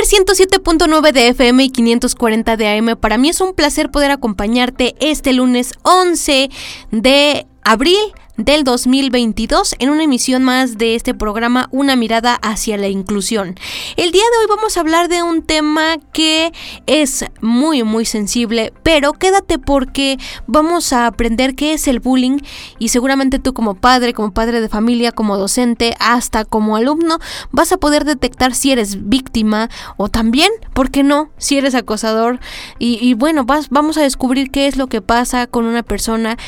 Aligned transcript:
Radio 0.00 0.24
Mer 0.24 0.26
107.9 0.26 1.12
de 1.12 1.28
FM 1.28 1.64
y 1.64 1.70
540 1.70 2.56
de 2.56 2.68
AM. 2.68 2.96
Para 2.96 3.18
mí 3.18 3.28
es 3.28 3.40
un 3.40 3.54
placer 3.54 3.90
poder 3.90 4.10
acompañarte 4.10 4.94
este 5.00 5.32
lunes 5.34 5.74
11 5.82 6.48
de 6.90 7.46
abril 7.62 7.98
del 8.44 8.64
2022 8.64 9.76
en 9.78 9.90
una 9.90 10.04
emisión 10.04 10.42
más 10.42 10.78
de 10.78 10.94
este 10.94 11.12
programa 11.12 11.68
Una 11.72 11.94
mirada 11.94 12.36
hacia 12.36 12.78
la 12.78 12.88
inclusión. 12.88 13.54
El 13.96 14.12
día 14.12 14.22
de 14.22 14.38
hoy 14.38 14.56
vamos 14.56 14.76
a 14.76 14.80
hablar 14.80 15.08
de 15.08 15.22
un 15.22 15.42
tema 15.42 15.98
que 16.12 16.52
es 16.86 17.26
muy 17.42 17.82
muy 17.82 18.06
sensible, 18.06 18.72
pero 18.82 19.12
quédate 19.12 19.58
porque 19.58 20.18
vamos 20.46 20.92
a 20.92 21.06
aprender 21.06 21.54
qué 21.54 21.74
es 21.74 21.86
el 21.86 22.00
bullying 22.00 22.38
y 22.78 22.88
seguramente 22.88 23.38
tú 23.38 23.52
como 23.52 23.74
padre, 23.74 24.14
como 24.14 24.32
padre 24.32 24.60
de 24.60 24.68
familia, 24.68 25.12
como 25.12 25.36
docente, 25.36 25.94
hasta 26.00 26.46
como 26.46 26.76
alumno, 26.76 27.18
vas 27.52 27.72
a 27.72 27.76
poder 27.76 28.04
detectar 28.04 28.54
si 28.54 28.72
eres 28.72 29.08
víctima 29.08 29.68
o 29.98 30.08
también, 30.08 30.50
¿por 30.72 30.90
qué 30.90 31.02
no? 31.02 31.30
Si 31.36 31.58
eres 31.58 31.74
acosador 31.74 32.40
y, 32.78 32.98
y 33.06 33.12
bueno, 33.12 33.44
vas, 33.44 33.68
vamos 33.68 33.98
a 33.98 34.02
descubrir 34.02 34.50
qué 34.50 34.66
es 34.66 34.76
lo 34.76 34.86
que 34.86 35.02
pasa 35.02 35.46
con 35.46 35.66
una 35.66 35.82
persona 35.82 36.38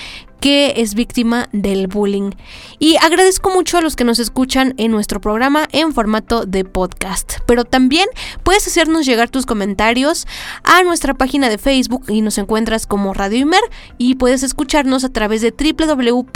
que 0.42 0.74
es 0.76 0.94
víctima 0.94 1.48
del 1.52 1.86
bullying. 1.86 2.32
Y 2.80 2.96
agradezco 2.96 3.48
mucho 3.50 3.78
a 3.78 3.80
los 3.80 3.94
que 3.94 4.02
nos 4.04 4.18
escuchan 4.18 4.74
en 4.76 4.90
nuestro 4.90 5.20
programa 5.20 5.68
en 5.70 5.94
formato 5.94 6.44
de 6.44 6.64
podcast. 6.64 7.38
Pero 7.46 7.64
también 7.64 8.08
puedes 8.42 8.66
hacernos 8.66 9.06
llegar 9.06 9.30
tus 9.30 9.46
comentarios 9.46 10.26
a 10.64 10.82
nuestra 10.82 11.14
página 11.14 11.48
de 11.48 11.58
Facebook 11.58 12.06
y 12.08 12.22
nos 12.22 12.38
encuentras 12.38 12.88
como 12.88 13.14
Radio 13.14 13.38
Imer 13.38 13.62
y 13.98 14.16
puedes 14.16 14.42
escucharnos 14.42 15.04
a 15.04 15.10
través 15.10 15.42
de 15.42 15.54
www.imer.mx 15.56 16.34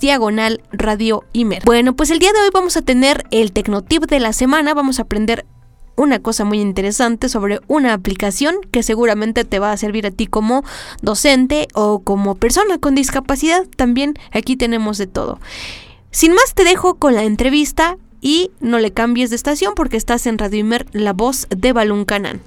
diagonal 0.00 0.62
Radio 0.72 1.24
Imer. 1.34 1.62
Bueno, 1.66 1.94
pues 1.94 2.10
el 2.10 2.18
día 2.18 2.32
de 2.32 2.40
hoy 2.40 2.48
vamos 2.52 2.78
a 2.78 2.82
tener 2.82 3.26
el 3.30 3.52
Tecnotip 3.52 4.06
de 4.06 4.20
la 4.20 4.32
semana, 4.32 4.72
vamos 4.72 4.98
a 4.98 5.02
aprender 5.02 5.44
una 5.98 6.20
cosa 6.20 6.44
muy 6.44 6.60
interesante 6.60 7.28
sobre 7.28 7.60
una 7.66 7.92
aplicación 7.92 8.54
que 8.70 8.82
seguramente 8.82 9.44
te 9.44 9.58
va 9.58 9.72
a 9.72 9.76
servir 9.76 10.06
a 10.06 10.10
ti 10.10 10.26
como 10.26 10.64
docente 11.02 11.68
o 11.74 11.98
como 11.98 12.36
persona 12.36 12.78
con 12.78 12.94
discapacidad. 12.94 13.66
También 13.76 14.14
aquí 14.32 14.56
tenemos 14.56 14.96
de 14.96 15.08
todo. 15.08 15.40
Sin 16.10 16.32
más 16.34 16.54
te 16.54 16.64
dejo 16.64 16.94
con 16.94 17.14
la 17.14 17.24
entrevista 17.24 17.98
y 18.20 18.50
no 18.60 18.78
le 18.78 18.92
cambies 18.92 19.30
de 19.30 19.36
estación 19.36 19.74
porque 19.74 19.96
estás 19.96 20.26
en 20.26 20.38
Radio 20.38 20.60
Imer, 20.60 20.86
la 20.92 21.12
voz 21.12 21.48
de 21.50 21.72
Balún 21.72 22.04
Canán. 22.04 22.40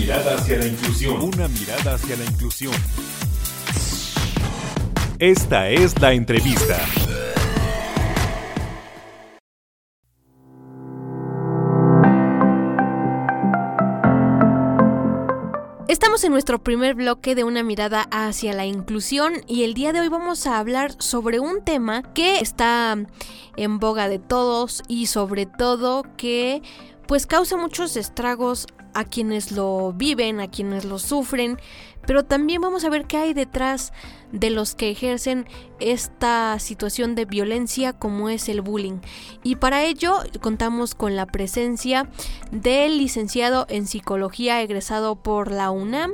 Mirada 0.00 0.36
hacia 0.36 0.56
la 0.56 0.66
inclusión. 0.66 1.20
Una 1.20 1.46
mirada 1.48 1.94
hacia 1.94 2.16
la 2.16 2.24
inclusión. 2.24 2.72
Esta 5.18 5.68
es 5.68 6.00
la 6.00 6.14
entrevista. 6.14 6.78
Estamos 15.86 16.24
en 16.24 16.32
nuestro 16.32 16.62
primer 16.64 16.94
bloque 16.94 17.34
de 17.34 17.44
una 17.44 17.62
mirada 17.62 18.08
hacia 18.10 18.54
la 18.54 18.64
inclusión 18.64 19.34
y 19.46 19.64
el 19.64 19.74
día 19.74 19.92
de 19.92 20.00
hoy 20.00 20.08
vamos 20.08 20.46
a 20.46 20.58
hablar 20.58 20.94
sobre 20.98 21.40
un 21.40 21.62
tema 21.62 22.14
que 22.14 22.38
está 22.38 22.96
en 23.56 23.78
boga 23.78 24.08
de 24.08 24.18
todos 24.18 24.82
y 24.88 25.06
sobre 25.06 25.44
todo 25.44 26.04
que 26.16 26.62
pues 27.06 27.26
causa 27.26 27.56
muchos 27.56 27.96
estragos 27.96 28.66
a 28.94 29.04
quienes 29.04 29.52
lo 29.52 29.92
viven, 29.92 30.40
a 30.40 30.50
quienes 30.50 30.84
lo 30.84 30.98
sufren, 30.98 31.58
pero 32.06 32.24
también 32.24 32.60
vamos 32.60 32.84
a 32.84 32.90
ver 32.90 33.06
qué 33.06 33.18
hay 33.18 33.34
detrás 33.34 33.92
de 34.32 34.50
los 34.50 34.74
que 34.74 34.90
ejercen 34.90 35.46
esta 35.80 36.58
situación 36.58 37.14
de 37.14 37.24
violencia 37.24 37.92
como 37.92 38.28
es 38.28 38.48
el 38.48 38.60
bullying. 38.62 39.00
Y 39.42 39.56
para 39.56 39.84
ello 39.84 40.14
contamos 40.40 40.94
con 40.94 41.16
la 41.16 41.26
presencia 41.26 42.08
del 42.50 42.98
licenciado 42.98 43.66
en 43.68 43.86
psicología 43.86 44.62
egresado 44.62 45.16
por 45.16 45.50
la 45.50 45.70
UNAM, 45.70 46.12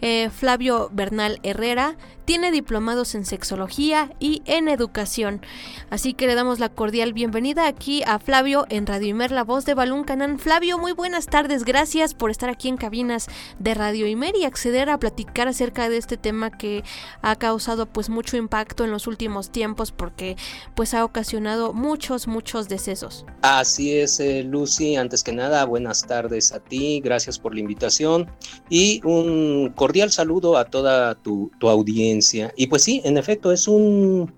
eh, 0.00 0.30
Flavio 0.30 0.90
Bernal 0.92 1.40
Herrera, 1.42 1.96
tiene 2.24 2.50
diplomados 2.50 3.14
en 3.14 3.24
sexología 3.24 4.12
y 4.18 4.42
en 4.46 4.68
educación. 4.68 5.42
Así 5.90 6.14
que 6.14 6.26
le 6.26 6.34
damos 6.34 6.58
la 6.58 6.68
cordial 6.68 7.12
bienvenida 7.12 7.66
aquí 7.66 8.02
a 8.06 8.18
Flavio 8.18 8.66
en 8.70 8.86
Radio 8.86 9.08
Imer, 9.08 9.30
la 9.30 9.44
voz 9.44 9.64
de 9.64 9.74
Balún 9.74 10.04
Canán. 10.04 10.38
Flavio, 10.38 10.78
muy 10.78 10.92
buenas 10.92 11.26
tardes, 11.26 11.64
gracias 11.64 12.14
por 12.14 12.30
estar 12.30 12.48
aquí 12.48 12.68
en 12.68 12.76
cabinas 12.76 13.26
de 13.58 13.74
Radio 13.74 14.06
Imer 14.06 14.34
y 14.36 14.44
acceder 14.44 14.88
a 14.88 14.98
platicar 14.98 15.48
acerca 15.48 15.88
de 15.88 15.98
este 15.98 16.16
tema 16.16 16.50
que 16.50 16.82
ha 17.20 17.36
causado 17.36 17.86
pues 17.86 18.08
mucho 18.08 18.36
impacto 18.36 18.84
en 18.84 18.90
los 18.90 19.06
últimos 19.06 19.50
tiempos 19.50 19.92
porque 19.92 20.36
pues 20.74 20.94
ha 20.94 21.04
ocasionado 21.04 21.72
muchos, 21.72 22.26
muchos 22.26 22.68
decesos. 22.68 23.26
Así 23.42 23.98
es, 23.98 24.18
eh, 24.20 24.42
Lucy, 24.42 24.96
antes 24.96 25.22
que 25.22 25.32
nada, 25.32 25.64
buenas 25.64 26.06
tardes 26.06 26.52
a 26.52 26.60
ti, 26.60 27.00
gracias 27.00 27.38
por 27.38 27.54
la 27.54 27.60
invitación 27.60 28.30
y 28.70 29.00
un 29.04 29.72
cordial 29.74 30.10
saludo 30.10 30.56
a 30.56 30.64
toda 30.64 31.14
tu, 31.16 31.50
tu 31.58 31.68
audiencia 31.68 32.13
y 32.56 32.66
pues 32.66 32.82
sí, 32.82 33.00
en 33.04 33.18
efecto, 33.18 33.52
es 33.52 33.68
un 33.68 34.32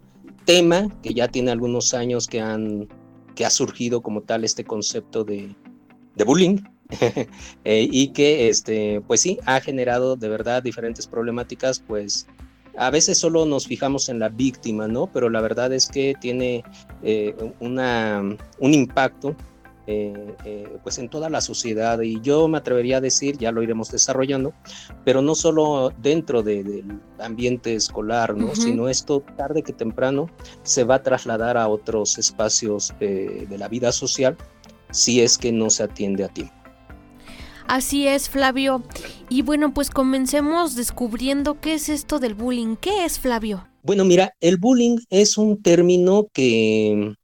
tema 0.44 0.88
que 1.02 1.12
ya 1.12 1.28
tiene 1.28 1.50
algunos 1.50 1.94
años 1.94 2.26
que, 2.26 2.40
han, 2.40 2.88
que 3.34 3.44
ha 3.44 3.50
surgido 3.50 4.00
como 4.00 4.22
tal 4.22 4.44
este 4.44 4.64
concepto 4.64 5.24
de, 5.24 5.54
de 6.14 6.24
bullying. 6.24 6.58
eh, 7.64 7.88
y 7.90 8.08
que 8.12 8.48
este 8.48 9.00
pues 9.08 9.20
sí 9.20 9.40
ha 9.44 9.60
generado 9.60 10.14
de 10.14 10.28
verdad 10.28 10.62
diferentes 10.62 11.08
problemáticas 11.08 11.80
pues 11.80 12.28
a 12.78 12.90
veces 12.90 13.18
solo 13.18 13.44
nos 13.44 13.66
fijamos 13.66 14.08
en 14.08 14.20
la 14.20 14.28
víctima 14.28 14.86
no 14.86 15.08
pero 15.12 15.28
la 15.28 15.40
verdad 15.40 15.72
es 15.72 15.88
que 15.88 16.14
tiene 16.20 16.62
eh, 17.02 17.34
una, 17.58 18.22
un 18.60 18.72
impacto 18.72 19.34
eh, 19.86 20.34
eh, 20.44 20.78
pues 20.82 20.98
en 20.98 21.08
toda 21.08 21.30
la 21.30 21.40
sociedad 21.40 22.00
y 22.00 22.20
yo 22.20 22.48
me 22.48 22.58
atrevería 22.58 22.98
a 22.98 23.00
decir, 23.00 23.38
ya 23.38 23.52
lo 23.52 23.62
iremos 23.62 23.90
desarrollando, 23.90 24.52
pero 25.04 25.22
no 25.22 25.34
solo 25.34 25.92
dentro 25.98 26.42
del 26.42 27.00
ambiente 27.18 27.74
escolar, 27.74 28.36
¿no? 28.36 28.54
sino 28.54 28.88
esto 28.88 29.22
tarde 29.36 29.62
que 29.62 29.72
temprano 29.72 30.28
se 30.62 30.84
va 30.84 30.96
a 30.96 31.02
trasladar 31.02 31.56
a 31.56 31.68
otros 31.68 32.18
espacios 32.18 32.94
de 32.98 33.56
la 33.58 33.68
vida 33.68 33.92
social 33.92 34.36
si 34.90 35.20
es 35.20 35.38
que 35.38 35.52
no 35.52 35.70
se 35.70 35.84
atiende 35.84 36.24
a 36.24 36.28
tiempo. 36.28 36.54
Así 37.66 38.06
es, 38.06 38.28
Flavio. 38.28 38.82
Y 39.28 39.42
bueno, 39.42 39.74
pues 39.74 39.90
comencemos 39.90 40.76
descubriendo 40.76 41.60
qué 41.60 41.74
es 41.74 41.88
esto 41.88 42.20
del 42.20 42.34
bullying. 42.34 42.76
¿Qué 42.76 43.04
es, 43.04 43.18
Flavio? 43.18 43.66
Bueno, 43.82 44.04
mira, 44.04 44.32
el 44.40 44.56
bullying 44.56 44.98
es 45.10 45.36
un 45.36 45.60
término 45.62 46.28
que 46.32 47.14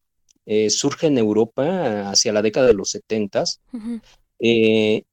eh, 0.46 0.70
surge 0.70 1.06
en 1.06 1.18
Europa 1.18 2.10
hacia 2.10 2.32
la 2.32 2.42
década 2.42 2.66
de 2.66 2.74
los 2.74 2.90
70. 2.90 3.44
Eh, 4.40 5.04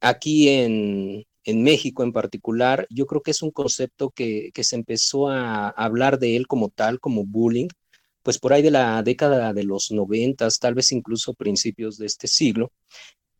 aquí 0.00 0.48
en, 0.48 1.24
en, 1.44 1.62
México 1.62 2.04
en 2.04 2.12
particular, 2.12 2.86
yo 2.90 3.06
creo 3.06 3.22
que 3.22 3.32
es 3.32 3.42
un 3.42 3.50
concepto 3.50 4.10
que, 4.10 4.50
que, 4.54 4.62
se 4.62 4.76
empezó 4.76 5.28
a 5.28 5.68
hablar 5.70 6.18
de 6.18 6.36
él 6.36 6.46
como 6.46 6.68
tal, 6.68 7.00
como 7.00 7.24
bullying, 7.24 7.68
pues 8.22 8.38
por 8.38 8.52
ahí 8.52 8.62
de 8.62 8.70
la 8.70 9.02
década 9.02 9.52
de 9.52 9.64
los 9.64 9.90
90, 9.90 10.48
tal 10.60 10.74
vez 10.74 10.92
incluso 10.92 11.34
principios 11.34 11.98
de 11.98 12.06
este 12.06 12.28
siglo. 12.28 12.70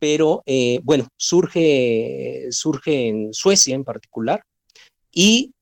Pero 0.00 0.42
eh, 0.46 0.80
bueno, 0.82 1.08
surge, 1.16 2.48
surge 2.50 3.08
en 3.08 3.32
Suecia 3.32 3.74
en 3.74 3.84
particular 3.84 4.42
y 5.12 5.52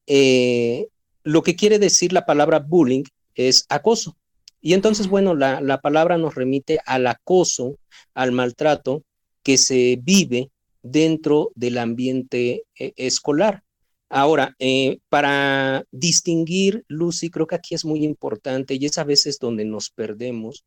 lo 1.23 1.43
que 1.43 1.57
quiere 1.57 1.79
decir 1.79 2.13
la 2.13 2.25
palabra 2.25 2.61
bullying 2.61 3.03
es 3.35 3.67
acoso. 3.69 4.17
Y 4.67 4.75
entonces, 4.75 5.07
bueno, 5.07 5.37
la, 5.37 5.61
la 5.61 5.81
palabra 5.81 6.19
nos 6.19 6.35
remite 6.35 6.81
al 6.87 7.07
acoso, 7.07 7.79
al 8.15 8.33
maltrato 8.33 9.05
que 9.45 9.59
se 9.59 9.97
vive 10.03 10.51
dentro 10.83 11.53
del 11.55 11.79
ambiente 11.79 12.65
eh, 12.77 12.93
escolar. 12.97 13.63
Ahora, 14.09 14.57
eh, 14.59 14.99
para 15.09 15.85
distinguir, 15.93 16.85
Lucy, 16.89 17.31
creo 17.31 17.47
que 17.47 17.55
aquí 17.55 17.77
es 17.77 17.85
muy 17.85 18.03
importante 18.05 18.75
y 18.75 18.87
es 18.87 18.99
a 18.99 19.05
veces 19.05 19.39
donde 19.39 19.65
nos 19.65 19.91
perdemos, 19.91 20.65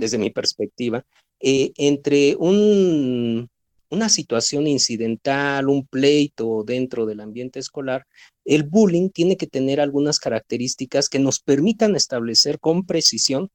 desde 0.00 0.16
mi 0.16 0.30
perspectiva, 0.30 1.04
eh, 1.38 1.72
entre 1.76 2.36
un, 2.36 3.50
una 3.92 4.08
situación 4.08 4.66
incidental, 4.66 5.68
un 5.68 5.86
pleito 5.86 6.64
dentro 6.64 7.06
del 7.06 7.20
ambiente 7.20 7.60
escolar, 7.60 8.06
el 8.44 8.64
bullying 8.64 9.10
tiene 9.10 9.36
que 9.36 9.46
tener 9.46 9.80
algunas 9.80 10.18
características 10.18 11.08
que 11.08 11.18
nos 11.18 11.40
permitan 11.40 11.94
establecer 11.94 12.58
con 12.58 12.84
precisión 12.84 13.50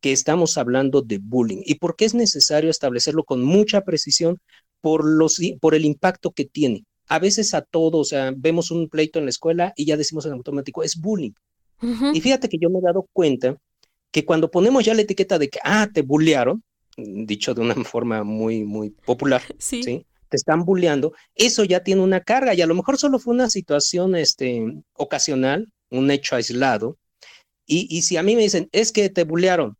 que 0.00 0.12
estamos 0.12 0.58
hablando 0.58 1.02
de 1.02 1.18
bullying. 1.18 1.62
¿Y 1.64 1.76
por 1.76 1.96
qué 1.96 2.04
es 2.04 2.14
necesario 2.14 2.70
establecerlo 2.70 3.24
con 3.24 3.42
mucha 3.42 3.82
precisión? 3.82 4.38
Por, 4.80 5.04
los, 5.04 5.40
por 5.60 5.74
el 5.74 5.84
impacto 5.84 6.30
que 6.30 6.44
tiene 6.44 6.84
a 7.08 7.18
veces 7.18 7.54
a 7.54 7.62
todos, 7.62 8.00
o 8.00 8.04
sea, 8.04 8.32
vemos 8.36 8.70
un 8.70 8.88
pleito 8.88 9.18
en 9.18 9.24
la 9.24 9.30
escuela 9.30 9.72
y 9.76 9.86
ya 9.86 9.96
decimos 9.96 10.26
en 10.26 10.32
automático, 10.32 10.82
es 10.82 10.96
bullying. 10.96 11.32
Y 12.12 12.20
fíjate 12.20 12.48
que 12.48 12.58
yo 12.58 12.70
me 12.70 12.80
he 12.80 12.82
dado 12.82 13.06
cuenta 13.12 13.56
que 14.10 14.24
cuando 14.24 14.50
ponemos 14.50 14.84
ya 14.84 14.94
la 14.94 15.02
etiqueta 15.02 15.38
de 15.38 15.48
que, 15.48 15.58
ah, 15.62 15.88
te 15.92 16.02
bullearon, 16.02 16.62
dicho 16.98 17.54
de 17.54 17.62
una 17.62 17.74
forma 17.84 18.24
muy, 18.24 18.64
muy 18.64 18.90
popular, 18.90 19.42
sí. 19.58 20.04
Te 20.30 20.36
están 20.36 20.66
bulleando, 20.66 21.14
eso 21.34 21.64
ya 21.64 21.82
tiene 21.82 22.02
una 22.02 22.20
carga 22.20 22.52
y 22.52 22.60
a 22.60 22.66
lo 22.66 22.74
mejor 22.74 22.98
solo 22.98 23.18
fue 23.18 23.32
una 23.32 23.48
situación 23.48 24.14
este, 24.14 24.62
ocasional, 24.92 25.72
un 25.90 26.10
hecho 26.10 26.36
aislado. 26.36 26.98
Y, 27.64 27.86
y 27.90 28.02
si 28.02 28.18
a 28.18 28.22
mí 28.22 28.36
me 28.36 28.42
dicen, 28.42 28.68
es 28.72 28.92
que 28.92 29.08
te 29.08 29.24
bullearon, 29.24 29.77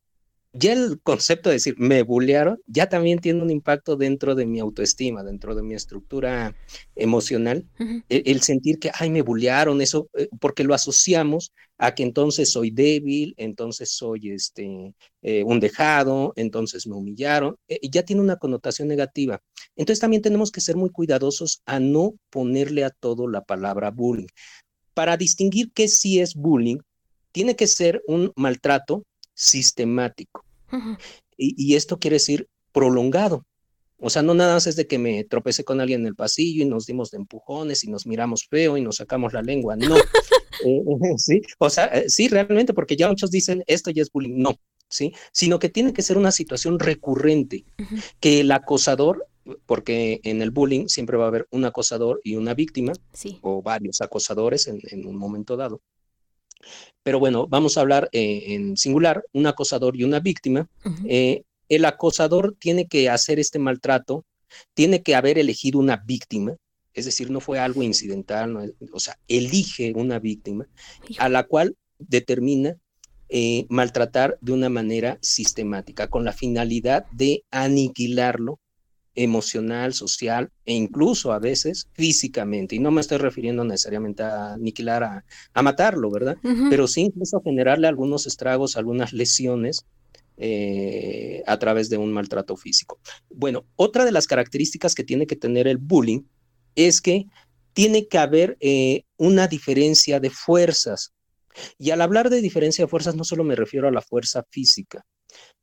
ya 0.59 0.73
el 0.73 1.01
concepto 1.03 1.49
de 1.49 1.55
decir 1.55 1.75
me 1.79 2.03
bullearon 2.03 2.61
ya 2.67 2.89
también 2.89 3.21
tiene 3.21 3.43
un 3.43 3.51
impacto 3.51 3.97
dentro 3.97 4.35
de 4.35 4.47
mi 4.47 4.59
autoestima, 4.59 5.23
dentro 5.23 5.55
de 5.55 5.63
mi 5.63 5.75
estructura 5.75 6.57
emocional, 6.97 7.65
el, 8.09 8.43
sentir 8.43 8.79
que, 8.79 8.91
ay, 8.99 9.11
me 9.11 9.23
bullearon, 9.23 9.81
eso, 9.81 10.09
eh, 10.15 10.29
porque 10.41 10.65
lo 10.65 10.75
asociamos 10.75 11.53
a 11.79 11.95
que 11.95 12.03
entonces 12.03 12.51
soy 12.51 12.71
débil, 12.71 13.35
entonces 13.37 13.91
soy 13.91 14.31
este, 14.31 14.95
eh, 15.23 15.45
un 15.45 15.61
dejado, 15.61 16.33
entonces 16.35 16.87
me 16.87 16.97
humillaron, 16.97 17.57
eh, 17.69 17.79
ya 17.89 18.03
tiene 18.03 18.23
una 18.23 18.37
connotación 18.37 18.89
negativa. 18.89 19.41
Entonces 19.77 20.01
también 20.01 20.23
tenemos 20.23 20.51
que 20.51 20.61
ser 20.61 20.77
muy 20.77 20.91
cuidadosos 20.91 21.63
a 21.67 21.79
no 21.79 22.15
ponerle 22.31 22.85
a 22.85 22.91
todo 22.91 23.29
la 23.29 23.45
palabra 23.45 23.91
bullying. 23.91 24.27
Para 24.93 25.17
distinguir 25.17 25.71
qué 25.73 25.87
sí 25.87 26.19
es 26.19 26.35
bullying, 26.35 26.79
tiene 27.31 27.55
que 27.55 27.69
ser 27.69 28.03
un 28.09 28.33
maltrato 28.35 29.05
sistemático. 29.35 30.48
Y, 31.37 31.75
esto 31.75 31.99
quiere 31.99 32.17
decir 32.17 32.49
prolongado. 32.73 33.45
O 34.01 34.11
sea, 34.11 34.23
no 34.23 34.35
nada 34.35 34.55
más 34.55 34.67
es 34.67 34.77
de 34.77 34.87
que 34.87 34.99
me 34.99 35.25
tropecé 35.25 35.65
con 35.65 35.81
alguien 35.81 36.03
en 36.03 36.07
el 36.07 36.15
pasillo 36.15 36.63
y 36.63 36.67
nos 36.67 36.87
dimos 36.87 37.11
de 37.11 37.19
empujones 37.19 37.83
y 37.83 37.91
nos 37.91 38.07
miramos 38.07 38.47
feo 38.49 38.77
y 38.77 38.81
nos 38.81 38.97
sacamos 38.97 39.33
la 39.33 39.43
lengua. 39.43 39.77
No. 39.77 39.97
Eh, 40.65 40.83
sí, 41.19 41.41
o 41.59 41.71
sea, 41.71 41.85
eh, 41.85 42.11
sí, 42.11 42.27
realmente, 42.27 42.75
porque 42.75 42.97
ya 42.97 43.07
muchos 43.09 43.31
dicen 43.31 43.63
esto 43.69 43.93
ya 43.93 44.03
es 44.03 44.11
bullying. 44.11 44.39
No, 44.39 44.57
sí, 44.89 45.13
sino 45.31 45.61
que 45.61 45.69
tiene 45.69 45.93
que 45.93 46.03
ser 46.03 46.19
una 46.19 46.33
situación 46.33 46.81
recurrente, 46.81 47.65
que 48.19 48.41
el 48.41 48.51
acosador 48.51 49.29
porque 49.67 50.21
en 50.25 50.43
el 50.43 50.51
bullying 50.51 50.89
siempre 50.89 51.17
va 51.17 51.25
a 51.25 51.29
haber 51.29 51.47
un 51.51 51.65
acosador 51.65 52.21
y 52.25 52.37
una 52.37 52.55
víctima, 52.55 52.93
o 53.41 53.63
varios 53.63 54.01
acosadores 54.01 54.67
en, 54.69 55.07
un 55.07 55.17
momento 55.17 55.57
dado. 55.57 55.81
Pero 57.03 57.19
bueno, 57.19 57.47
vamos 57.47 57.77
a 57.77 57.81
hablar 57.81 58.09
eh, 58.13 58.55
en 58.55 58.77
singular, 58.77 59.25
un 59.33 59.47
acosador 59.47 59.97
y 59.97 60.05
una 60.05 60.21
víctima. 60.21 60.69
Eh, 61.07 61.43
el 61.69 61.85
acosador 61.85 62.57
tiene 62.59 62.87
que 62.87 63.09
hacer 63.09 63.39
este 63.39 63.59
maltrato, 63.59 64.25
tiene 64.75 65.03
que 65.03 65.15
haber 65.15 65.39
elegido 65.39 65.79
una 65.79 65.97
víctima, 65.97 66.57
es 66.95 67.05
decir, 67.05 67.31
no 67.31 67.41
fue 67.41 67.59
algo 67.59 67.83
incidental, 67.83 68.75
o 68.93 69.01
sea, 69.01 69.19
elige 69.29 69.93
una 69.95 70.19
víctima 70.19 70.67
a 71.19 71.29
la 71.29 71.45
cual 71.45 71.77
determina 71.99 72.77
eh, 73.29 73.67
maltratar 73.69 74.39
de 74.41 74.53
una 74.53 74.69
manera 74.69 75.19
sistemática, 75.21 76.09
con 76.09 76.25
la 76.25 76.33
finalidad 76.33 77.07
de 77.13 77.45
aniquilarlo 77.51 78.59
emocional, 79.15 79.95
social 79.95 80.51
e 80.65 80.75
incluso 80.75 81.33
a 81.33 81.39
veces 81.39 81.89
físicamente. 81.93 82.77
Y 82.77 82.79
no 82.79 82.91
me 82.91 83.01
estoy 83.01 83.19
refiriendo 83.19 83.65
necesariamente 83.65 84.23
a 84.23 84.55
aniquilar, 84.55 85.25
a, 85.53 85.63
matarlo, 85.63 86.11
¿verdad? 86.11 86.37
Pero 86.71 86.87
sí 86.87 87.03
incluso 87.03 87.41
generarle 87.43 87.89
algunos 87.89 88.27
estragos, 88.27 88.77
algunas 88.77 89.13
lesiones 89.13 89.85
eh, 90.37 91.43
a 91.47 91.59
través 91.59 91.91
de 91.91 91.99
un 91.99 92.13
maltrato 92.13 92.57
físico. 92.57 93.01
Bueno, 93.29 93.65
otra 93.75 94.05
de 94.05 94.13
las 94.13 94.29
características 94.29 94.95
que 94.95 95.03
tiene 95.03 95.27
que 95.27 95.35
tener 95.35 95.67
el 95.67 95.79
bullying 95.79 96.23
es 96.77 97.01
que 97.01 97.27
tiene 97.73 98.07
que 98.07 98.19
haber 98.19 98.57
eh, 98.61 99.03
una 99.17 99.49
diferencia 99.49 100.21
de 100.21 100.31
fuerzas. 100.31 101.13
Y 101.77 101.91
al 101.91 102.01
hablar 102.03 102.31
de 102.31 102.41
diferencia 102.41 102.85
de 102.85 102.89
fuerzas 102.89 103.17
no 103.17 103.25
solo 103.25 103.43
me 103.43 103.57
refiero 103.57 103.89
a 103.89 103.93
la 103.93 104.01
fuerza 104.01 104.45
física, 104.49 105.05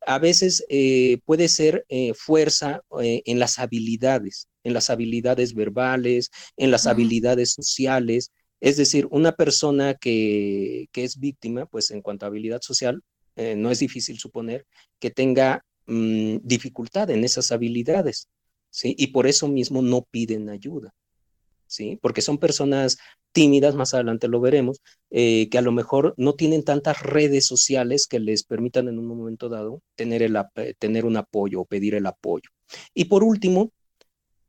a 0.06 0.20
veces 0.20 0.64
eh, 0.70 1.20
puede 1.26 1.48
ser 1.48 1.86
eh, 1.90 2.14
fuerza 2.14 2.82
eh, 3.02 3.24
en 3.26 3.40
las 3.40 3.60
habilidades, 3.60 4.48
en 4.64 4.74
las 4.74 4.90
habilidades 4.90 5.54
verbales, 5.54 6.30
en 6.58 6.72
las 6.72 6.88
habilidades 6.88 7.52
sociales. 7.52 8.32
Es 8.62 8.78
decir, 8.78 9.08
una 9.12 9.32
persona 9.34 9.96
que, 9.96 10.88
es 10.94 11.20
víctima, 11.20 11.66
pues 11.66 11.92
en 11.92 12.02
cuanto 12.02 12.26
a 12.26 12.30
habilidad 12.30 12.62
social, 12.62 13.02
no 13.38 13.70
es 13.70 13.80
difícil 13.80 14.18
suponer 14.18 14.66
que 14.98 15.12
tenga 15.12 15.62
mm, 15.88 16.38
dificultad 16.42 17.10
en 17.10 17.26
esas 17.26 17.52
habilidades, 17.52 18.30
¿sí? 18.70 18.96
Y 18.98 19.08
por 19.08 19.28
eso 19.28 19.50
mismo 19.50 19.82
no 19.82 20.08
piden 20.10 20.50
ayuda. 20.50 20.94
¿Sí? 21.68 21.98
Porque 22.02 22.22
son 22.22 22.38
personas 22.38 22.98
tímidas, 23.32 23.76
más 23.76 23.94
adelante 23.94 24.28
lo 24.28 24.40
veremos, 24.40 24.82
eh, 25.10 25.50
que 25.50 25.58
a 25.58 25.62
lo 25.62 25.72
mejor 25.72 26.14
no 26.18 26.34
tienen 26.34 26.64
tantas 26.64 27.02
redes 27.02 27.46
sociales 27.46 28.08
que 28.08 28.20
les 28.20 28.44
permitan 28.44 28.88
en 28.88 28.98
un 28.98 29.08
momento 29.08 29.50
dado 29.50 29.82
tener, 29.96 30.24
el, 30.24 30.38
tener 30.80 31.06
un 31.06 31.18
apoyo 31.18 31.62
o 31.62 31.66
pedir 31.66 31.96
el 31.96 32.06
apoyo. 32.06 32.50
Y 32.94 33.06
por 33.06 33.24
último, 33.24 33.72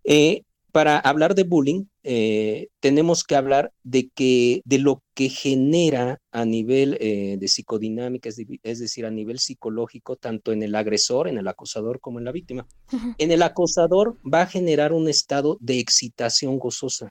eh, 0.05 0.43
para 0.77 0.99
hablar 0.99 1.35
de 1.35 1.45
bullying, 1.45 1.85
eh, 2.03 2.69
tenemos 2.81 3.25
que 3.25 3.35
hablar 3.35 3.73
de, 3.83 4.11
que, 4.15 4.61
de 4.67 4.79
lo 4.79 5.03
que 5.15 5.31
genera 5.31 6.21
a 6.33 6.45
nivel 6.45 6.99
de 7.01 7.49
psicodinámica, 7.49 8.29
es, 8.29 8.79
decir, 8.79 9.07
a 9.07 9.11
nivel 9.11 9.39
psicológico, 9.39 10.17
tanto 10.17 10.53
en 10.53 10.63
el 10.63 10.75
agresor, 10.75 11.29
en 11.29 11.39
el 11.39 11.49
acosador, 11.49 11.99
como 11.99 12.19
en 12.19 12.27
la 12.27 12.33
víctima. 12.33 12.67
En 13.17 13.33
el 13.33 13.41
acosador 13.41 14.19
va 14.23 14.43
a 14.43 14.47
generar 14.47 14.93
un 14.93 15.09
estado 15.09 15.57
de 15.63 15.79
excitación 15.79 16.59
gozosa. 16.59 17.09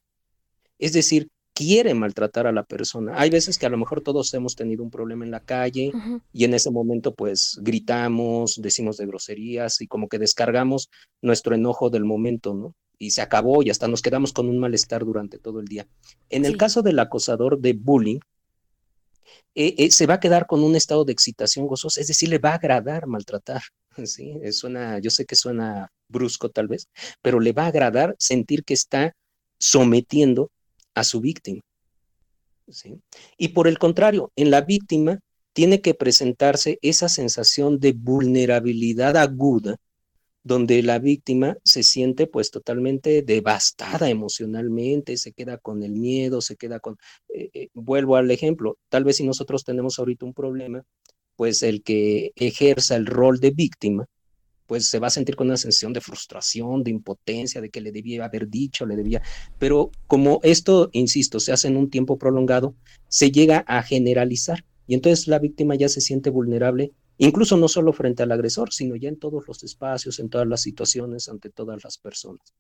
Es 0.78 0.94
decir, 0.94 1.30
quiere 1.56 1.96
maltratar 1.96 2.46
a 2.46 2.52
la 2.52 2.66
persona. 2.66 3.14
Hay 3.20 3.32
veces 3.32 3.58
que 3.58 3.66
a 3.66 3.70
lo 3.70 3.80
mejor 3.80 4.02
todos 4.02 4.32
hemos 4.36 4.56
tenido 4.56 4.84
un 4.84 4.92
problema 4.92 5.26
en 5.26 5.32
la 5.32 5.40
calle 5.40 5.92
y 6.32 6.44
en 6.44 6.54
ese 6.54 6.70
momento 6.70 7.16
pues 7.16 7.58
gritamos, 7.64 8.62
decimos 8.62 8.98
de 8.98 9.08
groserías 9.08 9.82
y 9.82 9.88
como 9.88 10.08
que 10.08 10.20
descargamos 10.20 10.92
nuestro 11.24 11.56
enojo 11.56 11.90
del 11.90 12.06
momento, 12.06 12.54
¿no? 12.54 12.76
Y 12.98 13.12
se 13.12 13.22
acabó 13.22 13.64
y 13.64 13.70
hasta 13.70 13.88
nos 13.88 14.02
quedamos 14.02 14.34
con 14.34 14.50
un 14.50 14.60
malestar 14.60 15.04
durante 15.04 15.38
todo 15.38 15.60
el 15.60 15.66
día. 15.66 15.88
En 16.30 16.46
el 16.46 16.58
caso 16.58 16.82
del 16.82 17.00
acosador 17.00 17.60
de 17.60 17.74
bullying, 17.74 18.20
eh, 19.56 19.76
eh, 19.78 19.92
se 19.92 20.06
va 20.06 20.16
a 20.16 20.20
quedar 20.20 20.48
con 20.48 20.64
un 20.64 20.76
estado 20.76 21.06
de 21.06 21.14
excitación 21.14 21.68
gozosa, 21.68 22.02
es 22.02 22.08
decir, 22.08 22.30
le 22.30 22.40
va 22.40 22.52
a 22.52 22.56
agradar 22.56 23.08
maltratar. 23.08 23.62
Sí, 24.06 24.34
suena, 24.52 25.00
yo 25.00 25.10
sé 25.10 25.24
que 25.24 25.38
suena 25.38 25.90
brusco 26.10 26.50
tal 26.50 26.68
vez, 26.68 26.90
pero 27.22 27.40
le 27.40 27.54
va 27.54 27.64
a 27.64 27.68
agradar 27.68 28.14
sentir 28.20 28.66
que 28.66 28.74
está 28.74 29.16
sometiendo 29.58 30.52
a 30.94 31.06
su 31.06 31.22
víctima. 31.22 31.62
¿sí? 32.68 33.00
Y 33.38 33.50
por 33.50 33.70
el 33.70 33.78
contrario, 33.78 34.34
en 34.36 34.52
la 34.52 34.60
víctima 34.60 35.20
tiene 35.54 35.80
que 35.80 35.94
presentarse 35.94 36.78
esa 36.82 37.08
sensación 37.08 37.80
de 37.80 37.94
vulnerabilidad 37.94 39.16
aguda, 39.16 39.78
donde 40.46 40.84
la 40.84 41.00
víctima 41.00 41.58
se 41.64 41.82
siente 41.82 42.28
pues 42.28 42.52
totalmente 42.52 43.24
devastada 43.24 44.12
emocionalmente, 44.12 45.18
se 45.18 45.34
queda 45.34 45.58
con 45.58 45.82
el 45.82 45.94
miedo, 45.94 46.40
se 46.40 46.56
queda 46.56 46.80
con, 46.80 46.98
eh, 47.34 47.50
eh, 47.54 47.70
vuelvo 47.74 48.16
al 48.16 48.30
ejemplo, 48.30 48.78
tal 48.90 49.04
vez 49.04 49.18
si 49.18 49.26
nosotros 49.26 49.64
tenemos 49.64 49.98
ahorita 49.98 50.24
un 50.24 50.36
problema, 50.36 50.84
pues 51.36 51.64
el 51.64 51.82
que 51.82 52.32
ejerza 52.36 52.96
el 52.96 53.08
rol 53.08 53.40
de 53.40 53.50
víctima, 53.50 54.06
pues 54.68 54.88
se 54.88 55.00
va 55.00 55.08
a 55.08 55.10
sentir 55.10 55.36
con 55.36 55.48
una 55.48 55.58
sensación 55.58 55.94
de 55.94 56.02
frustración, 56.02 56.84
de 56.84 56.92
impotencia, 56.92 57.60
de 57.60 57.72
que 57.72 57.82
le 57.82 57.92
debía 57.92 58.24
haber 58.24 58.48
dicho, 58.48 58.86
le 58.86 58.96
debía, 58.96 59.24
pero 59.58 59.90
como 60.06 60.40
esto, 60.44 60.90
insisto, 60.94 61.40
se 61.40 61.54
hace 61.54 61.70
en 61.70 61.78
un 61.78 61.90
tiempo 61.90 62.20
prolongado, 62.20 62.76
se 63.08 63.32
llega 63.32 63.66
a 63.68 63.82
generalizar 63.82 64.64
y 64.86 64.94
entonces 64.94 65.28
la 65.28 65.40
víctima 65.40 65.74
ya 65.74 65.90
se 65.90 66.02
siente 66.02 66.30
vulnerable, 66.30 66.92
incluso 67.18 67.58
no 67.58 67.68
solo 67.68 67.94
frente 67.94 68.24
al 68.24 68.32
agresor, 68.32 68.74
sino 68.74 68.96
ya 68.96 69.10
en 69.10 69.18
todos 69.18 69.48
los 69.48 69.64
espacios, 69.64 70.20
en 70.20 70.30
todas 70.30 70.48
las 70.48 70.62
situaciones, 70.62 71.30
ante 71.30 71.50
todas 71.50 71.84
las 71.84 71.98
personas. 71.98 72.54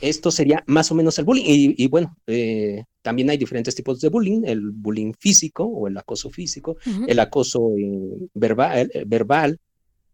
Esto 0.00 0.30
sería 0.30 0.62
más 0.66 0.90
o 0.90 0.94
menos 0.94 1.18
el 1.18 1.24
bullying. 1.24 1.74
Y, 1.76 1.88
bueno, 1.88 2.16
eh, 2.26 2.84
también 3.02 3.30
hay 3.30 3.38
diferentes 3.38 3.74
tipos 3.74 4.00
de 4.00 4.08
bullying, 4.08 4.42
el 4.44 4.70
bullying 4.70 5.12
físico 5.18 5.64
o 5.64 5.88
el 5.88 5.96
acoso 5.96 6.30
físico, 6.30 6.76
el 7.06 7.18
acoso 7.18 7.72
eh, 7.78 8.28
verbal, 8.34 8.90
verbal 9.06 9.58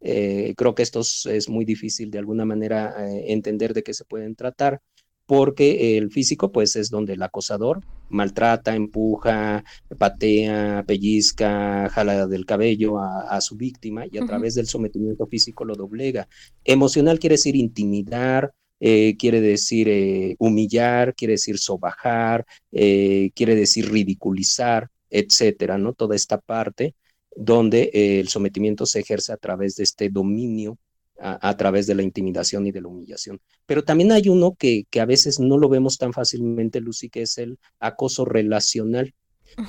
creo 0.01 0.75
que 0.75 0.83
esto 0.83 1.01
es, 1.01 1.49
muy 1.49 1.65
difícil 1.65 2.11
de 2.13 2.19
alguna 2.19 2.45
manera 2.45 2.95
entender 3.27 3.75
de 3.75 3.83
qué 3.83 3.93
se 3.93 4.05
pueden 4.05 4.37
tratar 4.37 4.81
porque 5.27 5.99
el 5.99 6.11
físico 6.11 6.53
pues 6.53 6.77
es 6.77 6.89
donde 6.91 7.15
el 7.15 7.23
acosador 7.23 7.81
maltrata, 8.09 8.75
empuja, 8.75 9.65
patea, 9.99 10.85
pellizca, 10.87 11.89
jala 11.91 12.27
del 12.27 12.47
cabello 12.47 12.99
a, 12.99 13.41
su 13.41 13.57
víctima 13.57 14.05
y 14.11 14.19
a 14.19 14.27
través 14.27 14.55
del 14.55 14.67
sometimiento 14.67 15.27
físico 15.27 15.65
lo 15.65 15.75
doblega. 15.75 16.29
Emocional 16.65 17.19
quiere 17.19 17.35
decir 17.35 17.57
intimidar, 17.57 18.53
eh, 18.79 19.17
quiere 19.19 19.41
decir 19.41 19.89
eh, 19.89 20.37
humillar, 20.39 21.15
quiere 21.15 21.33
decir 21.33 21.59
sobajar, 21.59 22.47
eh, 22.73 23.31
quiere 23.35 23.55
decir 23.55 23.91
ridiculizar, 23.91 24.89
etcétera, 25.11 25.79
¿no? 25.79 25.93
Toda 25.93 26.15
esta 26.15 26.39
parte 26.39 26.95
donde 27.35 27.91
el 27.93 28.29
sometimiento 28.29 28.87
se 28.87 29.01
ejerce 29.01 29.33
a 29.33 29.37
través 29.37 29.77
de 29.77 29.85
este 29.85 30.09
dominio 30.09 30.79
a, 31.19 31.57
través 31.57 31.87
de 31.87 31.95
la 31.95 32.03
intimidación 32.03 32.67
y 32.67 32.73
de 32.73 32.81
la 32.81 32.89
humillación. 32.89 33.41
Pero 33.65 33.85
también 33.85 34.13
hay 34.13 34.29
uno 34.29 34.55
que, 34.59 34.85
que, 34.91 35.01
a 35.01 35.07
veces 35.07 35.41
no 35.41 35.57
lo 35.57 35.69
vemos 35.69 35.99
tan 35.99 36.13
fácilmente, 36.13 36.81
Lucy, 36.81 37.09
que 37.09 37.23
es 37.23 37.39
el 37.39 37.59
acoso 37.81 38.25
relacional. 38.25 39.15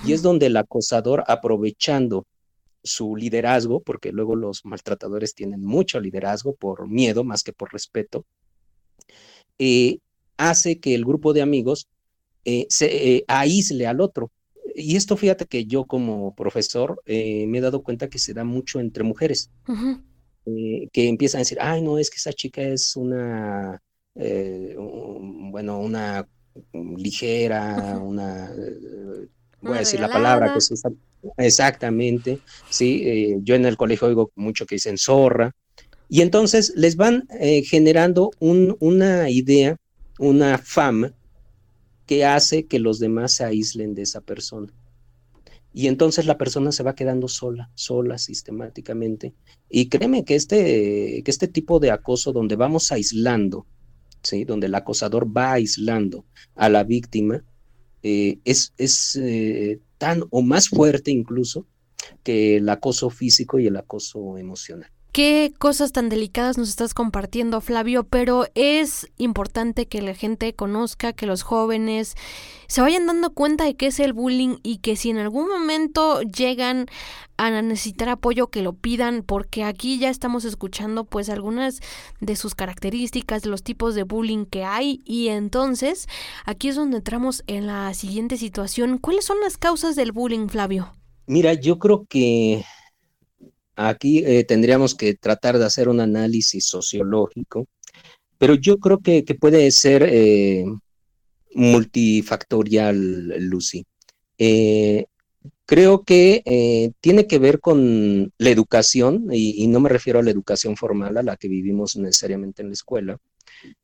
Y 0.05 0.13
es 0.13 0.21
donde 0.21 0.47
el 0.47 0.57
acosador, 0.57 1.23
aprovechando 1.27 2.25
su 2.83 3.15
liderazgo, 3.15 3.81
porque 3.81 4.11
luego 4.11 4.35
los 4.35 4.65
maltratadores 4.65 5.35
tienen 5.35 5.61
mucho 5.63 5.99
liderazgo 5.99 6.55
por 6.55 6.87
miedo 6.87 7.23
más 7.23 7.43
que 7.43 7.53
por 7.53 7.71
respeto, 7.71 8.25
eh, 9.59 9.99
hace 10.37 10.79
que 10.79 10.95
el 10.95 11.05
grupo 11.05 11.33
de 11.33 11.41
amigos 11.41 11.87
eh, 12.45 12.65
se 12.69 13.15
eh, 13.15 13.25
aísle 13.27 13.87
al 13.87 14.01
otro. 14.01 14.31
Y 14.75 14.95
esto 14.95 15.17
fíjate 15.17 15.45
que 15.45 15.65
yo 15.65 15.85
como 15.85 16.35
profesor 16.35 17.01
me 17.05 17.57
he 17.57 17.61
dado 17.61 17.81
cuenta 17.81 18.09
que 18.09 18.19
se 18.19 18.33
da 18.33 18.43
mucho 18.43 18.79
entre 18.79 19.03
mujeres. 19.03 19.49
Eh, 20.47 20.87
que 20.93 21.09
empiezan 21.09 21.39
a 21.39 21.41
decir, 21.41 21.57
ay, 21.59 21.81
no, 21.81 21.97
es 21.97 22.09
que 22.09 22.15
esa 22.15 22.31
chica 22.31 22.61
es 22.61 22.95
una, 22.95 23.81
eh, 24.15 24.73
bueno, 24.77 25.79
una 25.81 26.25
ligera, 26.71 27.99
una, 28.01 28.49
eh, 28.51 29.27
voy 29.61 29.75
a 29.75 29.79
decir 29.79 29.99
la 29.99 30.07
palabra 30.07 30.53
que 30.53 30.61
se 30.61 30.75
usa, 30.75 30.89
exactamente, 31.35 32.39
sí, 32.69 33.35
yo 33.43 33.55
en 33.55 33.65
el 33.65 33.75
colegio 33.75 34.07
oigo 34.07 34.31
mucho 34.35 34.65
que 34.65 34.75
dicen 34.75 34.97
zorra, 34.97 35.53
y 36.07 36.21
entonces 36.21 36.71
les 36.77 36.95
van 36.95 37.27
generando 37.65 38.31
un, 38.39 38.77
una 38.79 39.29
idea, 39.29 39.75
una 40.17 40.57
fama 40.57 41.13
que 42.05 42.23
hace 42.23 42.67
que 42.67 42.79
los 42.79 42.99
demás 42.99 43.33
se 43.33 43.43
aíslen 43.43 43.93
de 43.93 44.03
esa 44.03 44.21
persona. 44.21 44.71
Y 45.73 45.87
entonces 45.87 46.25
la 46.25 46.37
persona 46.37 46.71
se 46.71 46.83
va 46.83 46.95
quedando 46.95 47.27
sola, 47.27 47.69
sola 47.75 48.17
sistemáticamente. 48.17 49.33
Y 49.69 49.89
créeme 49.89 50.25
que 50.25 50.35
este, 50.35 51.21
que 51.23 51.31
este 51.31 51.47
tipo 51.47 51.79
de 51.79 51.91
acoso 51.91 52.33
donde 52.33 52.55
vamos 52.55 52.91
aislando, 52.91 53.65
¿sí? 54.23 54.43
donde 54.43 54.67
el 54.67 54.75
acosador 54.75 55.35
va 55.35 55.53
aislando 55.53 56.25
a 56.55 56.69
la 56.69 56.83
víctima, 56.83 57.43
eh, 58.01 58.39
es, 58.43 58.73
es 58.77 59.15
eh, 59.17 59.79
tan 59.97 60.23
o 60.29 60.41
más 60.41 60.69
fuerte 60.69 61.11
incluso 61.11 61.67
que 62.23 62.57
el 62.57 62.69
acoso 62.69 63.09
físico 63.09 63.59
y 63.59 63.67
el 63.67 63.77
acoso 63.77 64.37
emocional 64.37 64.91
qué 65.17 65.51
cosas 65.57 65.93
tan 65.93 66.09
delicadas 66.09 66.59
nos 66.59 66.69
estás 66.69 66.93
compartiendo, 66.93 67.59
Flavio, 67.59 68.03
pero 68.03 68.45
es 68.53 69.07
importante 69.17 69.87
que 69.87 70.03
la 70.03 70.13
gente 70.13 70.53
conozca, 70.53 71.11
que 71.11 71.25
los 71.25 71.41
jóvenes 71.41 72.13
se 72.67 72.81
vayan 72.81 73.07
dando 73.07 73.31
cuenta 73.31 73.63
de 73.63 73.75
qué 73.75 73.87
es 73.87 73.99
el 73.99 74.13
bullying 74.13 74.57
y 74.61 74.77
que 74.77 74.95
si 74.95 75.09
en 75.09 75.17
algún 75.17 75.49
momento 75.49 76.21
llegan 76.21 76.85
a 77.37 77.49
necesitar 77.63 78.09
apoyo 78.09 78.51
que 78.51 78.61
lo 78.61 78.73
pidan 78.73 79.23
porque 79.23 79.63
aquí 79.63 79.97
ya 79.97 80.11
estamos 80.11 80.45
escuchando 80.45 81.03
pues 81.03 81.31
algunas 81.31 81.79
de 82.21 82.35
sus 82.35 82.53
características, 82.53 83.41
de 83.41 83.49
los 83.49 83.63
tipos 83.63 83.95
de 83.95 84.03
bullying 84.03 84.45
que 84.45 84.65
hay 84.65 85.01
y 85.03 85.29
entonces 85.29 86.07
aquí 86.45 86.67
es 86.67 86.75
donde 86.75 86.97
entramos 86.97 87.43
en 87.47 87.65
la 87.65 87.91
siguiente 87.95 88.37
situación. 88.37 88.99
¿Cuáles 88.99 89.25
son 89.25 89.37
las 89.41 89.57
causas 89.57 89.95
del 89.95 90.11
bullying, 90.11 90.47
Flavio? 90.47 90.93
Mira, 91.25 91.55
yo 91.55 91.79
creo 91.79 92.05
que 92.07 92.63
Aquí 93.79 94.23
eh, 94.25 94.43
tendríamos 94.43 94.95
que 94.95 95.13
tratar 95.13 95.59
de 95.59 95.65
hacer 95.65 95.87
un 95.87 95.99
análisis 95.99 96.65
sociológico, 96.65 97.67
pero 98.39 98.55
yo 98.55 98.79
creo 98.79 98.97
que, 98.97 99.23
puede 99.39 99.69
ser 99.69 100.03
eh, 100.09 100.65
multifactorial, 101.53 103.37
Lucy. 103.47 103.85
Eh, 104.39 105.05
creo 105.67 106.01
que 106.03 106.91
tiene 107.01 107.27
que 107.27 107.37
ver 107.37 107.59
con 107.59 108.33
la 108.39 108.49
educación, 108.49 109.27
y, 109.31 109.67
no 109.67 109.79
me 109.79 109.89
refiero 109.89 110.19
a 110.19 110.23
la 110.23 110.31
educación 110.31 110.75
formal, 110.75 111.15
a 111.15 111.23
la 111.23 111.37
que 111.37 111.47
vivimos 111.47 111.95
necesariamente 111.97 112.63
en 112.63 112.69
la 112.69 112.73
escuela, 112.73 113.19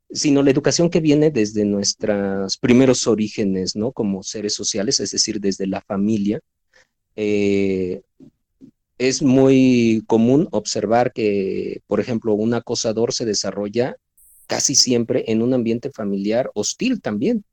sino 0.09 0.41
la 0.41 0.49
educación 0.49 0.89
que 0.89 1.01
viene 1.01 1.29
desde 1.29 1.65
nuestros 1.65 2.57
primeros 2.57 3.05
orígenes, 3.05 3.75
¿no? 3.75 3.91
Como 3.91 4.23
seres 4.23 4.55
sociales, 4.55 4.99
es 4.99 5.11
decir, 5.11 5.39
desde 5.39 5.67
la 5.67 5.81
familia 5.81 6.41
es 8.97 9.21
muy 9.21 10.03
común 10.07 10.47
observar 10.51 11.13
que, 11.13 11.81
por 11.87 11.99
ejemplo, 11.99 12.33
un 12.33 12.53
acosador 12.53 13.13
se 13.13 13.25
desarrolla 13.25 13.95
casi 14.47 14.75
siempre 14.75 15.25
en 15.27 15.41
un 15.41 15.53
ambiente 15.53 15.89
familiar 15.89 16.51
hostil 16.53 17.01
también 17.01 17.43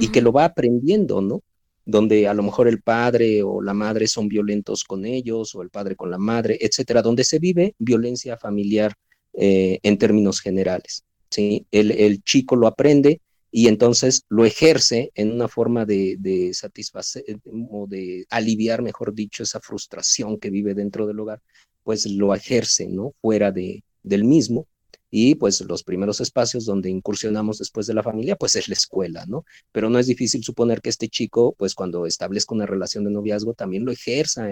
y 0.00 0.08
que 0.08 0.20
lo 0.20 0.32
va 0.32 0.44
aprendiendo, 0.44 1.20
¿no? 1.20 1.42
Donde 1.84 2.28
a 2.28 2.34
lo 2.34 2.42
mejor 2.42 2.68
el 2.68 2.80
padre 2.80 3.42
o 3.42 3.60
la 3.60 3.74
madre 3.74 4.06
son 4.06 4.28
violentos 4.28 4.84
con 4.84 5.04
ellos 5.04 5.54
o 5.54 5.62
el 5.62 5.70
padre 5.70 5.96
con 5.96 6.10
la 6.10 6.18
madre, 6.18 6.58
etcétera, 6.60 7.02
donde 7.02 7.24
se 7.24 7.38
vive 7.38 7.74
violencia 7.78 8.36
familiar 8.36 8.94
eh, 9.34 9.78
en 9.82 9.98
términos 9.98 10.40
generales, 10.40 11.04
¿sí? 11.30 11.66
El, 11.70 11.90
el 11.90 12.22
chico 12.22 12.56
lo 12.56 12.66
aprende 12.66 13.20
y 13.54 13.68
entonces 13.68 14.24
lo 14.30 14.46
ejerce 14.46 15.12
en 15.14 15.30
una 15.30 15.46
forma 15.46 15.84
de, 15.84 16.50
satisfacer 16.54 17.22
eh, 17.28 17.36
o 17.70 17.86
de 17.86 18.24
aliviar, 18.30 18.80
mejor 18.80 19.14
dicho, 19.14 19.42
esa 19.42 19.60
frustración 19.60 20.38
que 20.38 20.48
vive 20.48 20.74
dentro 20.74 21.06
del 21.06 21.20
hogar, 21.20 21.42
pues 21.84 22.06
lo 22.06 22.34
ejerce, 22.34 22.88
¿no? 22.88 23.12
Fuera 23.20 23.52
de, 23.52 23.84
del 24.02 24.24
mismo. 24.24 24.66
Y 25.10 25.34
pues 25.34 25.60
los 25.60 25.84
primeros 25.84 26.22
espacios 26.22 26.64
donde 26.64 26.88
incursionamos 26.88 27.58
después 27.58 27.86
de 27.86 27.92
la 27.92 28.02
familia, 28.02 28.36
pues 28.36 28.56
es 28.56 28.68
la 28.68 28.72
escuela, 28.72 29.26
¿no? 29.26 29.44
Pero 29.70 29.90
no 29.90 29.98
es 29.98 30.06
difícil 30.06 30.42
suponer 30.42 30.80
que 30.80 30.88
este 30.88 31.10
chico, 31.10 31.54
pues 31.58 31.74
cuando 31.74 32.06
establezca 32.06 32.54
una 32.54 32.64
relación 32.64 33.04
de 33.04 33.10
noviazgo, 33.10 33.52
también 33.52 33.84
lo 33.84 33.92
ejerza 33.92 34.48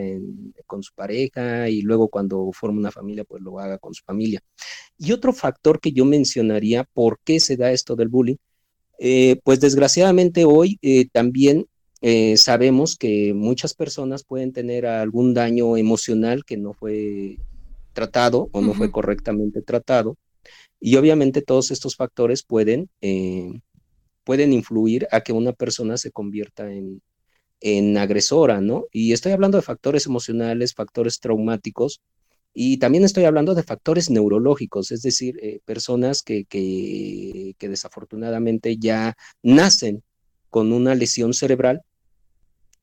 con 0.66 0.82
su 0.82 0.92
pareja 0.94 1.70
y 1.70 1.80
luego 1.80 2.08
cuando 2.08 2.50
forma 2.52 2.78
una 2.78 2.90
familia, 2.90 3.24
pues 3.24 3.42
lo 3.42 3.58
haga 3.58 3.78
con 3.78 3.94
su 3.94 4.04
familia. 4.04 4.42
Y 4.98 5.12
otro 5.12 5.32
factor 5.32 5.80
que 5.80 5.92
yo 5.92 6.04
mencionaría, 6.04 6.84
¿por 6.84 7.18
qué 7.24 7.40
se 7.40 7.56
da 7.56 7.72
esto 7.72 7.96
del 7.96 8.08
bullying? 8.08 8.36
Eh, 9.02 9.40
pues 9.44 9.60
desgraciadamente 9.60 10.44
hoy 10.44 10.78
eh, 10.82 11.08
también 11.10 11.66
eh, 12.02 12.36
sabemos 12.36 12.96
que 12.96 13.32
muchas 13.32 13.72
personas 13.72 14.24
pueden 14.24 14.52
tener 14.52 14.84
algún 14.84 15.32
daño 15.32 15.78
emocional 15.78 16.44
que 16.44 16.58
no 16.58 16.74
fue 16.74 17.38
tratado 17.94 18.50
o 18.52 18.60
no 18.60 18.74
fue 18.74 18.92
correctamente 18.92 19.62
tratado. 19.62 20.18
Y 20.78 20.96
obviamente 20.96 21.40
todos 21.40 21.70
estos 21.70 21.96
factores 21.96 22.42
pueden, 22.42 22.88
pueden 24.24 24.52
influir 24.52 25.08
a 25.10 25.22
que 25.22 25.32
una 25.32 25.52
persona 25.52 25.96
se 25.96 26.10
convierta 26.10 26.70
en, 26.70 27.02
en 27.60 27.98
agresora, 27.98 28.60
¿no? 28.60 28.86
Y 28.92 29.12
estoy 29.12 29.32
hablando 29.32 29.58
de 29.58 29.62
factores 29.62 30.06
emocionales, 30.06 30.74
factores 30.74 31.20
traumáticos, 31.20 32.00
y 32.52 32.78
también 32.78 33.04
estoy 33.04 33.24
hablando 33.24 33.54
de 33.54 33.62
factores 33.62 34.10
neurológicos, 34.10 34.90
es 34.90 35.02
decir, 35.02 35.38
eh, 35.42 35.60
personas 35.64 36.22
que, 36.22 36.44
que, 36.44 37.54
desafortunadamente 37.60 38.76
ya 38.76 39.16
nacen 39.42 40.02
con 40.48 40.72
una 40.72 40.94
lesión 40.94 41.32
cerebral 41.32 41.82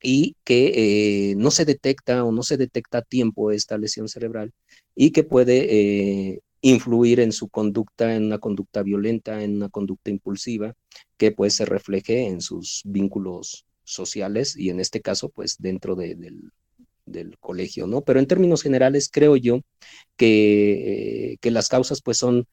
y 0.02 0.36
que 0.44 1.30
eh, 1.32 1.34
no 1.36 1.50
se 1.50 1.64
detecta 1.64 2.24
o 2.24 2.32
no 2.32 2.42
se 2.42 2.56
detecta 2.56 2.98
a 2.98 3.02
tiempo 3.02 3.50
esta 3.50 3.76
lesión 3.76 4.08
cerebral 4.08 4.52
y 4.94 5.10
que 5.10 5.24
puede 5.24 6.30
eh, 6.30 6.40
influir 6.62 7.20
en 7.20 7.32
su 7.32 7.48
conducta, 7.48 8.14
en 8.14 8.26
una 8.26 8.38
conducta 8.38 8.82
violenta, 8.82 9.42
en 9.42 9.56
una 9.56 9.68
conducta 9.68 10.10
impulsiva, 10.10 10.74
que 11.18 11.32
pues 11.32 11.54
se 11.54 11.66
refleje 11.66 12.26
en 12.26 12.40
sus 12.40 12.82
vínculos 12.84 13.66
sociales 13.84 14.56
y 14.56 14.70
en 14.70 14.80
este 14.80 15.00
caso 15.02 15.28
pues 15.28 15.56
dentro 15.58 15.94
del, 15.94 16.52
del 17.08 17.38
colegio, 17.38 17.86
¿no? 17.86 18.02
Pero 18.02 18.18
en 18.18 18.26
términos 18.26 18.62
generales 18.62 19.08
creo 19.10 19.36
yo 19.36 19.60
que, 20.16 21.36
que 21.40 21.50
las 21.50 21.68
causas 21.68 22.00
pues 22.02 22.18
son, 22.18 22.46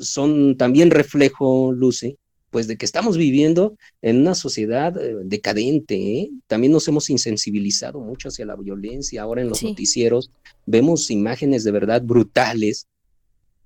son 0.00 0.56
también 0.56 0.90
reflejo, 0.90 1.72
Lucy, 1.72 2.18
pues 2.50 2.66
de 2.66 2.76
que 2.76 2.86
estamos 2.86 3.16
viviendo 3.16 3.76
en 4.02 4.20
una 4.20 4.34
sociedad 4.34 4.96
eh, 4.96 5.16
decadente, 5.24 5.94
¿eh? 5.94 6.30
también 6.46 6.72
nos 6.72 6.88
hemos 6.88 7.10
insensibilizado 7.10 8.00
mucho 8.00 8.28
hacia 8.28 8.46
la 8.46 8.56
violencia, 8.56 9.22
ahora 9.22 9.42
en 9.42 9.48
los 9.48 9.62
noticieros 9.62 10.30
vemos 10.64 11.10
imágenes 11.10 11.64
de 11.64 11.72
verdad 11.72 12.02
brutales 12.02 12.86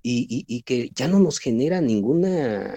y, 0.03 0.45
y, 0.47 0.61
que 0.63 0.89
ya 0.95 1.07
no 1.07 1.19
nos 1.19 1.37
genera 1.37 1.79
ninguna 1.79 2.75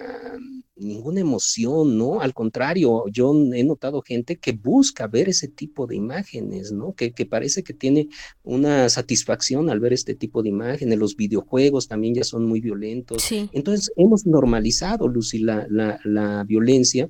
ninguna 0.77 1.21
emoción, 1.21 1.97
¿no? 1.97 2.21
Al 2.21 2.33
contrario, 2.33 3.05
yo 3.11 3.33
he 3.53 3.63
notado 3.63 4.01
gente 4.01 4.37
que 4.37 4.51
busca 4.51 5.07
ver 5.07 5.29
ese 5.29 5.47
tipo 5.47 5.87
de 5.87 5.95
imágenes, 5.95 6.71
¿no? 6.71 6.93
Que, 6.93 7.11
que 7.11 7.25
parece 7.25 7.63
que 7.63 7.73
tiene 7.73 8.09
una 8.43 8.89
satisfacción 8.89 9.69
al 9.69 9.79
ver 9.79 9.93
este 9.93 10.15
tipo 10.15 10.43
de 10.43 10.49
imágenes. 10.49 10.99
Los 10.99 11.15
videojuegos 11.15 11.87
también 11.87 12.15
ya 12.15 12.23
son 12.23 12.45
muy 12.45 12.59
violentos. 12.59 13.23
Sí. 13.23 13.49
Entonces, 13.53 13.91
hemos 13.95 14.25
normalizado, 14.25 15.07
Lucy, 15.07 15.39
la, 15.39 15.65
la, 15.69 15.99
la 16.03 16.43
violencia 16.43 17.09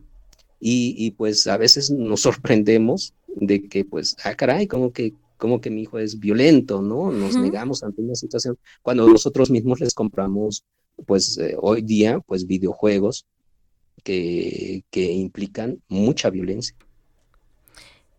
y, 0.59 0.95
y, 0.97 1.11
pues 1.11 1.47
a 1.47 1.57
veces 1.57 1.89
nos 1.89 2.21
sorprendemos 2.21 3.13
de 3.27 3.67
que, 3.67 3.83
pues, 3.83 4.15
ah, 4.23 4.35
caray, 4.35 4.67
como 4.67 4.91
que 4.91 5.13
como 5.37 5.59
que 5.59 5.69
mi 5.69 5.81
hijo 5.81 5.99
es 5.99 6.17
violento, 6.17 6.81
¿no? 6.81 7.11
Nos 7.11 7.35
uh 7.35 7.39
-huh. 7.39 7.41
negamos 7.41 7.83
ante 7.83 8.01
una 8.01 8.15
situación 8.15 8.57
cuando 8.81 9.05
nosotros 9.05 9.51
mismos 9.51 9.81
les 9.81 9.93
compramos, 9.93 10.63
pues 11.05 11.37
eh, 11.37 11.57
hoy 11.59 11.81
día, 11.81 12.21
pues 12.25 12.47
videojuegos 12.47 13.25
que, 14.05 14.85
que 14.91 15.11
implican 15.11 15.81
mucha 15.89 16.29
violencia. 16.29 16.77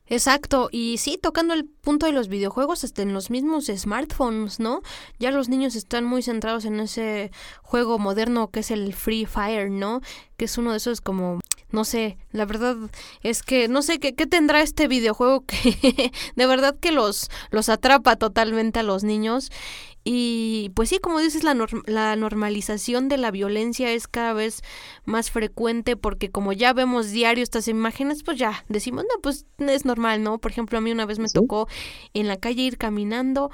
Exacto, 0.08 0.68
y 0.70 0.98
sí, 0.98 1.18
tocando 1.20 1.52
el 1.54 1.64
punto 1.64 2.06
de 2.06 2.12
los 2.12 2.28
videojuegos, 2.28 2.84
hasta 2.84 3.02
en 3.02 3.12
los 3.12 3.30
mismos 3.30 3.66
smartphones, 3.66 4.60
¿no? 4.60 4.82
Ya 5.18 5.32
los 5.32 5.48
niños 5.48 5.74
están 5.74 6.04
muy 6.04 6.22
centrados 6.22 6.64
en 6.64 6.78
ese 6.78 7.32
juego 7.62 7.98
moderno 7.98 8.48
que 8.50 8.60
es 8.60 8.70
el 8.70 8.94
Free 8.94 9.26
Fire, 9.26 9.68
¿no? 9.70 10.02
Que 10.36 10.44
es 10.44 10.58
uno 10.58 10.70
de 10.72 10.76
esos 10.76 11.00
como 11.00 11.40
no 11.70 11.84
sé, 11.84 12.16
la 12.30 12.44
verdad 12.44 12.76
es 13.22 13.42
que 13.42 13.66
no 13.66 13.82
sé 13.82 13.98
qué, 13.98 14.14
qué 14.14 14.26
tendrá 14.26 14.62
este 14.62 14.86
videojuego 14.86 15.44
que 15.44 16.12
de 16.36 16.46
verdad 16.46 16.76
que 16.80 16.92
los, 16.92 17.28
los 17.50 17.68
atrapa 17.68 18.14
totalmente 18.14 18.78
a 18.78 18.84
los 18.84 19.02
niños. 19.02 19.50
Y 20.08 20.70
pues 20.76 20.90
sí, 20.90 21.00
como 21.00 21.18
dices, 21.18 21.42
la, 21.42 21.52
norm 21.52 21.82
la 21.86 22.14
normalización 22.14 23.08
de 23.08 23.16
la 23.16 23.32
violencia 23.32 23.90
es 23.90 24.06
cada 24.06 24.34
vez 24.34 24.62
más 25.04 25.32
frecuente 25.32 25.96
porque 25.96 26.30
como 26.30 26.52
ya 26.52 26.72
vemos 26.72 27.10
diario 27.10 27.42
estas 27.42 27.66
imágenes, 27.66 28.22
pues 28.22 28.38
ya 28.38 28.64
decimos, 28.68 29.02
no, 29.02 29.20
pues 29.20 29.46
es 29.58 29.84
normal, 29.84 30.22
¿no? 30.22 30.38
Por 30.38 30.52
ejemplo, 30.52 30.78
a 30.78 30.80
mí 30.80 30.92
una 30.92 31.06
vez 31.06 31.18
me 31.18 31.26
¿Sí? 31.26 31.34
tocó 31.34 31.66
en 32.14 32.28
la 32.28 32.36
calle 32.36 32.62
ir 32.62 32.78
caminando 32.78 33.50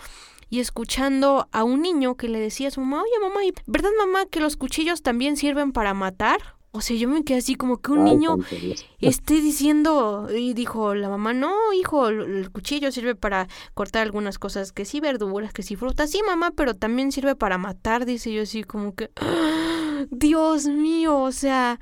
y 0.51 0.61
escuchando 0.61 1.49
a 1.53 1.65
un 1.65 1.81
niño 1.81 2.19
que 2.19 2.29
le 2.29 2.39
decía 2.39 2.69
a 2.69 2.71
su 2.71 2.83
mamá, 2.83 3.03
oye 3.03 3.19
mamá, 3.23 3.41
¿verdad 3.67 3.89
mamá 3.99 4.27
que 4.27 4.41
los 4.41 4.59
cuchillos 4.59 5.01
también 5.01 5.39
sirven 5.39 5.73
para 5.73 5.95
matar? 5.95 6.57
O 6.75 6.81
sea, 6.81 6.97
yo 6.97 7.07
me 7.07 7.23
quedé 7.23 7.39
así 7.39 7.55
como 7.55 7.83
que 7.83 7.93
un 7.93 8.07
Ay, 8.07 8.15
niño 8.15 8.39
esté 9.01 9.35
diciendo, 9.43 10.29
y 10.35 10.55
dijo 10.55 10.95
la 10.95 11.11
mamá, 11.11 11.35
no, 11.35 11.55
hijo, 11.75 12.09
el 12.09 12.51
cuchillo 12.51 12.91
sirve 12.91 13.15
para 13.15 13.47
cortar 13.75 14.03
algunas 14.03 14.39
cosas, 14.39 14.73
que 14.73 14.87
sí 14.87 14.99
verduras, 14.99 15.53
que 15.53 15.63
sí 15.63 15.77
frutas, 15.77 16.11
sí 16.11 16.23
mamá, 16.27 16.53
pero 16.57 16.75
también 16.75 17.13
sirve 17.13 17.37
para 17.37 17.59
matar, 17.59 18.07
dice 18.07 18.33
yo 18.33 18.43
así 18.43 18.65
como 18.65 18.95
que. 18.95 19.11
Dios 20.11 20.67
mío, 20.67 21.19
o 21.21 21.33
sea, 21.33 21.79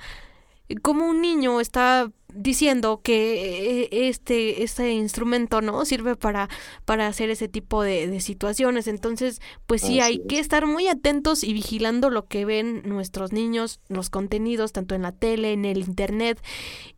como 0.82 1.06
un 1.06 1.20
niño 1.20 1.61
está 1.61 2.11
diciendo 2.34 3.00
que 3.02 3.82
eh, 3.82 3.88
este, 4.08 4.62
este 4.62 4.92
instrumento 4.92 5.60
no 5.60 5.84
sirve 5.84 6.16
para, 6.16 6.49
para 6.84 7.06
hacer 7.06 7.30
ese 7.30 7.49
tipo 7.49 7.82
de, 7.82 8.06
de 8.06 8.20
situaciones. 8.20 8.87
Entonces, 8.87 9.40
pues 9.66 9.82
sí, 9.82 10.00
Así 10.00 10.00
hay 10.00 10.14
es. 10.16 10.26
que 10.28 10.38
estar 10.38 10.66
muy 10.66 10.88
atentos 10.88 11.44
y 11.44 11.52
vigilando 11.52 12.10
lo 12.10 12.26
que 12.26 12.44
ven 12.44 12.82
nuestros 12.84 13.32
niños, 13.32 13.80
los 13.88 14.10
contenidos, 14.10 14.72
tanto 14.72 14.94
en 14.94 15.02
la 15.02 15.12
tele, 15.12 15.52
en 15.52 15.64
el 15.64 15.78
internet 15.78 16.40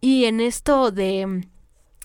y 0.00 0.24
en 0.24 0.40
esto 0.40 0.90
de 0.90 1.46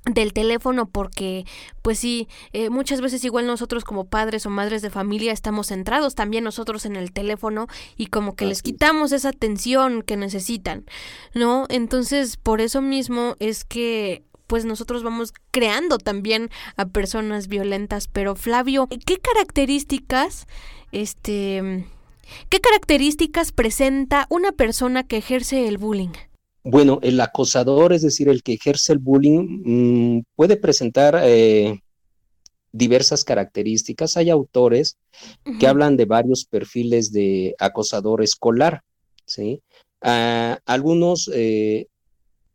del 0.06 0.32
teléfono 0.32 0.88
porque 0.88 1.46
pues 1.82 2.00
sí 2.00 2.28
eh, 2.54 2.70
muchas 2.70 3.02
veces 3.02 3.24
igual 3.26 3.46
nosotros 3.46 3.84
como 3.84 4.06
padres 4.06 4.46
o 4.46 4.50
madres 4.50 4.82
de 4.82 4.90
familia 4.90 5.34
estamos 5.34 5.68
centrados 5.68 6.16
también 6.16 6.46
nosotros 6.46 6.86
en 6.86 6.96
el 6.96 7.12
teléfono 7.12 7.68
y 7.98 8.08
como 8.08 8.36
que 8.36 8.46
les 8.46 8.62
quitamos 8.62 9.12
esa 9.12 9.30
atención 9.30 10.04
que 10.04 10.16
necesitan 10.16 10.86
no 11.34 11.66
entonces 11.70 12.38
por 12.38 12.62
eso 12.62 12.82
mismo 12.82 13.36
es 13.40 13.66
que 13.66 14.24
pues 14.48 14.64
nosotros 14.66 15.04
vamos 15.04 15.34
creando 15.52 15.98
también 15.98 16.50
a 16.78 16.88
personas 16.88 17.48
violentas. 17.48 18.08
Pero 18.08 18.36
Flavio 18.36 18.88
qué 19.06 19.18
características 19.18 20.48
este 20.92 21.86
qué 22.50 22.60
características 22.60 23.52
presenta 23.52 24.26
una 24.30 24.54
persona 24.54 25.04
que 25.04 25.18
ejerce 25.18 25.68
el 25.68 25.78
bullying 25.78 26.14
bueno, 26.70 27.00
el 27.02 27.20
acosador, 27.22 27.94
es 27.94 28.02
decir, 28.02 28.28
el 28.28 28.44
que 28.44 28.54
ejerce 28.54 28.94
el 28.94 29.00
bullying, 29.00 29.62
mmm, 29.64 30.24
puede 30.36 30.58
presentar 30.58 31.18
eh, 31.24 31.80
diversas 32.72 33.24
características. 33.24 34.18
Hay 34.18 34.30
autores 34.30 34.98
uh 35.46 35.52
-huh. 35.52 35.60
que 35.60 35.68
hablan 35.68 35.96
de 35.96 36.06
varios 36.06 36.46
perfiles 36.46 37.12
de 37.12 37.56
acosador 37.58 38.22
escolar, 38.22 38.82
¿sí? 39.26 39.62
Uh, 40.04 40.56
algunos 40.66 41.30
eh, 41.34 41.88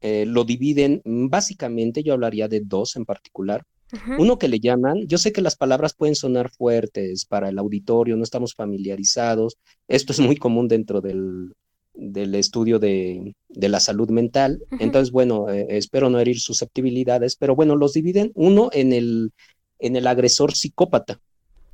eh, 0.01 0.27
lo 0.27 0.45
dividen, 0.45 1.03
básicamente 1.05 2.03
yo 2.03 2.13
hablaría 2.13 2.49
de 2.49 2.61
dos 2.61 2.97
en 2.97 3.05
particular. 3.05 3.65
Uh 3.93 3.97
-huh. 3.97 4.21
Uno 4.21 4.39
que 4.39 4.49
le 4.49 4.61
llaman, 4.61 5.07
yo 5.07 5.19
sé 5.19 5.33
que 5.33 5.43
las 5.43 5.57
palabras 5.57 5.95
pueden 5.95 6.15
sonar 6.15 6.51
fuertes 6.51 7.25
para 7.25 7.49
el 7.49 7.59
auditorio, 7.59 8.17
no 8.17 8.23
estamos 8.23 8.55
familiarizados, 8.55 9.57
esto 9.89 10.13
es 10.13 10.21
muy 10.21 10.37
común 10.37 10.69
dentro 10.69 11.01
del, 11.01 11.53
del 11.95 12.35
estudio 12.35 12.79
de, 12.79 13.35
de, 13.49 13.69
la 13.69 13.81
salud 13.81 14.11
mental. 14.11 14.63
Uh 14.63 14.77
-huh. 14.77 14.83
Entonces, 14.83 15.13
bueno, 15.13 15.49
eh, 15.51 15.67
espero 15.71 16.11
no 16.11 16.19
herir 16.19 16.41
susceptibilidades, 16.41 17.37
pero 17.37 17.55
bueno, 17.55 17.77
los 17.77 17.93
dividen 17.93 18.33
uno 18.35 18.71
en 18.73 18.93
el, 18.93 19.33
en 19.79 19.97
el 19.97 20.07
agresor 20.07 20.55
psicópata. 20.55 21.21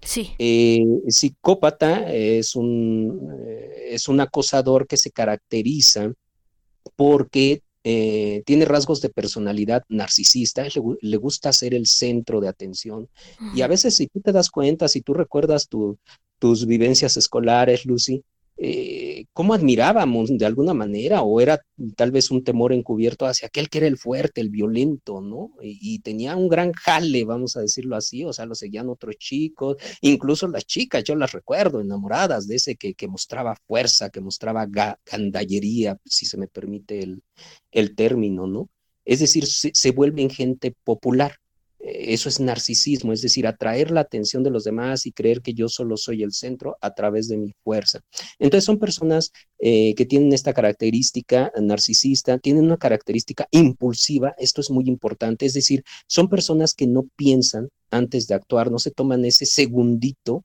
Sí. 0.03 0.31
Eh, 0.39 0.85
psicópata 1.09 2.13
es 2.13 2.55
un, 2.57 3.31
eh, 3.47 3.89
es 3.91 4.09
un 4.09 4.21
acosador 4.21 4.87
que 4.87 4.97
se 4.97 5.11
caracteriza 5.11 6.13
porque 6.97 7.63
eh, 7.85 8.43
tiene 8.45 8.65
rasgos 8.65 9.01
de 9.01 9.09
personalidad 9.09 9.83
narcisista, 9.89 10.63
le, 10.65 10.71
le, 11.01 11.17
gusta 11.17 11.53
ser 11.53 11.75
el 11.75 11.87
centro 11.87 12.41
de 12.41 12.49
atención. 12.49 13.09
Uh 13.41 13.45
-huh. 13.45 13.57
Y 13.57 13.63
a 13.63 13.67
veces, 13.67 13.97
si 13.97 14.07
tú 14.07 14.21
te 14.21 14.33
das 14.33 14.51
cuenta, 14.51 14.89
si 14.89 15.01
tú 15.01 15.15
recuerdas 15.15 15.69
tu, 15.69 15.99
tus 16.39 16.67
vivencias 16.67 17.17
escolares, 17.17 17.85
Lucy, 17.85 18.23
eh, 18.61 19.27
cómo 19.33 19.55
admirábamos 19.55 20.37
de 20.37 20.45
alguna 20.45 20.75
manera, 20.75 21.23
o 21.23 21.41
era 21.41 21.61
tal 21.97 22.11
vez 22.11 22.31
un 22.33 22.43
temor 22.43 22.73
encubierto 22.73 23.25
hacia 23.27 23.47
aquel 23.47 23.69
que 23.69 23.79
era 23.79 23.87
el 23.87 23.97
fuerte, 23.97 24.41
el 24.41 24.51
violento, 24.51 25.21
¿no? 25.21 25.53
Y, 25.63 26.01
tenía 26.01 26.35
un 26.37 26.49
gran 26.49 26.73
jale, 26.73 27.25
vamos 27.25 27.57
a 27.57 27.61
decirlo 27.61 27.95
así, 27.97 28.25
o 28.25 28.33
sea, 28.33 28.47
lo 28.47 28.55
seguían 28.57 28.89
otros 28.89 29.17
chicos, 29.17 29.77
incluso 30.01 30.49
las 30.49 30.65
chicas, 30.67 31.05
yo 31.05 31.15
las 31.15 31.33
recuerdo, 31.33 31.81
enamoradas 31.81 32.49
de 32.49 32.57
ese 32.57 32.77
que, 32.77 32.95
que 32.95 33.07
mostraba 33.09 33.57
fuerza, 33.67 34.11
que 34.11 34.21
mostraba 34.21 34.67
ga 34.67 34.99
gandallería, 35.07 35.99
si 36.05 36.27
se 36.27 36.37
me 36.37 36.49
permite 36.49 37.01
el, 37.01 37.23
el 37.71 37.95
término, 37.95 38.47
¿no? 38.47 38.69
Es 39.05 39.21
decir, 39.21 39.47
se, 39.47 39.71
se 39.73 39.91
vuelven 39.93 40.31
gente 40.31 40.75
popular. 40.85 41.37
Eso 41.91 42.29
es 42.29 42.41
narcisismo, 42.41 43.13
es 43.13 43.23
decir, 43.23 43.47
atraer 43.47 43.91
la 43.91 44.01
atención 44.01 44.43
de 44.43 44.51
los 44.51 44.65
demás 44.65 45.07
y 45.07 45.13
creer 45.13 45.43
que 45.43 45.55
yo 45.55 45.69
solo 45.69 45.97
soy 45.97 46.23
el 46.23 46.33
centro 46.33 46.77
a 46.81 46.95
través 46.95 47.29
de 47.29 47.37
mi 47.37 47.53
fuerza. 47.65 48.01
Entonces 48.39 48.65
son 48.65 48.79
personas 48.79 49.33
eh, 49.59 49.95
que 49.95 50.07
tienen 50.07 50.33
esta 50.33 50.53
característica 50.53 51.53
narcisista, 51.61 52.39
tienen 52.39 52.65
una 52.65 52.77
característica 52.77 53.47
impulsiva, 53.51 54.35
esto 54.39 54.61
es 54.61 54.71
muy 54.71 54.89
importante, 54.89 55.47
es 55.47 55.55
decir, 55.55 55.83
son 56.07 56.29
personas 56.29 56.75
que 56.75 56.87
no 56.87 57.09
piensan 57.17 57.69
antes 57.91 58.27
de 58.27 58.35
actuar, 58.35 58.71
no 58.71 58.79
se 58.79 58.91
toman 58.91 59.25
ese 59.25 59.47
segundito 59.47 60.45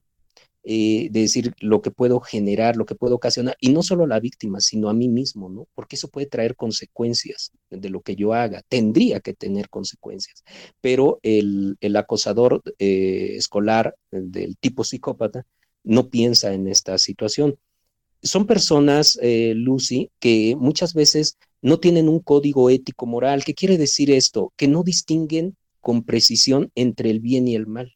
eh, 0.64 1.08
de 1.10 1.20
decir 1.20 1.52
lo 1.60 1.82
que 1.82 1.90
puedo 1.90 2.20
generar, 2.20 2.76
lo 2.76 2.86
que 2.86 2.94
puedo 2.94 3.16
ocasionar, 3.16 3.56
y 3.60 3.70
no 3.70 3.82
solo 3.82 4.04
a 4.04 4.08
la 4.08 4.20
víctima, 4.20 4.60
sino 4.60 4.88
a 4.88 4.94
mí 4.94 5.08
mismo, 5.08 5.48
¿no? 5.48 5.66
Porque 5.74 5.96
eso 5.96 6.08
puede 6.08 6.26
traer 6.26 6.56
consecuencias 6.56 7.52
de 7.70 7.90
lo 7.90 8.00
que 8.00 8.16
yo 8.16 8.32
haga, 8.32 8.62
tendría 8.68 9.20
que 9.20 9.34
tener 9.34 9.68
consecuencias, 9.68 10.42
pero 10.80 11.20
el, 11.22 11.76
el 11.80 11.96
acosador 11.96 12.62
eh, 12.78 13.34
escolar 13.36 13.94
del 14.10 14.56
tipo 14.56 14.84
psicópata 14.84 15.44
no 15.82 16.08
piensa 16.08 16.54
en 16.54 16.66
esta 16.66 16.96
situación. 16.98 17.58
Son 18.22 18.46
personas, 18.46 19.18
eh, 19.20 19.52
Lucy, 19.54 20.10
que 20.18 20.56
muchas 20.58 20.94
veces 20.94 21.36
no 21.60 21.78
tienen 21.78 22.08
un 22.08 22.20
código 22.20 22.70
ético 22.70 23.04
moral. 23.04 23.44
¿Qué 23.44 23.52
quiere 23.54 23.76
decir 23.76 24.10
esto? 24.10 24.52
Que 24.56 24.66
no 24.66 24.82
distinguen 24.82 25.56
con 25.80 26.04
precisión 26.04 26.70
entre 26.74 27.10
el 27.10 27.20
bien 27.20 27.46
y 27.48 27.54
el 27.54 27.66
mal. 27.66 27.92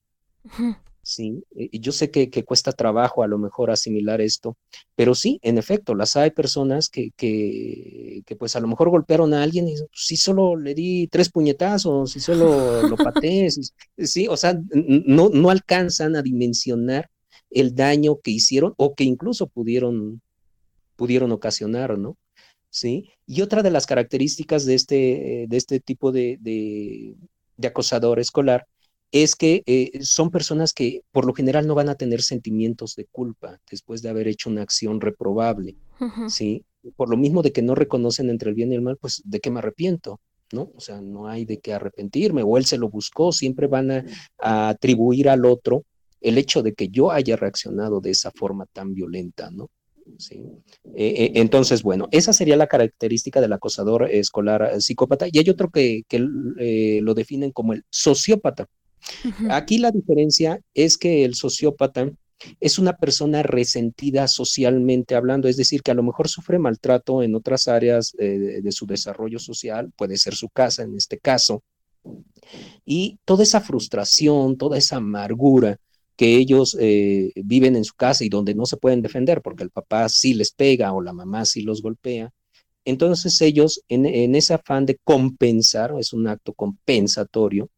Sí, 1.08 1.42
y 1.54 1.80
yo 1.80 1.90
sé 1.92 2.10
que, 2.10 2.28
que, 2.28 2.44
cuesta 2.44 2.70
trabajo 2.72 3.22
a 3.22 3.26
lo 3.26 3.38
mejor 3.38 3.70
asimilar 3.70 4.20
esto, 4.20 4.58
pero 4.94 5.14
sí, 5.14 5.40
en 5.42 5.56
efecto, 5.56 5.94
las 5.94 6.16
hay 6.16 6.32
personas 6.32 6.90
que, 6.90 7.12
que, 7.16 8.20
que 8.26 8.36
pues 8.36 8.56
a 8.56 8.60
lo 8.60 8.68
mejor 8.68 8.90
golpearon 8.90 9.32
a 9.32 9.42
alguien 9.42 9.68
y 9.68 9.76
si 9.94 10.18
solo 10.18 10.54
le 10.54 10.74
di 10.74 11.08
tres 11.08 11.30
puñetazos, 11.30 12.12
si 12.12 12.20
solo 12.20 12.82
lo 12.86 12.96
pateé, 12.98 13.48
sí, 13.96 14.28
o 14.28 14.36
sea, 14.36 14.60
no, 14.70 15.30
no 15.30 15.48
alcanzan 15.48 16.14
a 16.14 16.20
dimensionar 16.20 17.08
el 17.48 17.74
daño 17.74 18.18
que 18.22 18.32
hicieron 18.32 18.74
o 18.76 18.94
que 18.94 19.04
incluso 19.04 19.46
pudieron, 19.46 20.20
pudieron 20.94 21.32
ocasionar, 21.32 21.98
¿no? 21.98 22.18
Sí, 22.68 23.08
y 23.26 23.40
otra 23.40 23.62
de 23.62 23.70
las 23.70 23.86
características 23.86 24.66
de 24.66 24.74
este, 24.74 25.46
de 25.48 25.56
este 25.56 25.80
tipo 25.80 26.12
de, 26.12 26.38
de 26.38 27.66
acosador 27.66 28.20
escolar 28.20 28.66
es 29.12 29.36
que 29.36 29.62
eh, 29.66 29.98
son 30.02 30.30
personas 30.30 30.72
que 30.72 31.02
por 31.12 31.24
lo 31.24 31.32
general 31.32 31.66
no 31.66 31.74
van 31.74 31.88
a 31.88 31.94
tener 31.94 32.22
sentimientos 32.22 32.94
de 32.94 33.06
culpa 33.06 33.60
después 33.70 34.02
de 34.02 34.10
haber 34.10 34.28
hecho 34.28 34.50
una 34.50 34.62
acción 34.62 35.00
reprobable, 35.00 35.76
uh 36.00 36.04
-huh. 36.04 36.28
¿sí? 36.28 36.64
por 36.96 37.08
lo 37.10 37.16
mismo 37.16 37.42
de 37.42 37.52
que 37.52 37.62
no 37.62 37.74
reconocen 37.74 38.30
entre 38.30 38.50
el 38.50 38.54
bien 38.54 38.72
y 38.72 38.76
el 38.76 38.82
mal, 38.82 38.96
pues 38.96 39.22
de 39.24 39.40
qué 39.40 39.50
me 39.50 39.58
arrepiento, 39.58 40.20
¿no? 40.52 40.70
O 40.74 40.80
sea, 40.80 41.00
no 41.00 41.28
hay 41.28 41.44
de 41.44 41.58
qué 41.58 41.72
arrepentirme, 41.72 42.42
o 42.42 42.56
él 42.56 42.64
se 42.64 42.78
lo 42.78 42.88
buscó, 42.88 43.32
siempre 43.32 43.66
van 43.66 43.90
a, 43.90 44.68
atribuir 44.68 45.28
al 45.28 45.44
otro 45.44 45.84
el 46.20 46.38
hecho 46.38 46.62
de 46.62 46.74
que 46.74 46.88
yo 46.88 47.10
haya 47.10 47.36
reaccionado 47.36 48.00
de 48.00 48.10
esa 48.10 48.30
forma 48.30 48.66
tan 48.66 48.94
violenta, 48.94 49.50
¿no? 49.50 49.70
¿sí? 50.18 50.42
Eh, 50.96 51.14
eh, 51.24 51.32
entonces, 51.34 51.82
bueno, 51.82 52.08
esa 52.10 52.32
sería 52.32 52.56
la 52.56 52.66
característica 52.66 53.40
del 53.40 53.52
acosador 53.52 54.08
escolar 54.10 54.80
psicópata. 54.80 55.26
Y 55.30 55.38
hay 55.38 55.50
otro 55.50 55.70
que, 55.70 56.02
que 56.08 56.18
lo 56.18 57.14
definen 57.14 57.52
como 57.52 57.72
el 57.72 57.84
sociópata. 57.90 58.66
Aquí 59.50 59.78
la 59.78 59.90
diferencia 59.90 60.60
es 60.74 60.96
que 60.96 61.24
el 61.24 61.34
sociópata 61.34 62.10
es 62.60 62.78
una 62.78 62.96
persona 62.96 63.42
resentida 63.42 64.28
socialmente 64.28 65.14
hablando, 65.14 65.48
es 65.48 65.56
decir, 65.56 65.82
que 65.82 65.90
a 65.90 65.94
lo 65.94 66.02
mejor 66.02 66.28
sufre 66.28 66.58
maltrato 66.58 67.22
en 67.22 67.34
otras 67.34 67.66
áreas 67.66 68.12
de 68.16 68.72
su 68.72 68.86
desarrollo 68.86 69.38
social, 69.38 69.90
puede 69.96 70.16
ser 70.16 70.34
su 70.34 70.48
casa 70.48 70.84
en 70.84 70.96
este 70.96 71.18
caso, 71.18 71.64
y 72.84 73.18
toda 73.24 73.42
esa 73.42 73.60
frustración, 73.60 74.56
toda 74.56 74.78
esa 74.78 74.96
amargura 74.96 75.78
que 76.16 76.36
ellos 76.36 76.76
eh, 76.80 77.30
viven 77.36 77.76
en 77.76 77.84
su 77.84 77.94
casa 77.94 78.24
y 78.24 78.28
donde 78.28 78.54
no 78.54 78.66
se 78.66 78.76
pueden 78.76 79.02
defender 79.02 79.40
porque 79.40 79.62
el 79.62 79.70
papá 79.70 80.08
sí 80.08 80.34
les 80.34 80.52
pega 80.52 80.92
o 80.92 81.00
la 81.00 81.12
mamá 81.12 81.44
sí 81.44 81.62
los 81.62 81.82
golpea. 81.82 82.32
Entonces 82.84 83.40
ellos, 83.40 83.82
en, 83.88 84.34
ese 84.34 84.54
afán 84.54 84.86
de 84.86 84.98
compensar, 85.04 85.92
es 85.98 86.12
un 86.12 86.26
acto 86.26 86.54
compensatorio, 86.54 87.68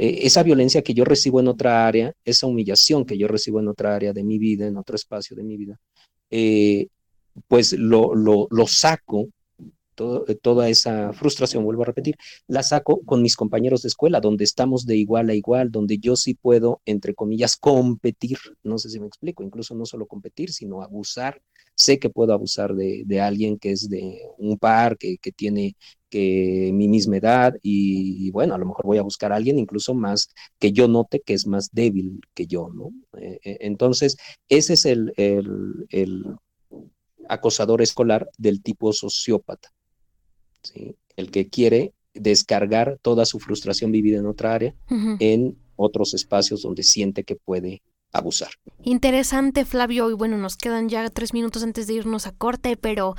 eh, 0.00 0.26
esa 0.26 0.44
violencia 0.44 0.82
que 0.82 0.94
yo 0.94 1.04
recibo 1.04 1.40
en 1.40 1.48
otra 1.48 1.84
área, 1.88 2.14
esa 2.24 2.46
humillación 2.46 3.04
que 3.04 3.18
yo 3.18 3.26
recibo 3.26 3.58
en 3.58 3.66
otra 3.66 3.96
área 3.96 4.12
de 4.12 4.22
mi 4.22 4.38
vida, 4.38 4.64
en 4.68 4.76
otro 4.76 4.94
espacio 4.94 5.36
de 5.36 5.42
mi 5.42 5.56
vida, 5.56 5.76
eh, 6.30 6.86
pues 7.48 7.72
lo, 7.72 8.14
lo, 8.14 8.66
saco 8.68 9.26
eh, 10.28 10.36
toda 10.40 10.68
esa 10.68 11.12
frustración, 11.12 11.64
vuelvo 11.64 11.82
a 11.82 11.86
repetir, 11.86 12.14
la 12.46 12.62
saco 12.62 13.00
con 13.04 13.22
mis 13.22 13.34
compañeros 13.34 13.82
de 13.82 13.88
escuela, 13.88 14.20
donde 14.20 14.44
estamos 14.44 14.86
de 14.86 14.96
igual 14.96 15.30
a 15.30 15.34
igual, 15.34 15.72
donde 15.72 15.98
yo 15.98 16.14
sí 16.14 16.34
puedo, 16.34 16.80
entre 16.84 17.16
comillas, 17.16 17.56
competir, 17.56 18.38
no 18.62 18.78
sé 18.78 18.90
si 18.90 19.00
me 19.00 19.08
explico, 19.08 19.42
incluso 19.42 19.74
no 19.74 19.84
solo 19.84 20.06
competir, 20.06 20.52
sino 20.52 20.80
abusar. 20.80 21.42
Sé 21.78 21.98
que 21.98 22.10
puedo 22.10 22.32
abusar 22.32 22.74
de, 22.74 23.04
de 23.06 23.20
alguien 23.20 23.58
que 23.58 23.70
es 23.70 23.88
de 23.88 24.20
un 24.36 24.58
par, 24.58 24.98
que, 24.98 25.18
que 25.18 25.32
tiene 25.32 25.76
que 26.10 26.70
mi 26.72 26.88
misma 26.88 27.18
edad 27.18 27.54
y, 27.62 28.30
bueno, 28.30 28.54
a 28.54 28.58
lo 28.58 28.66
mejor 28.66 28.86
voy 28.86 28.98
a 28.98 29.02
buscar 29.02 29.32
a 29.32 29.36
alguien 29.36 29.58
incluso 29.58 29.94
más 29.94 30.30
que 30.58 30.72
yo 30.72 30.88
note 30.88 31.20
que 31.20 31.34
es 31.34 31.46
más 31.46 31.70
débil 31.72 32.20
que 32.34 32.46
yo, 32.46 32.70
¿no? 32.74 32.92
Eh, 33.20 33.38
eh, 33.44 33.58
entonces, 33.60 34.16
ese 34.48 34.74
es 34.74 34.86
el, 34.86 35.12
el, 35.16 35.86
el 35.90 36.24
acosador 37.28 37.82
escolar 37.82 38.28
del 38.38 38.62
tipo 38.62 38.92
sociópata. 38.92 39.70
El 41.16 41.30
que 41.30 41.48
quiere 41.48 41.92
descargar 42.14 42.98
toda 43.02 43.24
su 43.24 43.38
frustración 43.38 43.92
vivida 43.92 44.18
en 44.18 44.26
otra 44.26 44.54
área 44.54 44.74
en 45.20 45.56
otros 45.76 46.14
espacios 46.14 46.62
donde 46.62 46.82
siente 46.82 47.22
que 47.22 47.36
puede 47.36 47.82
abusar. 48.12 48.50
Interesante, 48.82 49.64
Flavio. 49.64 50.10
Y 50.10 50.14
bueno, 50.14 50.38
nos 50.38 50.56
quedan 50.56 50.88
ya 50.88 51.08
tres 51.10 51.34
minutos 51.34 51.62
antes 51.62 51.86
de 51.86 51.94
irnos 51.94 52.26
a 52.26 52.32
corte, 52.32 52.76
pero 52.76 53.14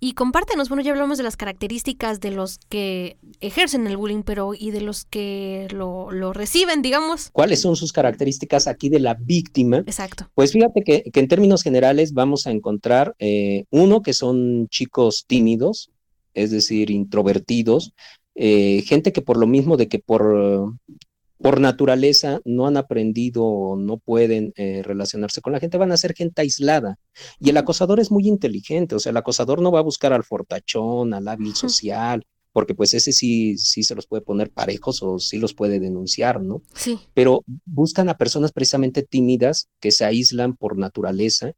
y 0.00 0.12
compártenos, 0.12 0.68
bueno, 0.68 0.82
ya 0.82 0.92
hablamos 0.92 1.18
de 1.18 1.24
las 1.24 1.36
características 1.36 2.20
de 2.20 2.30
los 2.30 2.58
que 2.68 3.16
ejercen 3.40 3.86
el 3.86 3.96
bullying, 3.96 4.22
pero 4.22 4.52
y 4.54 4.70
de 4.70 4.80
los 4.80 5.04
que 5.04 5.68
lo, 5.70 6.32
reciben, 6.32 6.82
digamos. 6.82 7.30
¿Cuáles 7.30 7.60
son 7.60 7.76
sus 7.76 7.92
características 7.92 8.66
aquí 8.66 8.88
de 8.88 9.00
la 9.00 9.14
víctima? 9.14 9.78
Exacto. 9.78 10.30
Pues 10.34 10.52
fíjate 10.52 10.82
que, 10.82 11.10
en 11.12 11.28
términos 11.28 11.62
generales 11.62 12.12
vamos 12.12 12.46
a 12.46 12.50
encontrar 12.50 13.14
eh, 13.18 13.64
uno 13.70 14.02
que 14.02 14.12
son 14.12 14.68
chicos 14.68 15.24
tímidos, 15.26 15.90
es 16.34 16.50
decir, 16.50 16.90
introvertidos, 16.90 17.94
eh, 18.34 18.82
gente 18.86 19.12
que 19.12 19.22
por 19.22 19.36
lo 19.36 19.46
mismo 19.46 19.76
de 19.76 19.88
que 19.88 20.00
por, 20.00 20.74
por 21.38 21.60
naturaleza 21.60 22.40
no 22.44 22.66
han 22.66 22.76
aprendido 22.76 23.44
o 23.44 23.76
no 23.76 23.98
pueden 23.98 24.52
eh, 24.56 24.82
relacionarse 24.84 25.40
con 25.40 25.52
la 25.52 25.60
gente, 25.60 25.78
van 25.78 25.92
a 25.92 25.96
ser 25.96 26.14
gente 26.14 26.42
aislada. 26.42 26.98
Y 27.40 27.50
el 27.50 27.56
acosador 27.56 28.00
es 28.00 28.10
muy 28.10 28.28
inteligente, 28.28 28.94
o 28.94 28.98
sea, 28.98 29.10
el 29.10 29.16
acosador 29.16 29.60
no 29.60 29.72
va 29.72 29.80
a 29.80 29.82
buscar 29.82 30.12
al 30.12 30.24
fortachón, 30.24 31.12
al 31.12 31.28
hábil 31.28 31.54
social, 31.54 32.24
porque 32.52 32.74
pues 32.74 32.94
ese 32.94 33.12
sí, 33.12 33.58
sí 33.58 33.82
se 33.82 33.96
los 33.96 34.06
puede 34.06 34.22
poner 34.22 34.50
parejos 34.50 35.02
o 35.02 35.18
sí 35.18 35.38
los 35.38 35.54
puede 35.54 35.80
denunciar, 35.80 36.40
¿no? 36.40 36.62
Sí. 36.72 36.98
Pero 37.12 37.44
buscan 37.64 38.08
a 38.08 38.16
personas 38.16 38.52
precisamente 38.52 39.02
tímidas 39.02 39.68
que 39.80 39.90
se 39.90 40.04
aíslan 40.04 40.56
por 40.56 40.78
naturaleza, 40.78 41.52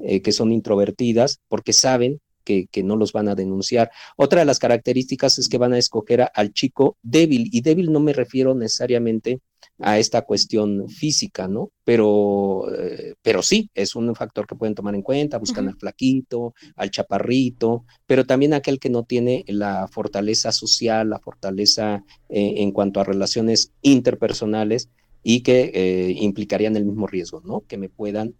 eh, 0.00 0.20
que 0.20 0.32
son 0.32 0.52
introvertidas, 0.52 1.38
porque 1.48 1.72
saben 1.72 2.20
que, 2.42 2.68
no 2.82 2.96
los 2.96 3.12
van 3.12 3.28
a 3.28 3.34
denunciar. 3.34 3.90
Otra 4.16 4.40
de 4.40 4.46
las 4.46 4.58
características 4.58 5.38
es 5.38 5.48
que 5.48 5.58
van 5.58 5.72
a 5.72 5.78
escoger 5.78 6.28
al 6.34 6.52
chico 6.52 6.96
débil, 7.02 7.48
y 7.52 7.60
débil 7.60 7.92
no 7.92 8.00
me 8.00 8.12
refiero 8.12 8.54
necesariamente 8.54 9.40
a 9.78 9.98
esta 9.98 10.22
cuestión 10.22 10.88
física, 10.88 11.48
¿no? 11.48 11.70
Pero, 11.84 12.72
eh, 12.72 13.14
pero 13.22 13.42
sí, 13.42 13.70
es 13.74 13.96
un 13.96 14.14
factor 14.14 14.46
que 14.46 14.54
pueden 14.54 14.74
tomar 14.74 14.94
en 14.94 15.02
cuenta, 15.02 15.38
buscan 15.38 15.68
al 15.68 15.76
flaquito, 15.76 16.54
al 16.76 16.90
chaparrito, 16.90 17.84
pero 18.06 18.24
también 18.24 18.54
aquel 18.54 18.78
que 18.78 18.90
no 18.90 19.02
tiene 19.02 19.44
la 19.48 19.88
fortaleza 19.88 20.52
social, 20.52 21.10
la 21.10 21.18
fortaleza 21.18 22.04
eh, 22.28 22.54
en 22.58 22.70
cuanto 22.70 23.00
a 23.00 23.04
relaciones 23.04 23.72
interpersonales 23.82 24.88
y 25.24 25.40
que 25.42 25.72
eh, 25.74 26.14
implicarían 26.20 26.76
el 26.76 26.84
mismo 26.84 27.06
riesgo, 27.06 27.40
¿no? 27.44 27.62
Que 27.66 27.76
me 27.76 27.88
puedan 27.88 28.34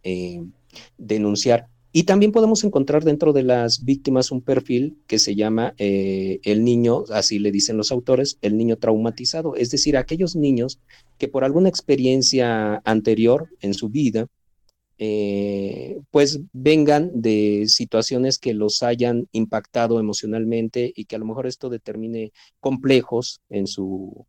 denunciar. 0.96 1.68
Y 1.94 2.04
también 2.04 2.32
podemos 2.32 2.64
encontrar 2.64 3.04
dentro 3.04 3.34
de 3.34 3.42
las 3.42 3.84
víctimas 3.84 4.30
un 4.30 4.40
perfil 4.40 4.96
que 5.06 5.18
se 5.18 5.34
llama 5.34 5.74
eh, 5.76 6.40
el 6.42 6.64
niño, 6.64 7.04
así 7.10 7.38
le 7.38 7.52
dicen 7.52 7.76
los 7.76 7.92
autores, 7.92 8.38
el 8.40 8.56
niño 8.56 8.78
traumatizado, 8.78 9.56
es 9.56 9.70
decir, 9.70 9.98
aquellos 9.98 10.34
niños 10.34 10.80
que 11.18 11.28
por 11.28 11.44
alguna 11.44 11.68
experiencia 11.68 12.80
anterior 12.84 13.50
en 13.60 13.74
su 13.74 13.90
vida, 13.90 14.26
eh, 14.96 16.00
pues 16.10 16.40
vengan 16.52 17.10
de 17.14 17.64
situaciones 17.66 18.38
que 18.38 18.54
los 18.54 18.82
hayan 18.82 19.28
impactado 19.32 20.00
emocionalmente 20.00 20.92
y 20.94 21.04
que 21.04 21.16
a 21.16 21.18
lo 21.18 21.26
mejor 21.26 21.46
esto 21.46 21.68
determine 21.68 22.32
complejos 22.60 23.40
en 23.50 23.66
su 23.66 24.26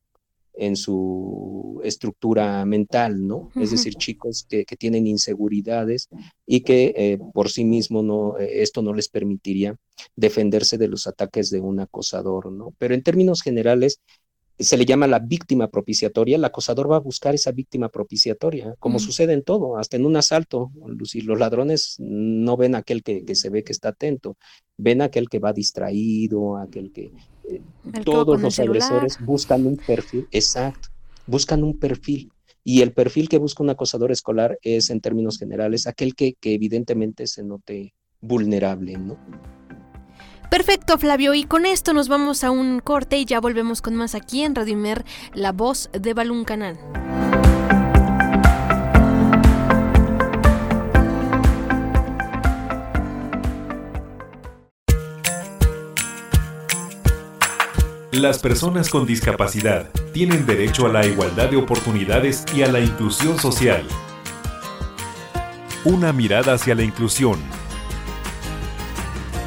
en 0.55 0.75
su 0.75 1.81
estructura 1.83 2.63
mental, 2.65 3.25
¿no? 3.25 3.49
Es 3.55 3.71
decir, 3.71 3.95
chicos 3.95 4.45
que, 4.47 4.65
tienen 4.77 5.07
inseguridades 5.07 6.09
y 6.45 6.61
que 6.61 6.93
eh, 6.95 7.19
por 7.33 7.49
sí 7.49 7.63
mismo 7.63 8.03
no, 8.03 8.37
eh, 8.37 8.61
esto 8.61 8.81
no 8.81 8.93
les 8.93 9.09
permitiría 9.09 9.75
defenderse 10.15 10.77
de 10.77 10.87
los 10.87 11.07
ataques 11.07 11.49
de 11.49 11.59
un 11.59 11.79
acosador, 11.79 12.51
¿no? 12.51 12.73
Pero 12.77 12.93
en 12.93 13.03
términos 13.03 13.41
generales, 13.41 14.01
se 14.59 14.77
le 14.77 14.85
llama 14.85 15.07
la 15.07 15.19
víctima 15.19 15.67
propiciatoria, 15.67 16.35
el 16.35 16.45
acosador 16.45 16.91
va 16.91 16.97
a 16.97 17.01
buscar 17.01 17.33
esa 17.33 17.51
víctima 17.51 17.89
propiciatoria, 17.89 18.75
como 18.79 18.99
sucede 18.99 19.33
en 19.33 19.43
todo, 19.43 19.77
hasta 19.77 19.97
en 19.97 20.05
un 20.05 20.15
asalto. 20.15 20.71
Los 20.85 21.39
ladrones 21.39 21.95
no 21.99 22.55
ven 22.55 22.75
a 22.75 22.79
aquel 22.79 23.03
que, 23.03 23.23
se 23.35 23.49
ve 23.49 23.63
que 23.63 23.71
está 23.71 23.89
atento, 23.89 24.37
ven 24.77 25.01
a 25.01 25.05
aquel 25.05 25.29
que 25.29 25.39
va 25.39 25.53
distraído, 25.53 26.57
aquel 26.57 26.91
que... 26.91 27.11
Eh, 27.49 27.61
todos 28.05 28.41
los 28.41 28.59
agresores 28.59 29.17
buscan 29.19 29.65
un 29.65 29.77
perfil, 29.77 30.27
exacto, 30.31 30.89
buscan 31.25 31.63
un 31.63 31.77
perfil. 31.77 32.31
Y 32.63 32.81
el 32.81 32.93
perfil 32.93 33.27
que 33.27 33.39
busca 33.39 33.63
un 33.63 33.71
acosador 33.71 34.11
escolar 34.11 34.57
es, 34.61 34.89
en 34.89 35.01
términos 35.01 35.37
generales, 35.37 35.85
aquel 35.87 36.15
que, 36.15 36.35
que 36.35 36.53
evidentemente 36.53 37.27
se 37.27 37.43
note 37.43 37.93
vulnerable, 38.21 38.97
¿no? 38.97 39.17
Perfecto, 40.53 40.99
Flavio, 40.99 41.33
y 41.33 41.45
con 41.45 41.65
esto 41.65 41.93
nos 41.93 42.09
vamos 42.09 42.43
a 42.43 42.51
un 42.51 42.79
corte 42.79 43.17
y 43.17 43.25
ya 43.25 43.39
volvemos 43.39 43.81
con 43.81 43.95
más 43.95 44.13
aquí 44.13 44.43
en 44.43 44.53
Radio 44.53 44.77
la 45.33 45.51
voz 45.51 45.89
de 45.93 46.13
Balún 46.13 46.45
Canal. 46.45 46.77
Las 58.11 58.37
personas 58.37 58.91
con 58.91 59.07
discapacidad 59.07 59.89
tienen 60.13 60.45
derecho 60.45 60.85
a 60.85 60.89
la 60.89 61.03
igualdad 61.03 61.49
de 61.49 61.57
oportunidades 61.57 62.45
y 62.55 62.61
a 62.61 62.71
la 62.71 62.79
inclusión 62.79 63.39
social. 63.39 63.87
Una 65.83 66.13
mirada 66.13 66.53
hacia 66.53 66.75
la 66.75 66.83
inclusión 66.83 67.39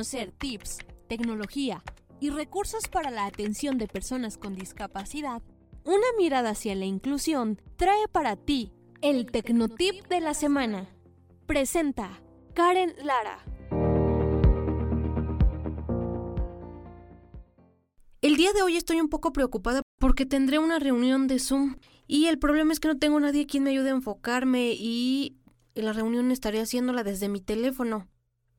conocer 0.00 0.32
tips, 0.32 0.78
tecnología 1.08 1.84
y 2.20 2.30
recursos 2.30 2.88
para 2.88 3.10
la 3.10 3.26
atención 3.26 3.76
de 3.76 3.86
personas 3.86 4.38
con 4.38 4.54
discapacidad? 4.54 5.42
Una 5.84 6.06
mirada 6.16 6.52
hacia 6.52 6.74
la 6.74 6.86
inclusión 6.86 7.60
trae 7.76 8.08
para 8.10 8.36
ti 8.36 8.72
el 9.02 9.26
Tecnotip 9.26 10.06
de 10.08 10.20
la 10.20 10.32
semana. 10.32 10.88
Presenta 11.44 12.22
Karen 12.54 12.94
Lara. 13.04 13.44
El 18.22 18.36
día 18.36 18.54
de 18.54 18.62
hoy 18.62 18.78
estoy 18.78 19.02
un 19.02 19.10
poco 19.10 19.34
preocupada 19.34 19.82
porque 19.98 20.24
tendré 20.24 20.58
una 20.58 20.78
reunión 20.78 21.26
de 21.26 21.38
Zoom 21.38 21.76
y 22.06 22.28
el 22.28 22.38
problema 22.38 22.72
es 22.72 22.80
que 22.80 22.88
no 22.88 22.96
tengo 22.96 23.20
nadie 23.20 23.46
quien 23.46 23.64
me 23.64 23.70
ayude 23.72 23.90
a 23.90 23.96
enfocarme 23.96 24.72
y 24.72 25.36
la 25.74 25.92
reunión 25.92 26.30
estaré 26.30 26.58
haciéndola 26.62 27.04
desde 27.04 27.28
mi 27.28 27.42
teléfono. 27.42 28.08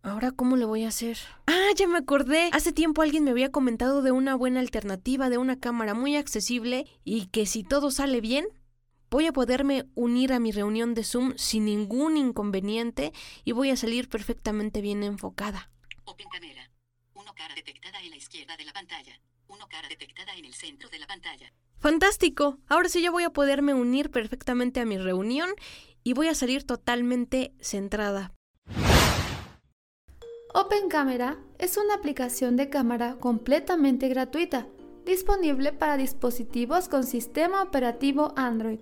Ahora, 0.04 0.32
¿cómo 0.32 0.56
le 0.58 0.66
voy 0.66 0.84
a 0.84 0.88
hacer? 0.88 1.18
Ah, 1.48 1.70
ya 1.76 1.88
me 1.88 1.98
acordé. 1.98 2.50
Hace 2.54 2.72
tiempo 2.72 3.02
alguien 3.02 3.24
me 3.24 3.32
había 3.32 3.52
comentado 3.52 4.02
de 4.02 4.12
una 4.12 4.36
buena 4.36 4.60
alternativa, 4.60 5.30
de 5.30 5.38
una 5.38 5.60
cámara 5.60 5.94
muy 5.94 6.16
accesible 6.16 6.86
y 7.04 7.28
que 7.28 7.46
si 7.46 7.64
todo 7.64 7.92
sale 7.92 8.22
bien, 8.22 8.48
voy 9.10 9.28
a 9.28 9.34
poderme 9.34 9.86
unir 9.96 10.34
a 10.34 10.40
mi 10.40 10.52
reunión 10.52 10.94
de 10.94 11.04
Zoom 11.04 11.34
sin 11.38 11.66
ningún 11.66 12.18
inconveniente 12.18 13.14
y 13.44 13.52
voy 13.52 13.70
a 13.70 13.78
salir 13.78 14.10
perfectamente 14.10 14.82
bien 14.82 15.04
enfocada. 15.04 15.70
Open 16.06 16.28
Camera. 16.32 16.70
Uno 17.14 17.34
cara 17.36 17.54
detectada 17.54 18.02
en 18.02 18.10
la 18.10 18.16
izquierda 18.16 18.58
de 18.58 18.66
la 18.66 18.74
pantalla 18.74 19.20
uno 19.52 19.68
cara 19.68 19.88
detectada 19.90 20.34
en 20.36 20.46
el 20.46 20.54
centro 20.54 20.90
de 20.90 21.00
la 21.00 21.08
pantalla. 21.08 21.52
Fantástico. 21.78 22.58
Ahora 22.68 22.90
sí 22.90 23.02
ya 23.02 23.12
voy 23.12 23.24
a 23.24 23.32
poderme 23.32 23.74
unir 23.74 24.10
perfectamente 24.10 24.80
a 24.80 24.86
mi 24.86 24.98
reunión 24.98 25.50
y 26.04 26.14
voy 26.14 26.30
a 26.30 26.36
salir 26.36 26.64
totalmente 26.64 27.54
centrada. 27.60 28.34
Open 30.54 30.90
Camera 30.90 31.38
es 31.60 31.78
una 31.78 31.94
aplicación 31.94 32.58
de 32.58 32.70
cámara 32.70 33.16
completamente 33.22 34.10
gratuita, 34.10 34.68
disponible 35.06 35.72
para 35.72 35.96
dispositivos 35.96 36.90
con 36.90 37.06
sistema 37.06 37.64
operativo 37.64 38.34
Android. 38.36 38.80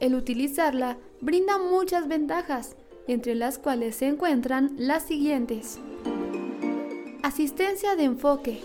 El 0.00 0.14
utilizarla 0.14 0.98
brinda 1.22 1.56
muchas 1.56 2.08
ventajas, 2.08 2.76
entre 3.06 3.34
las 3.34 3.58
cuales 3.58 3.96
se 3.96 4.06
encuentran 4.06 4.74
las 4.76 5.04
siguientes. 5.04 5.78
Asistencia 7.22 7.96
de 7.96 8.04
enfoque. 8.04 8.60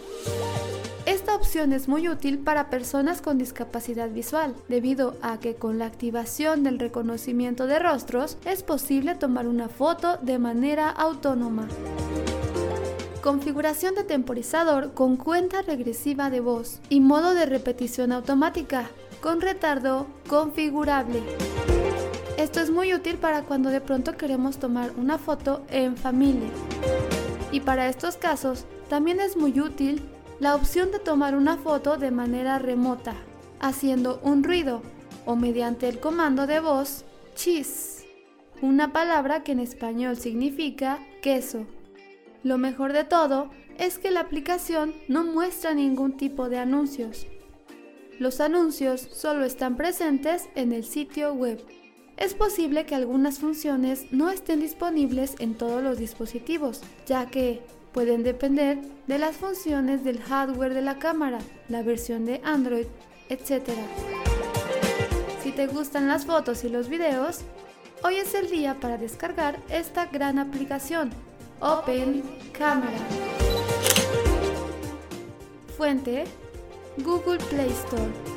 Esta 1.07 1.35
opción 1.35 1.71
es 1.71 1.87
muy 1.87 2.09
útil 2.09 2.37
para 2.37 2.69
personas 2.69 3.21
con 3.21 3.37
discapacidad 3.37 4.09
visual, 4.09 4.53
debido 4.67 5.15
a 5.21 5.39
que 5.39 5.55
con 5.55 5.79
la 5.79 5.85
activación 5.85 6.63
del 6.63 6.79
reconocimiento 6.79 7.65
de 7.65 7.79
rostros 7.79 8.37
es 8.43 8.61
posible 8.61 9.15
tomar 9.15 9.47
una 9.47 9.69
foto 9.69 10.17
de 10.17 10.37
manera 10.37 10.89
autónoma. 10.89 11.69
Configuración 13.23 13.95
de 13.95 14.03
temporizador 14.03 14.93
con 14.93 15.15
cuenta 15.15 15.61
regresiva 15.61 16.29
de 16.29 16.41
voz 16.41 16.81
y 16.89 16.99
modo 16.99 17.33
de 17.33 17.45
repetición 17.45 18.11
automática 18.11 18.89
con 19.21 19.39
retardo 19.39 20.07
configurable. 20.27 21.23
Esto 22.37 22.59
es 22.59 22.69
muy 22.69 22.93
útil 22.93 23.15
para 23.15 23.43
cuando 23.43 23.69
de 23.69 23.79
pronto 23.79 24.17
queremos 24.17 24.57
tomar 24.57 24.91
una 24.97 25.17
foto 25.17 25.61
en 25.69 25.95
familia. 25.95 26.49
Y 27.53 27.61
para 27.61 27.87
estos 27.87 28.17
casos 28.17 28.65
también 28.89 29.21
es 29.21 29.37
muy 29.37 29.57
útil 29.61 30.03
la 30.39 30.55
opción 30.55 30.91
de 30.91 30.99
tomar 30.99 31.35
una 31.35 31.57
foto 31.57 31.97
de 31.97 32.11
manera 32.11 32.59
remota, 32.59 33.15
haciendo 33.59 34.19
un 34.23 34.43
ruido 34.43 34.81
o 35.25 35.35
mediante 35.35 35.87
el 35.87 35.99
comando 35.99 36.45
de 36.45 36.59
voz 36.59 37.05
cheese, 37.35 38.07
una 38.61 38.93
palabra 38.93 39.43
que 39.43 39.51
en 39.51 39.59
español 39.59 40.17
significa 40.17 40.99
queso. 41.21 41.65
Lo 42.43 42.57
mejor 42.57 42.93
de 42.93 43.03
todo 43.03 43.49
es 43.77 43.99
que 43.99 44.11
la 44.11 44.21
aplicación 44.21 44.93
no 45.07 45.23
muestra 45.23 45.73
ningún 45.73 46.17
tipo 46.17 46.49
de 46.49 46.57
anuncios. 46.57 47.27
Los 48.19 48.39
anuncios 48.39 49.01
solo 49.01 49.45
están 49.45 49.77
presentes 49.77 50.49
en 50.55 50.71
el 50.71 50.83
sitio 50.83 51.33
web. 51.33 51.63
Es 52.17 52.33
posible 52.33 52.87
que 52.87 52.95
algunas 52.95 53.37
funciones 53.37 54.11
no 54.11 54.31
estén 54.31 54.59
disponibles 54.59 55.35
en 55.37 55.53
todos 55.53 55.83
los 55.83 55.99
dispositivos, 55.99 56.81
ya 57.05 57.27
que 57.27 57.61
pueden 57.93 58.23
depender 58.23 58.79
de 59.07 59.17
las 59.17 59.37
funciones 59.37 60.03
del 60.03 60.21
hardware 60.21 60.73
de 60.73 60.81
la 60.81 60.99
cámara, 60.99 61.39
la 61.69 61.83
versión 61.83 62.25
de 62.25 62.41
Android, 62.43 62.87
etc. 63.29 63.69
Si 65.41 65.51
te 65.51 65.67
gustan 65.67 66.07
las 66.07 66.25
fotos 66.25 66.63
y 66.63 66.69
los 66.69 66.89
videos, 66.89 67.41
hoy 68.03 68.15
es 68.15 68.33
el 68.33 68.49
día 68.49 68.79
para 68.79 68.97
descargar 68.97 69.59
esta 69.69 70.05
gran 70.07 70.39
aplicación, 70.39 71.11
Open 71.59 72.23
Camera. 72.51 72.97
Fuente, 75.77 76.25
Google 76.97 77.37
Play 77.49 77.69
Store. 77.69 78.36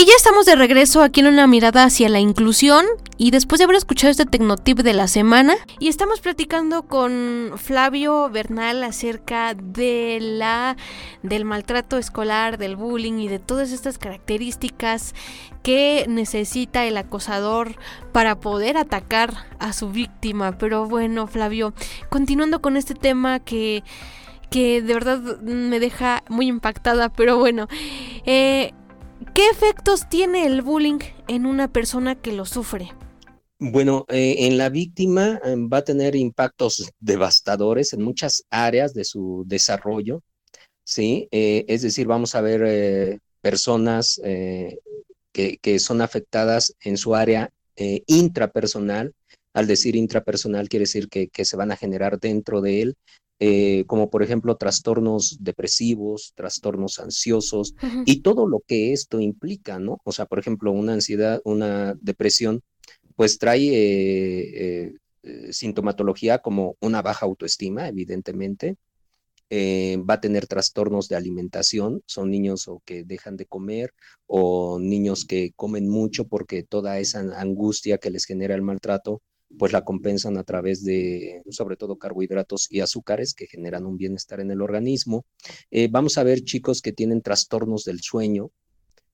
Y 0.00 0.06
ya 0.06 0.14
estamos 0.16 0.46
de 0.46 0.56
regreso 0.56 1.02
aquí 1.02 1.20
en 1.20 1.26
una 1.26 1.46
mirada 1.46 1.84
hacia 1.84 2.08
la 2.08 2.20
inclusión 2.20 2.86
y 3.18 3.32
después 3.32 3.58
de 3.58 3.64
haber 3.64 3.76
escuchado 3.76 4.10
este 4.10 4.24
Tecnotip 4.24 4.78
de 4.78 4.94
la 4.94 5.06
semana 5.08 5.56
y 5.78 5.88
estamos 5.88 6.20
platicando 6.20 6.84
con 6.84 7.52
Flavio 7.56 8.30
Bernal 8.30 8.82
acerca 8.82 9.52
de 9.52 10.16
la 10.22 10.78
del 11.22 11.44
maltrato 11.44 11.98
escolar, 11.98 12.56
del 12.56 12.76
bullying 12.76 13.18
y 13.18 13.28
de 13.28 13.40
todas 13.40 13.72
estas 13.72 13.98
características 13.98 15.14
que 15.62 16.06
necesita 16.08 16.86
el 16.86 16.96
acosador 16.96 17.76
para 18.10 18.40
poder 18.40 18.78
atacar 18.78 19.34
a 19.58 19.74
su 19.74 19.90
víctima. 19.90 20.56
Pero 20.56 20.86
bueno, 20.86 21.26
Flavio, 21.26 21.74
continuando 22.08 22.62
con 22.62 22.78
este 22.78 22.94
tema 22.94 23.38
que 23.38 23.84
que 24.48 24.80
de 24.80 24.94
verdad 24.94 25.20
me 25.42 25.78
deja 25.78 26.24
muy 26.28 26.48
impactada, 26.48 27.10
pero 27.10 27.36
bueno, 27.38 27.68
eh, 28.24 28.72
¿Qué 29.34 29.48
efectos 29.48 30.08
tiene 30.08 30.44
el 30.44 30.60
bullying 30.62 30.98
en 31.28 31.46
una 31.46 31.72
persona 31.72 32.16
que 32.16 32.32
lo 32.32 32.44
sufre? 32.46 32.90
Bueno, 33.60 34.04
eh, 34.08 34.46
en 34.46 34.58
la 34.58 34.70
víctima 34.70 35.40
eh, 35.44 35.54
va 35.56 35.78
a 35.78 35.84
tener 35.84 36.16
impactos 36.16 36.90
devastadores 36.98 37.92
en 37.92 38.02
muchas 38.02 38.44
áreas 38.50 38.92
de 38.92 39.04
su 39.04 39.44
desarrollo, 39.46 40.22
¿sí? 40.82 41.28
Eh, 41.30 41.64
es 41.68 41.82
decir, 41.82 42.08
vamos 42.08 42.34
a 42.34 42.40
ver 42.40 43.20
personas 43.40 44.20
que, 45.32 45.78
son 45.78 46.00
afectadas 46.02 46.74
en 46.80 46.96
su 46.96 47.14
área 47.14 47.50
intrapersonal. 47.76 49.14
Al 49.54 49.66
decir 49.66 49.94
intrapersonal 49.94 50.68
quiere 50.68 50.84
decir 50.84 51.08
que, 51.08 51.28
que 51.28 51.44
se 51.44 51.56
van 51.56 51.70
a 51.70 51.76
generar 51.76 52.18
dentro 52.18 52.60
de 52.60 52.82
él 52.82 52.96
eh, 53.42 53.84
como 53.86 54.10
por 54.10 54.22
ejemplo 54.22 54.56
trastornos 54.58 55.38
depresivos, 55.40 56.34
trastornos 56.34 56.98
ansiosos 56.98 57.74
y 58.04 58.20
todo 58.20 58.46
lo 58.46 58.60
que 58.60 58.92
esto 58.92 59.18
implica, 59.18 59.78
¿no? 59.78 59.98
O 60.04 60.12
sea, 60.12 60.26
por 60.26 60.38
ejemplo, 60.38 60.72
una 60.72 60.92
ansiedad, 60.92 61.40
una 61.44 61.94
depresión, 62.02 62.60
pues 63.16 63.38
trae 63.38 63.66
eh, 63.72 64.94
eh, 65.22 65.52
sintomatología 65.54 66.40
como 66.40 66.76
una 66.82 67.00
baja 67.00 67.24
autoestima, 67.24 67.88
evidentemente. 67.88 68.76
va 70.08 70.14
a 70.14 70.20
tener 70.20 70.46
trastornos 70.46 71.08
de 71.08 71.16
alimentación, 71.16 72.02
son 72.06 72.30
niños 72.30 72.68
o 72.68 72.82
que 72.84 73.04
dejan 73.04 73.36
de 73.36 73.46
comer 73.46 73.92
o 74.26 74.78
niños 74.78 75.24
que 75.24 75.52
comen 75.56 75.88
mucho 75.88 76.26
porque 76.28 76.62
toda 76.62 76.98
esa 77.00 77.20
angustia 77.40 77.98
que 77.98 78.10
les 78.10 78.26
genera 78.26 78.54
el 78.54 78.62
maltrato 78.62 79.22
pues 79.58 79.72
la 79.72 79.84
compensan 79.84 80.38
a 80.38 80.44
través 80.44 80.84
de, 80.84 81.42
sobre 81.50 81.76
todo, 81.76 81.98
carbohidratos 81.98 82.66
y 82.70 82.80
azúcares 82.80 83.34
que 83.34 83.46
generan 83.46 83.86
un 83.86 83.96
bienestar 83.96 84.40
en 84.40 84.50
el 84.50 84.62
organismo. 84.62 85.24
Eh, 85.70 85.88
vamos 85.90 86.18
a 86.18 86.22
ver 86.22 86.42
chicos 86.42 86.82
que 86.82 86.92
tienen 86.92 87.22
trastornos 87.22 87.84
del 87.84 88.00
sueño. 88.00 88.50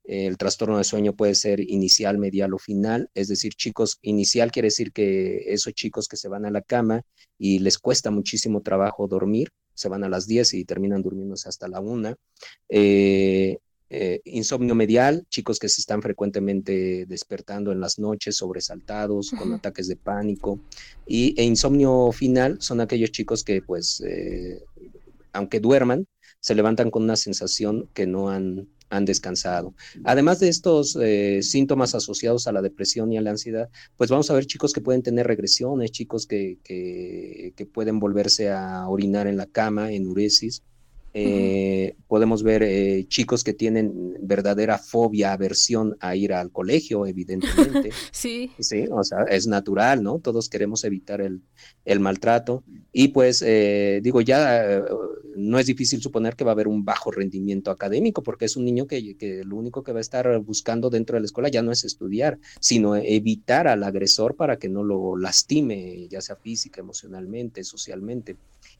el 0.04 0.36
trastorno 0.36 0.76
del 0.76 0.84
sueño 0.84 1.16
puede 1.16 1.34
ser 1.34 1.60
inicial, 1.60 2.18
medial 2.18 2.54
o 2.54 2.58
final, 2.58 3.10
es 3.14 3.26
decir, 3.26 3.54
chicos, 3.54 3.98
inicial 4.02 4.52
quiere 4.52 4.68
decir 4.68 4.92
que 4.92 5.52
esos 5.52 5.74
chicos 5.74 6.06
que 6.06 6.16
se 6.16 6.28
van 6.28 6.44
a 6.46 6.50
la 6.50 6.62
cama 6.62 7.02
y 7.38 7.58
les 7.58 7.78
cuesta 7.78 8.12
muchísimo 8.12 8.62
trabajo 8.62 9.08
dormir, 9.08 9.48
se 9.74 9.88
van 9.88 10.04
a 10.04 10.08
las 10.08 10.26
10 10.26 10.54
y 10.54 10.64
terminan 10.64 11.02
durmiéndose 11.02 11.48
hasta 11.48 11.68
la 11.68 11.80
1. 11.80 12.16
Eh, 12.68 13.58
eh, 13.88 14.20
insomnio 14.24 14.74
medial, 14.74 15.26
chicos 15.28 15.58
que 15.58 15.68
se 15.68 15.80
están 15.80 16.02
frecuentemente 16.02 17.06
despertando 17.06 17.70
en 17.70 17.80
las 17.80 17.98
noches, 17.98 18.36
sobresaltados, 18.36 19.30
con 19.30 19.52
ataques 19.52 19.86
de 19.88 19.96
pánico. 19.96 20.60
Y 21.06 21.34
e 21.40 21.44
insomnio 21.44 22.10
final 22.12 22.56
son 22.60 22.80
aquellos 22.80 23.12
chicos 23.12 23.44
que, 23.44 23.62
pues, 23.62 24.02
eh, 24.06 24.62
aunque 25.32 25.60
duerman, 25.60 26.06
se 26.40 26.54
levantan 26.54 26.90
con 26.90 27.04
una 27.04 27.16
sensación 27.16 27.88
que 27.94 28.06
no 28.06 28.28
han, 28.28 28.68
han 28.90 29.04
descansado. 29.04 29.74
Además 30.04 30.40
de 30.40 30.48
estos 30.48 30.96
eh, 31.00 31.40
síntomas 31.42 31.94
asociados 31.94 32.46
a 32.46 32.52
la 32.52 32.62
depresión 32.62 33.12
y 33.12 33.18
a 33.18 33.20
la 33.20 33.30
ansiedad, 33.30 33.68
pues 33.96 34.10
vamos 34.10 34.30
a 34.30 34.34
ver 34.34 34.46
chicos 34.46 34.72
que 34.72 34.80
pueden 34.80 35.02
tener 35.02 35.26
regresiones, 35.26 35.92
chicos 35.92 36.26
que, 36.26 36.58
que, 36.62 37.52
que 37.56 37.66
pueden 37.66 37.98
volverse 37.98 38.50
a 38.50 38.88
orinar 38.88 39.26
en 39.26 39.36
la 39.36 39.46
cama, 39.46 39.92
enuresis, 39.92 40.62
eh, 41.18 41.96
podemos 42.08 42.42
ver 42.42 42.62
eh, 42.62 43.06
chicos 43.08 43.42
que 43.42 43.54
tienen 43.54 44.14
verdadera 44.20 44.76
fobia, 44.76 45.32
aversión 45.32 45.96
a 46.00 46.14
ir 46.14 46.34
al 46.34 46.52
colegio, 46.52 47.06
evidentemente. 47.06 47.90
sí. 48.12 48.50
Sí, 48.58 48.84
o 48.90 49.02
sea, 49.02 49.22
es 49.22 49.46
natural, 49.46 50.02
¿no? 50.02 50.18
Todos 50.18 50.50
queremos 50.50 50.84
evitar 50.84 51.22
el, 51.22 51.40
el 51.86 52.00
maltrato. 52.00 52.64
Y 52.92 53.08
pues, 53.08 53.42
eh, 53.46 54.00
digo, 54.02 54.20
ya 54.20 54.84
no 55.36 55.58
es 55.58 55.66
difícil 55.66 56.02
suponer 56.02 56.36
que 56.36 56.44
va 56.44 56.50
a 56.50 56.52
haber 56.52 56.68
un 56.68 56.84
bajo 56.84 57.10
rendimiento 57.10 57.70
académico, 57.70 58.22
porque 58.22 58.44
es 58.44 58.56
un 58.56 58.66
niño 58.66 58.86
que, 58.86 59.16
que 59.16 59.42
lo 59.42 59.56
único 59.56 59.82
que 59.82 59.92
va 59.92 59.98
a 59.98 60.02
estar 60.02 60.38
buscando 60.40 60.90
dentro 60.90 61.14
de 61.14 61.20
la 61.20 61.26
escuela 61.26 61.48
ya 61.48 61.62
no 61.62 61.72
es 61.72 61.84
estudiar, 61.84 62.38
sino 62.60 62.94
evitar 62.94 63.68
al 63.68 63.84
agresor 63.84 64.36
para 64.36 64.58
que 64.58 64.68
no 64.68 64.84
lo 64.84 65.16
lastime, 65.16 66.08
ya 66.08 66.20
sea 66.20 66.36
física, 66.36 66.82
emocionalmente, 66.82 67.64
socialmente. 67.64 68.36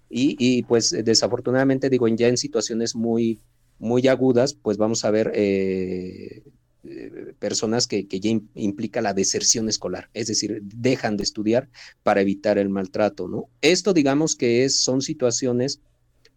Y, 0.09 0.63
pues 0.65 0.91
desafortunadamente 0.91 1.91
digo, 1.91 2.07
ya 2.09 2.29
en 2.29 2.37
situaciones 2.37 2.95
muy, 2.95 3.41
muy 3.79 4.07
agudas, 4.09 4.55
pues 4.55 4.77
vamos 4.77 5.05
a 5.05 5.11
ver 5.11 5.33
eh, 5.35 6.45
eh, 6.85 7.35
personas 7.39 7.87
que, 7.87 8.07
que, 8.07 8.21
ya 8.21 8.31
implica 8.55 9.01
la 9.01 9.15
deserción 9.15 9.69
escolar, 9.69 10.09
es 10.15 10.29
decir, 10.29 10.61
dejan 10.63 11.17
de 11.17 11.25
estudiar 11.25 11.69
para 12.03 12.21
evitar 12.21 12.59
el 12.59 12.69
maltrato, 12.69 13.29
¿no? 13.29 13.49
Esto 13.61 13.93
digamos 13.93 14.37
que 14.37 14.65
es, 14.65 14.81
son 14.81 15.03
situaciones 15.03 15.81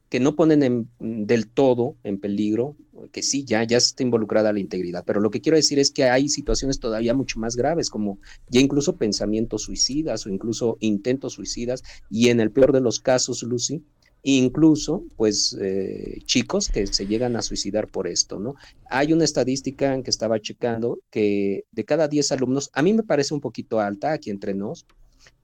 que 0.09 0.19
no 0.19 0.35
ponen 0.35 0.89
del 0.99 1.47
todo 1.47 1.95
en 2.03 2.19
peligro, 2.19 2.75
que 3.11 3.21
sí, 3.21 3.45
ya, 3.45 3.63
ya 3.63 3.77
está 3.77 4.03
involucrada 4.03 4.51
la 4.51 4.59
integridad, 4.59 5.03
pero 5.05 5.21
lo 5.21 5.29
que 5.29 5.39
quiero 5.39 5.55
decir 5.55 5.79
es 5.79 5.91
que 5.91 6.05
hay 6.05 6.29
situaciones 6.29 6.79
todavía 6.79 7.13
mucho 7.13 7.39
más 7.39 7.55
graves, 7.55 7.89
como 7.89 8.19
ya 8.49 8.59
incluso 8.59 8.97
pensamientos 8.97 9.63
suicidas 9.63 10.25
o 10.25 10.29
incluso 10.29 10.77
intentos 10.79 11.33
suicidas, 11.33 11.83
y 12.09 12.29
en 12.29 12.39
el 12.39 12.51
peor 12.51 12.73
de 12.73 12.81
los 12.81 12.99
casos, 12.99 13.43
Lucy, 13.43 13.83
incluso 14.23 15.05
pues 15.15 15.55
eh, 15.61 16.19
chicos 16.25 16.69
que 16.69 16.87
se 16.87 17.07
llegan 17.07 17.35
a 17.35 17.41
suicidar 17.41 17.87
por 17.87 18.07
esto, 18.07 18.39
¿no? 18.39 18.55
Hay 18.89 19.13
una 19.13 19.23
estadística 19.23 20.01
que 20.01 20.09
estaba 20.09 20.39
checando 20.39 20.99
que 21.09 21.65
de 21.71 21.85
cada 21.85 22.07
10 22.07 22.31
alumnos, 22.33 22.69
a 22.73 22.81
mí 22.81 22.93
me 22.93 23.03
parece 23.03 23.33
un 23.33 23.41
poquito 23.41 23.79
alta 23.79 24.11
aquí 24.11 24.29
entre 24.29 24.53
nos, 24.55 24.85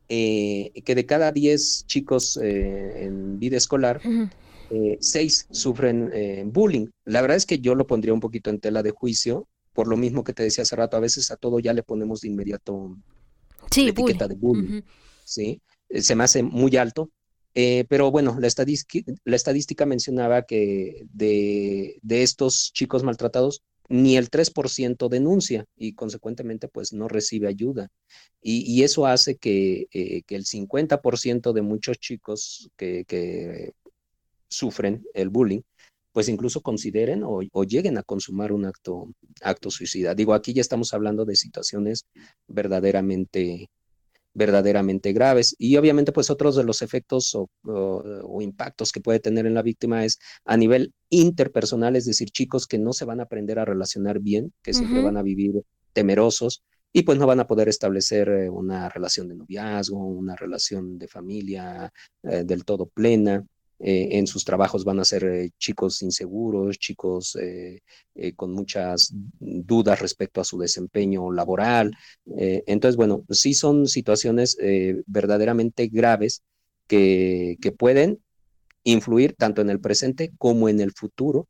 eh, 0.09 0.71
que 0.83 0.93
de 0.93 1.05
cada 1.05 1.31
10 1.31 1.85
chicos 1.87 2.37
eh, 2.41 3.05
en 3.05 3.39
vida 3.39 3.57
escolar, 3.57 4.01
eh, 4.69 4.97
seis 4.99 5.47
sufren 5.51 6.09
eh, 6.13 6.43
bullying. 6.45 6.87
La 7.05 7.21
verdad 7.21 7.37
es 7.37 7.45
que 7.45 7.59
yo 7.59 7.75
lo 7.75 7.87
pondría 7.87 8.13
un 8.13 8.19
poquito 8.19 8.49
en 8.49 8.59
tela 8.59 8.83
de 8.83 8.91
juicio, 8.91 9.47
por 9.73 9.87
lo 9.87 9.97
mismo 9.97 10.23
que 10.23 10.33
te 10.33 10.43
decía 10.43 10.63
hace 10.63 10.75
rato, 10.75 10.97
a 10.97 11.01
veces 11.01 11.31
a 11.31 11.35
todo 11.35 11.59
ya 11.59 11.73
le 11.73 11.83
ponemos 11.83 12.21
de 12.21 12.29
inmediato 12.29 12.97
la 13.75 13.89
etiqueta 13.89 14.27
de 14.27 14.35
bullying, 14.35 14.81
¿sí? 15.23 15.61
Eh, 15.89 16.01
se 16.01 16.15
me 16.15 16.23
hace 16.23 16.43
muy 16.43 16.75
alto, 16.77 17.09
pero 17.87 18.11
bueno, 18.11 18.37
la, 18.39 18.49
la 19.23 19.35
estadística 19.35 19.85
mencionaba 19.85 20.41
que 20.41 21.05
de, 21.13 21.97
de, 22.01 22.21
estos 22.21 22.71
chicos 22.73 23.03
maltratados, 23.03 23.63
ni 23.87 24.17
el 24.17 24.29
3% 24.29 25.07
denuncia 25.07 25.65
y 25.77 25.93
consecuentemente 25.93 26.67
pues 26.67 26.91
no 26.91 27.07
recibe 27.07 27.47
ayuda. 27.47 27.89
Y, 28.41 28.69
y 28.69 28.83
eso 28.83 29.05
hace 29.05 29.37
que, 29.37 29.87
que 29.89 30.35
el 30.35 30.43
50% 30.43 31.53
de 31.53 31.61
muchos 31.61 31.97
chicos 31.97 32.69
que, 32.75 33.05
que 33.05 33.73
sufren 34.55 35.05
el 35.13 35.29
bullying, 35.29 35.61
pues 36.11 36.29
incluso 36.29 36.61
consideren 36.61 37.23
o, 37.25 37.41
lleguen 37.63 37.97
a 37.97 38.03
consumar 38.03 38.51
un 38.53 38.65
acto, 38.65 39.13
acto 39.41 39.69
suicida. 39.69 40.15
Digo, 40.15 40.33
aquí 40.33 40.53
ya 40.53 40.61
estamos 40.61 40.93
hablando 40.93 41.25
de 41.25 41.35
situaciones 41.35 42.05
verdaderamente 42.47 43.69
verdaderamente 44.33 45.13
graves. 45.13 45.55
Y 45.57 45.77
obviamente, 45.77 46.11
pues 46.11 46.29
otros 46.29 46.57
de 46.57 46.65
los 46.65 46.81
efectos 46.81 47.35
o, 47.35 48.41
impactos 48.41 48.91
que 48.91 48.99
puede 48.99 49.19
tener 49.19 49.45
en 49.45 49.53
la 49.53 49.61
víctima 49.61 50.03
es 50.03 50.19
a 50.43 50.57
nivel 50.57 50.93
interpersonal, 51.09 51.95
es 51.95 52.05
decir, 52.05 52.29
chicos 52.31 52.67
que 52.67 52.77
no 52.77 52.91
se 52.91 53.05
van 53.05 53.21
a 53.21 53.23
aprender 53.23 53.59
a 53.59 53.65
relacionar 53.65 54.19
bien, 54.19 54.53
que 54.61 54.73
siempre 54.73 55.01
van 55.01 55.17
a 55.17 55.23
vivir 55.23 55.63
temerosos 55.93 56.63
y 56.97 57.03
pues 57.03 57.17
no 57.17 57.27
van 57.27 57.41
a 57.41 57.47
poder 57.47 57.67
establecer 57.67 58.29
eh, 58.29 58.49
una 58.49 58.87
relación 58.87 59.27
de 59.27 59.35
noviazgo, 59.35 59.97
una 59.97 60.33
relación 60.37 60.97
de 60.97 61.09
familia 61.09 61.91
eh, 62.23 62.45
del 62.45 62.63
todo 62.63 62.87
plena. 62.87 63.45
Eh, 63.79 64.17
en 64.17 64.25
sus 64.25 64.45
trabajos 64.45 64.85
van 64.85 64.99
a 65.01 65.05
ser 65.05 65.25
eh, 65.25 65.51
chicos 65.57 66.01
inseguros, 66.01 66.79
chicos 66.79 67.37
eh, 67.41 67.81
con 68.37 68.53
muchas 68.53 69.11
dudas 69.39 69.99
respecto 69.99 70.39
a 70.39 70.45
su 70.45 70.57
desempeño 70.57 71.31
laboral. 71.31 71.91
entonces, 72.25 72.95
bueno, 72.95 73.25
sí 73.29 73.53
son 73.53 73.87
situaciones 73.87 74.57
verdaderamente 75.05 75.87
graves 75.87 76.43
que, 76.87 77.57
que 77.61 77.71
pueden 77.73 78.19
influir 78.83 79.35
tanto 79.35 79.61
en 79.61 79.69
el 79.69 79.81
presente 79.81 80.31
como 80.37 80.69
en 80.69 80.79
el 80.79 80.93
futuro 80.93 81.47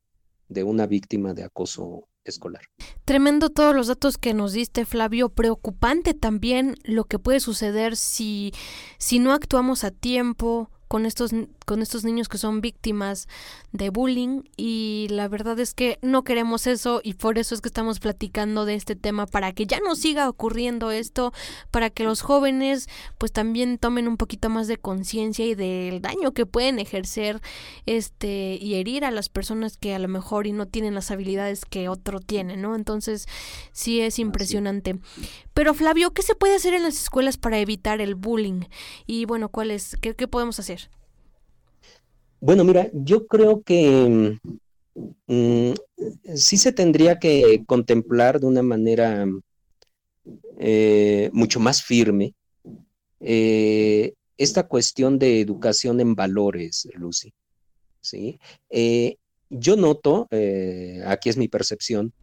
de 0.50 0.64
una 0.64 0.88
víctima 0.88 1.34
de 1.34 1.44
acoso 1.44 2.08
escolar. 2.24 2.64
Tremendo 3.06 3.52
todos 3.52 3.76
los 3.76 3.88
datos 3.88 4.18
que 4.18 4.34
nos 4.34 4.54
diste, 4.54 4.86
Flavio. 4.86 5.30
Preocupante 5.30 6.16
también 6.16 6.76
lo 6.84 7.04
que 7.04 7.20
puede 7.20 7.40
suceder 7.40 7.96
si, 7.96 8.52
si 8.98 9.20
no 9.20 9.32
actuamos 9.32 9.84
a 9.84 9.92
tiempo, 9.92 10.72
con 10.88 11.06
estos, 11.06 11.32
con 11.66 11.82
estos 11.82 12.04
niños 12.04 12.30
que 12.30 12.38
son 12.38 12.62
víctimas 12.62 13.28
de 13.72 13.90
bullying 13.90 14.44
y 14.56 15.08
la 15.10 15.28
verdad 15.28 15.60
es 15.60 15.74
que 15.74 16.00
no 16.02 16.24
queremos 16.24 16.68
eso 16.68 17.02
y 17.04 17.14
por 17.16 17.38
eso 17.38 17.56
es 17.56 17.62
que 17.62 17.70
estamos 17.70 18.00
platicando 18.00 18.66
de 18.66 18.76
este 18.76 18.96
tema 18.96 19.26
para 19.26 19.52
que 19.52 19.66
ya 19.66 19.80
no 19.80 19.96
siga 19.96 20.30
ocurriendo 20.30 20.92
esto, 20.92 21.34
para 21.72 21.90
que 21.90 22.04
los 22.04 22.22
jóvenes 22.22 22.88
pues 23.18 23.32
también 23.32 23.78
tomen 23.78 24.08
un 24.08 24.18
poquito 24.18 24.50
más 24.50 24.68
de 24.68 24.78
conciencia 24.78 25.46
y 25.46 25.56
del 25.56 26.02
daño 26.02 26.34
que 26.34 26.46
pueden 26.46 26.80
ejercer 26.80 27.42
este 27.86 28.58
y 28.62 28.76
herir 28.76 29.06
a 29.06 29.12
las 29.12 29.30
personas 29.30 29.78
que 29.78 29.96
a 29.96 30.00
lo 30.00 30.08
mejor 30.08 30.48
y 30.48 30.52
no 30.52 30.68
tienen 30.68 30.96
las 30.96 31.12
habilidades 31.12 31.66
que 31.66 31.90
otro 31.90 32.20
tiene, 32.20 32.58
¿no? 32.58 32.76
Entonces 32.76 33.28
sí 33.72 34.02
es 34.02 34.20
impresionante. 34.20 35.00
Pero 35.54 35.74
Flavio, 35.74 36.12
¿qué 36.12 36.22
se 36.22 36.36
puede 36.36 36.56
hacer 36.56 36.74
en 36.74 36.84
las 36.84 37.02
escuelas 37.02 37.38
para 37.38 37.60
evitar 37.60 38.02
el 38.02 38.16
bullying? 38.16 38.62
Y 39.06 39.26
bueno, 39.26 39.50
¿cuál 39.50 39.72
es, 39.72 39.96
qué, 40.02 40.14
podemos 40.28 40.60
hacer? 40.60 40.85
Bueno, 42.46 42.64
mira, 42.64 42.92
yo 42.94 43.26
creo 43.26 43.64
que 43.64 44.38
mm, 45.26 45.74
sí 46.36 46.58
se 46.58 46.72
tendría 46.72 47.18
que 47.18 47.64
contemplar 47.66 48.40
de 48.40 48.46
una 48.46 48.62
manera 48.62 49.26
eh, 50.60 51.32
mucho 51.34 51.60
más 51.60 51.82
firme 51.82 52.36
eh, 53.20 54.14
esta 54.38 54.68
cuestión 54.68 55.18
de 55.18 55.42
educación 55.42 56.00
en 56.00 56.14
valores, 56.14 56.88
Lucy. 56.94 57.34
¿sí? 58.02 58.40
Eh, 58.70 59.18
yo 59.50 59.76
noto, 59.76 60.28
eh, 60.30 61.02
aquí 61.08 61.30
es 61.30 61.38
mi 61.38 61.48
percepción, 61.48 62.14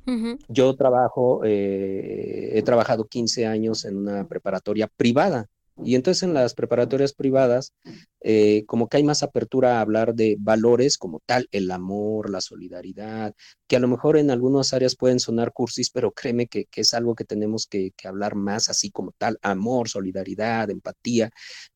yo 0.49 0.77
trabajo, 0.77 1.41
eh, 1.45 2.53
he 2.55 2.63
trabajado 2.63 3.07
15 3.07 3.45
años 3.47 3.85
en 3.85 3.97
una 3.97 4.29
preparatoria 4.29 4.87
privada 4.87 5.49
y 5.77 5.95
entonces 5.95 6.23
en 6.23 6.35
las 6.35 6.55
preparatorias 6.55 7.13
privadas, 7.13 7.73
eh, 8.21 8.65
como 8.67 8.89
que 8.89 8.99
hay 8.99 9.05
más 9.05 9.23
apertura 9.23 9.79
a 9.79 9.81
hablar 9.81 10.15
de 10.15 10.37
valores 10.39 10.99
como 10.99 11.21
tal, 11.25 11.49
el 11.51 11.71
amor, 11.71 12.31
la 12.31 12.41
solidaridad, 12.41 13.35
que 13.67 13.77
a 13.77 13.81
lo 13.81 13.89
mejor 13.89 14.19
en 14.19 14.31
algunas 14.31 14.73
áreas 14.75 14.97
pueden 14.97 15.21
sonar 15.21 15.53
cursis, 15.53 15.91
pero 15.91 16.13
créeme 16.13 16.47
que, 16.47 16.67
es 16.75 16.95
algo 16.95 17.15
que 17.15 17.25
tenemos 17.25 17.67
que, 17.67 17.93
hablar 18.05 18.35
más 18.35 18.69
así 18.69 18.91
como 18.91 19.13
tal, 19.17 19.39
amor, 19.43 19.89
solidaridad, 19.89 20.71
empatía. 20.71 21.31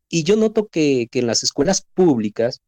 Y 0.08 0.24
yo 0.24 0.36
noto 0.36 0.68
que, 0.68 1.08
que 1.10 1.20
en 1.20 1.26
las 1.26 1.42
escuelas 1.42 1.82
públicas, 1.94 2.60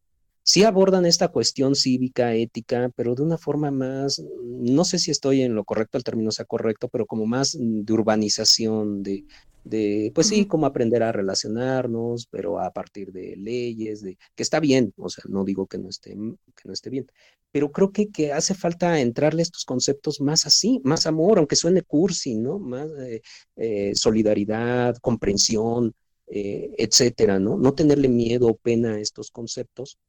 sí 0.49 0.63
abordan 0.63 1.05
esta 1.05 1.27
cuestión 1.27 1.75
cívica, 1.75 2.33
ética, 2.33 2.91
pero 2.95 3.13
de 3.13 3.21
una 3.21 3.37
forma 3.37 3.69
más, 3.69 4.23
no 4.43 4.83
sé 4.83 4.97
si 4.97 5.11
estoy 5.11 5.43
en 5.43 5.53
lo 5.53 5.63
correcto, 5.63 5.97
el 5.99 6.03
término 6.03 6.31
sea 6.31 6.45
correcto, 6.45 6.89
pero 6.89 7.05
como 7.05 7.27
más 7.27 7.55
de 7.59 7.93
urbanización, 7.93 9.03
de, 9.03 9.25
de 9.63 10.11
pues 10.15 10.27
sí, 10.27 10.47
como 10.47 10.65
aprender 10.65 11.03
a 11.03 11.11
relacionarnos, 11.11 12.25
pero 12.31 12.59
a 12.59 12.71
partir 12.71 13.11
de 13.11 13.35
leyes, 13.37 14.01
de 14.01 14.17
que 14.35 14.41
está 14.41 14.59
bien, 14.59 14.91
o 14.97 15.09
sea, 15.09 15.23
no 15.29 15.45
digo 15.45 15.67
que 15.67 15.77
no 15.77 15.87
esté, 15.87 16.11
que 16.55 16.63
no 16.65 16.73
esté 16.73 16.89
bien, 16.89 17.05
pero 17.51 17.71
creo 17.71 17.91
que, 17.91 18.09
que 18.09 18.33
hace 18.33 18.55
falta 18.55 18.99
entrarle 18.99 19.43
estos 19.43 19.65
conceptos 19.65 20.19
más 20.19 20.47
así, 20.47 20.81
más 20.83 21.05
amor, 21.05 21.37
aunque 21.37 21.55
suene 21.57 21.83
cursi, 21.83 22.35
¿no? 22.35 22.57
Más 22.57 22.89
eh, 22.99 23.21
eh, 23.55 23.91
solidaridad, 23.93 24.95
comprensión, 24.97 25.93
eh, 26.25 26.71
etcétera, 26.77 27.39
¿no? 27.39 27.55
No 27.57 27.73
tenerle 27.73 28.09
miedo 28.09 28.47
o 28.47 28.55
pena 28.55 28.95
a 28.95 28.99
estos 28.99 29.29
conceptos 29.29 29.99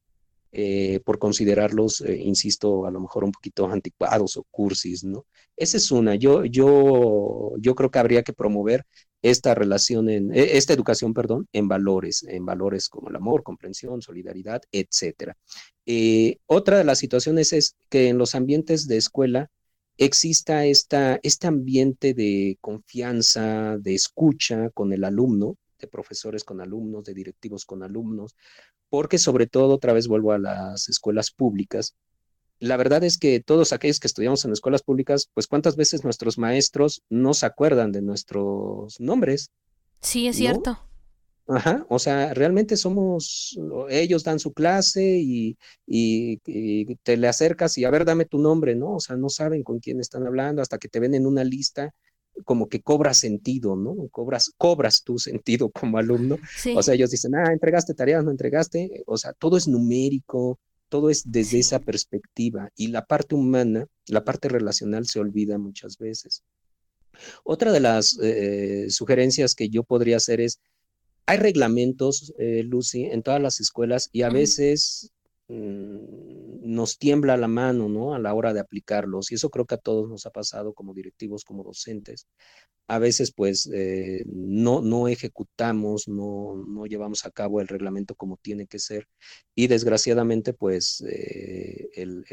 eh, 0.51 0.99
por 1.05 1.17
considerarlos, 1.19 2.01
eh, 2.01 2.17
insisto, 2.17 2.85
a 2.85 2.91
lo 2.91 2.99
mejor 2.99 3.23
un 3.23 3.31
poquito 3.31 3.67
anticuados 3.67 4.37
o 4.37 4.43
cursis, 4.51 5.03
¿no? 5.03 5.25
Esa 5.55 5.77
es 5.77 5.91
una. 5.91 6.15
Yo, 6.15 6.45
yo, 6.45 7.53
yo 7.59 7.75
creo 7.75 7.91
que 7.91 7.99
habría 7.99 8.23
que 8.23 8.33
promover 8.33 8.85
esta 9.21 9.55
relación, 9.55 10.09
en, 10.09 10.33
e, 10.35 10.57
esta 10.57 10.73
educación, 10.73 11.13
perdón, 11.13 11.47
en 11.53 11.67
valores, 11.67 12.23
en 12.23 12.45
valores 12.45 12.89
como 12.89 13.09
el 13.09 13.15
amor, 13.15 13.43
comprensión, 13.43 14.01
solidaridad, 14.01 14.61
etcétera. 14.71 15.37
Eh, 15.85 16.37
otra 16.47 16.77
de 16.77 16.83
las 16.83 16.99
situaciones 16.99 17.53
es 17.53 17.75
que 17.89 18.09
en 18.09 18.17
los 18.17 18.35
ambientes 18.35 18.87
de 18.87 18.97
escuela 18.97 19.49
exista 19.97 20.65
esta, 20.65 21.19
este 21.23 21.47
ambiente 21.47 22.13
de 22.13 22.57
confianza, 22.61 23.77
de 23.77 23.93
escucha 23.93 24.69
con 24.71 24.93
el 24.93 25.03
alumno, 25.03 25.57
de 25.81 25.87
profesores 25.87 26.43
con 26.43 26.61
alumnos, 26.61 27.03
de 27.05 27.13
directivos 27.13 27.65
con 27.65 27.83
alumnos, 27.83 28.35
porque 28.89 29.17
sobre 29.17 29.47
todo, 29.47 29.75
otra 29.75 29.93
vez 29.93 30.07
vuelvo 30.07 30.31
a 30.31 30.39
las 30.39 30.87
escuelas 30.89 31.31
públicas, 31.31 31.95
la 32.59 32.77
verdad 32.77 33.03
es 33.03 33.17
que 33.17 33.39
todos 33.39 33.73
aquellos 33.73 33.99
que 33.99 34.07
estudiamos 34.07 34.45
en 34.45 34.51
escuelas 34.51 34.83
públicas, 34.83 35.29
pues 35.33 35.47
cuántas 35.47 35.75
veces 35.75 36.03
nuestros 36.03 36.37
maestros 36.37 37.01
no 37.09 37.33
se 37.33 37.47
acuerdan 37.47 37.91
de 37.91 38.03
nuestros 38.03 38.99
nombres. 38.99 39.49
Sí, 39.99 40.27
es 40.27 40.35
cierto. 40.35 40.79
Ajá, 41.47 41.85
o 41.89 41.97
sea, 41.97 42.35
realmente 42.35 42.77
somos, 42.77 43.59
ellos 43.89 44.23
dan 44.23 44.39
su 44.39 44.53
clase 44.53 45.17
y, 45.19 45.57
y, 45.87 46.37
te 46.97 47.17
le 47.17 47.27
acercas 47.27 47.77
y 47.79 47.83
a 47.83 47.89
ver, 47.89 48.05
dame 48.05 48.25
tu 48.25 48.37
nombre, 48.37 48.75
¿no? 48.75 48.95
O 48.95 48.99
sea, 48.99 49.15
no 49.17 49.27
saben 49.27 49.63
con 49.63 49.79
quién 49.79 49.99
están 49.99 50.25
hablando 50.27 50.61
hasta 50.61 50.77
que 50.77 50.87
te 50.87 50.99
ven 50.99 51.15
en 51.15 51.25
una 51.25 51.43
lista, 51.43 51.93
como 52.45 52.69
que 52.69 52.81
cobra 52.81 53.13
sentido, 53.13 53.75
¿no? 53.75 53.95
Cobras, 54.09 54.51
cobras 54.57 55.03
tu 55.03 55.19
sentido 55.19 55.69
como 55.69 55.97
alumno. 55.97 56.37
O 56.75 56.83
sea, 56.83 56.93
ellos 56.93 57.11
dicen, 57.11 57.35
ah, 57.35 57.51
entregaste 57.51 57.93
tareas, 57.93 58.23
no 58.23 58.31
entregaste, 58.31 59.03
o 59.05 59.17
sea, 59.17 59.33
todo 59.33 59.57
es 59.57 59.67
numérico, 59.67 60.59
todo 60.89 61.09
es 61.09 61.23
desde 61.31 61.59
esa 61.59 61.79
perspectiva 61.79 62.69
y 62.75 62.87
la 62.87 63.05
parte 63.05 63.35
humana, 63.35 63.87
la 64.07 64.25
parte 64.25 64.49
relacional 64.49 65.07
se 65.07 65.19
olvida 65.19 65.57
muchas 65.57 65.97
veces. 65.97 66.43
Otra 67.43 67.71
de 67.71 67.79
las 67.79 68.17
eh, 68.21 68.87
sugerencias 68.89 69.55
que 69.55 69.69
yo 69.69 69.83
podría 69.83 70.17
hacer 70.17 70.41
es, 70.41 70.59
hay 71.25 71.37
reglamentos, 71.37 72.33
eh, 72.37 72.63
Lucy, 72.63 73.05
en 73.05 73.23
todas 73.23 73.41
las 73.41 73.61
escuelas 73.61 74.09
y 74.11 74.23
a 74.23 74.29
veces 74.29 75.11
nos 75.51 76.97
tiembla 76.97 77.37
la 77.37 77.47
mano, 77.47 77.89
¿no? 77.89 78.13
A 78.13 78.19
la 78.19 78.33
hora 78.33 78.53
de 78.53 78.59
aplicarlos 78.59 79.31
y 79.31 79.35
eso 79.35 79.49
creo 79.49 79.65
que 79.65 79.75
a 79.75 79.79
todos 79.79 80.09
nos 80.09 80.25
ha 80.25 80.31
pasado 80.31 80.73
como 80.73 80.93
directivos, 80.93 81.43
como 81.43 81.63
docentes 81.63 82.27
a 82.91 82.99
veces 82.99 83.31
pues 83.31 83.69
eh, 83.73 84.23
no, 84.27 84.81
no 84.81 85.07
ejecutamos, 85.07 86.09
no, 86.09 86.55
no, 86.67 86.85
llevamos 86.85 87.25
a 87.25 87.31
cabo 87.31 87.61
el 87.61 87.69
reglamento 87.69 88.15
como 88.15 88.35
tiene 88.35 88.67
que 88.67 88.79
ser 88.79 89.07
y 89.55 89.67
desgraciadamente 89.67 90.53
pues 90.53 91.01
eh, 91.07 91.89
el, 91.95 92.25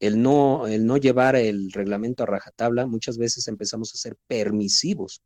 el, 0.00 0.22
no, 0.22 0.66
el 0.66 0.84
no 0.84 0.98
llevar 0.98 1.36
el 1.36 1.72
reglamento 1.72 2.24
a 2.24 2.26
rajatabla, 2.26 2.86
muchas 2.86 3.16
veces 3.16 3.48
empezamos 3.48 3.94
a 3.94 3.96
ser 3.96 4.16
permisivos 4.26 5.22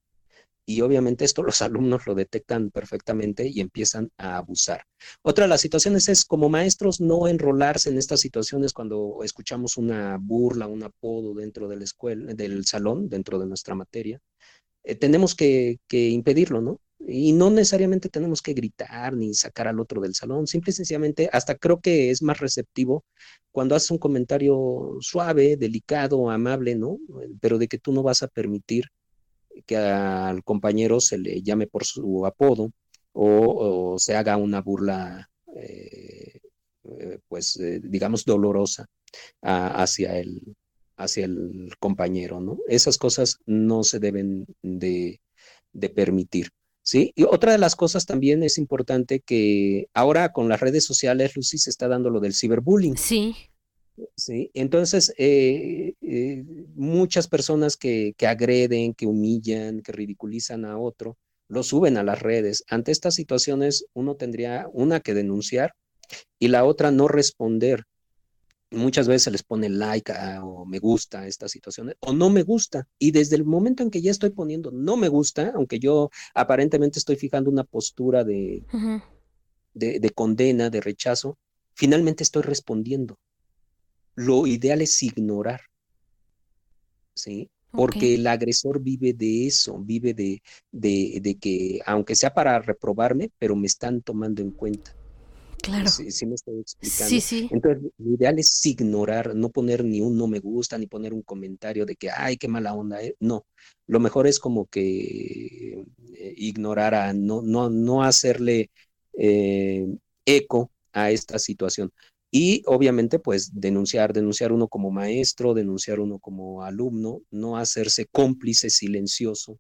y 0.68 0.82
obviamente 0.82 1.24
esto 1.24 1.42
los 1.42 1.62
alumnos 1.62 2.06
lo 2.06 2.14
detectan 2.14 2.70
perfectamente 2.70 3.48
y 3.48 3.60
empiezan 3.60 4.10
a 4.18 4.36
abusar. 4.36 4.84
Otra 5.22 5.44
de 5.46 5.48
las 5.48 5.62
situaciones 5.62 6.10
es 6.10 6.26
como 6.26 6.50
maestros 6.50 7.00
no 7.00 7.26
enrolarse 7.26 7.88
en 7.88 7.96
estas 7.96 8.20
situaciones 8.20 8.74
cuando 8.74 9.20
escuchamos 9.24 9.78
una 9.78 10.18
burla, 10.20 10.66
un 10.66 10.82
apodo 10.82 11.32
dentro 11.32 11.68
de 11.68 11.76
la 11.76 11.84
escuela, 11.84 12.34
del 12.34 12.66
salón, 12.66 13.08
dentro 13.08 13.38
de 13.38 13.46
nuestra 13.46 13.74
materia. 13.74 14.20
Eh, 14.84 14.94
tenemos 14.94 15.34
que, 15.34 15.78
impedirlo, 15.90 16.60
¿no? 16.60 16.80
Y 16.98 17.32
no 17.32 17.48
necesariamente 17.48 18.10
tenemos 18.10 18.42
que 18.42 18.52
gritar 18.52 19.14
ni 19.16 19.32
sacar 19.32 19.68
al 19.68 19.80
otro 19.80 20.02
del 20.02 20.14
salón, 20.14 20.46
simple 20.46 20.72
y 20.72 20.74
sencillamente, 20.74 21.30
hasta 21.32 21.54
creo 21.56 21.80
que 21.80 22.10
es 22.10 22.20
más 22.20 22.40
receptivo 22.40 23.06
cuando 23.52 23.74
haces 23.74 23.90
un 23.90 23.98
comentario 23.98 24.98
suave, 25.00 25.56
delicado, 25.56 26.30
amable, 26.30 26.74
¿no? 26.74 26.98
Pero 27.40 27.56
de 27.56 27.68
que 27.68 27.78
tú 27.78 27.92
no 27.92 28.02
vas 28.02 28.22
a 28.22 28.28
permitir 28.28 28.84
que 29.66 29.76
al 29.76 30.42
compañero 30.44 31.00
se 31.00 31.18
le 31.18 31.42
llame 31.42 31.66
por 31.66 31.84
su 31.84 32.26
apodo 32.26 32.72
o, 33.12 33.96
se 33.98 34.16
haga 34.16 34.36
una 34.36 34.60
burla, 34.60 35.30
eh, 35.56 36.40
eh, 36.84 37.18
pues 37.28 37.56
eh, 37.56 37.80
digamos, 37.82 38.24
dolorosa 38.24 38.86
hacia, 39.42 40.18
el, 40.18 40.56
hacia 40.96 41.24
el 41.24 41.72
compañero, 41.80 42.40
¿no? 42.40 42.58
Esas 42.68 42.98
cosas 42.98 43.38
no 43.46 43.82
se 43.82 43.98
deben 43.98 44.46
de, 44.62 45.20
de 45.72 45.88
permitir. 45.88 46.50
¿Sí? 46.80 47.12
Y 47.14 47.24
otra 47.24 47.52
de 47.52 47.58
las 47.58 47.76
cosas 47.76 48.06
también 48.06 48.42
es 48.42 48.56
importante 48.56 49.20
que 49.20 49.88
ahora 49.92 50.32
con 50.32 50.48
las 50.48 50.60
redes 50.60 50.86
sociales, 50.86 51.36
Lucy, 51.36 51.58
se 51.58 51.68
está 51.68 51.86
dando 51.86 52.08
lo 52.08 52.18
del 52.18 52.34
ciberbullying. 52.34 52.96
Sí. 52.96 53.36
Sí, 54.16 54.50
entonces 54.54 55.12
eh, 55.18 55.94
eh, 56.00 56.44
muchas 56.74 57.28
personas 57.28 57.76
que, 57.76 58.14
que, 58.16 58.26
agreden, 58.26 58.94
que 58.94 59.06
humillan, 59.06 59.80
que 59.80 59.92
ridiculizan 59.92 60.64
a 60.64 60.78
otro, 60.78 61.16
lo 61.48 61.62
suben 61.62 61.96
a 61.96 62.04
las 62.04 62.20
redes. 62.20 62.64
Ante 62.68 62.92
estas 62.92 63.14
situaciones, 63.14 63.86
uno 63.94 64.16
tendría 64.16 64.68
una 64.72 65.00
que 65.00 65.14
denunciar 65.14 65.74
y 66.38 66.48
la 66.48 66.64
otra 66.64 66.90
no 66.90 67.08
responder. 67.08 67.84
Muchas 68.70 69.08
veces 69.08 69.22
se 69.22 69.30
les 69.30 69.42
pone 69.42 69.70
like 69.70 70.12
o 70.42 70.66
me 70.66 70.78
gusta 70.78 71.20
a 71.20 71.26
estas 71.26 71.50
situaciones 71.50 71.96
o 72.00 72.12
no 72.12 72.28
me 72.28 72.42
gusta. 72.42 72.86
Y 72.98 73.12
desde 73.12 73.36
el 73.36 73.44
momento 73.44 73.82
en 73.82 73.90
que 73.90 74.02
ya 74.02 74.10
estoy 74.10 74.30
poniendo 74.30 74.70
no 74.70 74.96
me 74.96 75.08
gusta, 75.08 75.52
aunque 75.54 75.78
yo 75.78 76.10
aparentemente 76.34 76.98
estoy 76.98 77.16
fijando 77.16 77.50
una 77.50 77.64
postura 77.64 78.24
de, 78.24 78.64
de, 79.72 80.00
de 80.00 80.10
condena, 80.10 80.68
de 80.68 80.82
rechazo, 80.82 81.38
finalmente 81.72 82.22
estoy 82.22 82.42
respondiendo 82.42 83.16
lo 84.18 84.46
ideal 84.48 84.82
es 84.82 85.00
ignorar, 85.02 85.60
¿sí? 87.14 87.48
Porque 87.70 88.14
el 88.14 88.26
agresor 88.26 88.80
vive 88.80 89.12
de 89.12 89.46
eso, 89.46 89.78
vive 89.78 90.12
de, 90.12 90.42
de, 90.72 91.36
que, 91.40 91.80
aunque 91.86 92.16
sea 92.16 92.34
para 92.34 92.58
reprobarme, 92.58 93.30
pero 93.38 93.54
me 93.54 93.66
están 93.66 94.02
tomando 94.02 94.42
en 94.42 94.50
cuenta. 94.50 94.92
Claro. 95.62 95.88
Sí, 95.88 96.26
me 96.26 96.34
estoy 96.34 96.60
explicando. 96.60 97.10
Sí, 97.10 97.20
sí. 97.20 97.48
Entonces, 97.52 97.92
lo 97.98 98.14
ideal 98.14 98.38
es 98.38 98.66
ignorar, 98.66 99.36
no 99.36 99.50
poner 99.50 99.84
ni 99.84 100.00
un 100.00 100.16
no 100.16 100.26
me 100.26 100.40
gusta, 100.40 100.78
ni 100.78 100.86
poner 100.86 101.12
un 101.12 101.22
comentario 101.22 101.86
de 101.86 101.94
que, 101.94 102.10
ay, 102.10 102.38
qué 102.38 102.48
mala 102.48 102.74
onda. 102.74 103.00
Eh". 103.02 103.14
No, 103.20 103.46
lo 103.86 104.00
mejor 104.00 104.26
es 104.26 104.40
como 104.40 104.66
que 104.66 105.84
eh, 106.14 106.34
ignorar 106.38 106.94
a, 106.94 107.12
no, 107.12 107.42
no, 107.42 107.70
no 107.70 108.02
hacerle 108.02 108.70
eh, 109.12 109.86
eco 110.24 110.72
a 110.92 111.10
esta 111.12 111.38
situación. 111.38 111.92
Y 112.30 112.62
obviamente, 112.66 113.18
pues 113.18 113.52
denunciar, 113.54 114.12
denunciar 114.12 114.52
uno 114.52 114.68
como 114.68 114.90
maestro, 114.90 115.54
denunciar 115.54 115.98
uno 116.00 116.18
como 116.18 116.62
alumno, 116.62 117.22
no 117.30 117.56
hacerse 117.56 118.06
cómplice 118.06 118.68
silencioso 118.68 119.58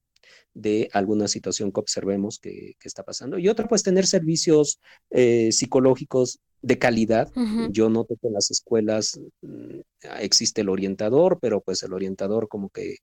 de 0.52 0.90
alguna 0.92 1.28
situación 1.28 1.72
que 1.72 1.80
observemos 1.80 2.38
que, 2.38 2.74
está 2.82 3.04
pasando. 3.04 3.38
Y 3.38 3.48
otra, 3.48 3.68
pues 3.68 3.82
tener 3.82 4.06
servicios 4.06 4.80
eh, 5.10 5.50
psicológicos 5.52 6.40
de 6.60 6.78
calidad. 6.78 7.30
Yo 7.70 7.88
noto 7.88 8.16
que 8.20 8.26
en 8.26 8.34
las 8.34 8.50
escuelas 8.50 9.18
mm, 9.42 9.80
existe 10.20 10.62
el 10.62 10.68
orientador, 10.68 11.38
pero 11.40 11.60
pues 11.60 11.82
el 11.84 11.92
orientador 11.92 12.48
como 12.48 12.68
que, 12.68 12.96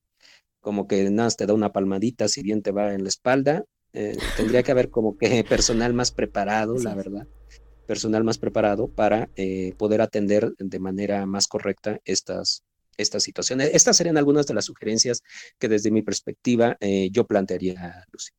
como 0.60 0.88
que 0.88 1.10
nada, 1.10 1.30
te 1.32 1.46
da 1.46 1.54
una 1.54 1.72
palmadita 1.72 2.28
si 2.28 2.44
bien 2.44 2.62
te 2.62 2.72
va 2.72 2.94
en 2.94 3.04
la 3.04 3.10
espalda. 3.10 3.64
Eh, 3.94 4.18
tendría 4.36 4.62
que 4.62 4.72
haber 4.72 4.90
como 4.90 5.18
que 5.18 5.44
personal 5.50 5.94
más 5.94 6.12
preparado, 6.12 6.78
la 6.78 6.94
verdad 6.94 7.26
personal 7.86 8.24
más 8.24 8.38
preparado 8.38 8.88
para 8.88 9.30
eh, 9.36 9.74
poder 9.78 10.02
atender 10.02 10.54
de 10.58 10.80
manera 10.80 11.26
más 11.26 11.48
correcta 11.48 12.00
estas, 12.06 12.64
estas 12.98 13.24
situaciones. 13.24 13.72
Estas 13.74 13.98
serían 13.98 14.18
algunas 14.18 14.48
de 14.48 14.54
las 14.54 14.66
sugerencias 14.66 15.24
que 15.60 15.68
desde 15.68 15.92
mi 15.92 16.02
perspectiva 16.02 16.78
eh, 16.80 17.10
yo 17.12 17.26
plantearía, 17.26 18.06
Lucy. 18.12 18.32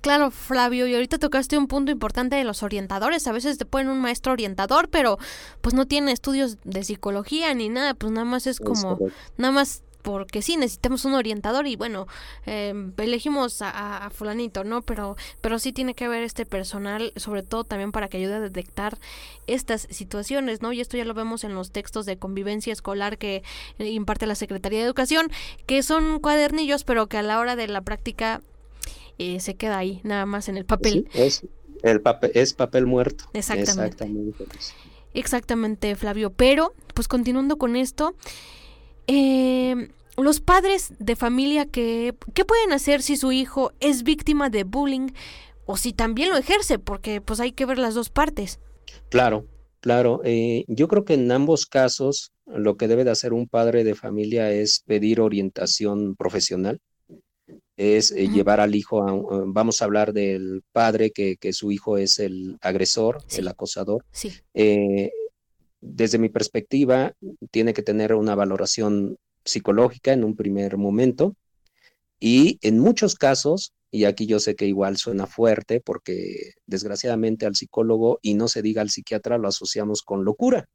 Claro, 0.00 0.30
Flavio, 0.30 0.86
y 0.86 0.94
ahorita 0.94 1.18
tocaste 1.18 1.58
un 1.58 1.68
punto 1.68 1.92
importante 1.92 2.36
de 2.36 2.44
los 2.44 2.62
orientadores. 2.62 3.26
A 3.26 3.32
veces 3.32 3.58
te 3.58 3.66
ponen 3.66 3.88
un 3.88 4.00
maestro 4.00 4.32
orientador, 4.32 4.88
pero 4.88 5.18
pues 5.60 5.74
no 5.74 5.86
tiene 5.86 6.12
estudios 6.12 6.58
de 6.64 6.84
psicología 6.84 7.54
ni 7.54 7.68
nada, 7.68 7.94
pues 7.94 8.12
nada 8.12 8.24
más 8.24 8.46
es 8.46 8.58
como, 8.58 8.98
nada 9.36 9.52
más 9.52 9.82
porque 10.06 10.40
sí 10.40 10.56
necesitamos 10.56 11.04
un 11.04 11.14
orientador 11.14 11.66
y 11.66 11.74
bueno, 11.74 12.06
em, 12.44 12.92
elegimos 12.96 13.58
a, 13.60 14.08
fulanito, 14.14 14.62
¿no? 14.62 14.82
Pero, 14.82 15.16
pero 15.40 15.58
sí 15.58 15.72
tiene 15.72 15.94
que 15.94 16.04
haber 16.04 16.22
este 16.22 16.46
personal, 16.46 17.12
sobre 17.16 17.42
todo 17.42 17.64
también 17.64 17.90
para 17.90 18.06
que 18.06 18.18
ayude 18.18 18.34
a 18.34 18.40
detectar 18.40 19.00
estas 19.48 19.88
situaciones, 19.90 20.62
¿no? 20.62 20.72
Y 20.72 20.80
esto 20.80 20.96
ya 20.96 21.04
lo 21.04 21.12
vemos 21.12 21.42
en 21.42 21.54
los 21.54 21.72
textos 21.72 22.06
de 22.06 22.18
convivencia 22.18 22.72
escolar 22.72 23.18
que 23.18 23.42
eh, 23.80 23.90
imparte 23.90 24.26
la 24.26 24.36
Secretaría 24.36 24.78
de 24.78 24.84
Educación, 24.84 25.28
que 25.66 25.82
son 25.82 26.20
cuadernillos, 26.20 26.84
pero 26.84 27.08
que 27.08 27.18
a 27.18 27.22
la 27.22 27.40
hora 27.40 27.56
de 27.56 27.66
la 27.66 27.80
práctica 27.80 28.42
eh, 29.18 29.40
se 29.40 29.56
queda 29.56 29.76
ahí, 29.76 30.00
nada 30.04 30.24
más 30.24 30.48
en 30.48 30.56
el 30.56 30.66
papel. 30.66 31.08
es, 31.14 31.42
el 31.82 32.00
papel 32.00 32.30
es 32.34 32.54
papel 32.54 32.86
muerto. 32.86 33.24
Exactamente. 33.32 34.04
Exactamente. 34.04 34.44
Exactamente, 35.14 35.96
Flavio. 35.96 36.30
Pero, 36.30 36.74
pues 36.94 37.08
continuando 37.08 37.56
con 37.56 37.74
esto, 37.74 38.14
eh, 39.06 39.90
los 40.16 40.40
padres 40.40 40.92
de 40.98 41.16
familia 41.16 41.66
que 41.66 42.14
qué 42.34 42.44
pueden 42.44 42.72
hacer 42.72 43.02
si 43.02 43.16
su 43.16 43.32
hijo 43.32 43.72
es 43.80 44.02
víctima 44.02 44.50
de 44.50 44.64
bullying 44.64 45.08
o 45.66 45.76
si 45.76 45.92
también 45.92 46.30
lo 46.30 46.36
ejerce, 46.36 46.78
porque 46.78 47.20
pues 47.20 47.40
hay 47.40 47.52
que 47.52 47.66
ver 47.66 47.78
las 47.78 47.94
dos 47.94 48.08
partes. 48.08 48.60
Claro, 49.08 49.46
claro. 49.80 50.20
Eh, 50.24 50.64
yo 50.68 50.88
creo 50.88 51.04
que 51.04 51.14
en 51.14 51.30
ambos 51.32 51.66
casos 51.66 52.32
lo 52.46 52.76
que 52.76 52.88
debe 52.88 53.04
de 53.04 53.10
hacer 53.10 53.32
un 53.32 53.48
padre 53.48 53.84
de 53.84 53.94
familia 53.94 54.50
es 54.52 54.82
pedir 54.86 55.20
orientación 55.20 56.14
profesional, 56.14 56.78
es 57.76 58.10
eh, 58.12 58.28
llevar 58.28 58.60
al 58.60 58.74
hijo 58.74 59.06
a, 59.06 59.44
vamos 59.46 59.82
a 59.82 59.84
hablar 59.84 60.12
del 60.12 60.62
padre 60.72 61.10
que, 61.10 61.36
que 61.36 61.52
su 61.52 61.72
hijo 61.72 61.98
es 61.98 62.18
el 62.18 62.56
agresor, 62.60 63.18
el 63.36 63.48
acosador. 63.48 64.04
Sí. 64.12 64.32
Eh, 64.54 65.10
desde 65.80 66.18
mi 66.18 66.28
perspectiva, 66.28 67.12
tiene 67.50 67.74
que 67.74 67.82
tener 67.82 68.14
una 68.14 68.34
valoración 68.34 69.18
psicológica 69.44 70.12
en 70.12 70.24
un 70.24 70.34
primer 70.36 70.76
momento 70.76 71.34
y 72.18 72.58
en 72.62 72.78
muchos 72.78 73.14
casos, 73.14 73.72
y 73.90 74.04
aquí 74.04 74.26
yo 74.26 74.40
sé 74.40 74.56
que 74.56 74.66
igual 74.66 74.96
suena 74.96 75.26
fuerte 75.26 75.80
porque 75.80 76.52
desgraciadamente 76.66 77.46
al 77.46 77.54
psicólogo 77.54 78.18
y 78.22 78.34
no 78.34 78.48
se 78.48 78.62
diga 78.62 78.82
al 78.82 78.90
psiquiatra 78.90 79.38
lo 79.38 79.48
asociamos 79.48 80.02
con 80.02 80.24
locura. 80.24 80.68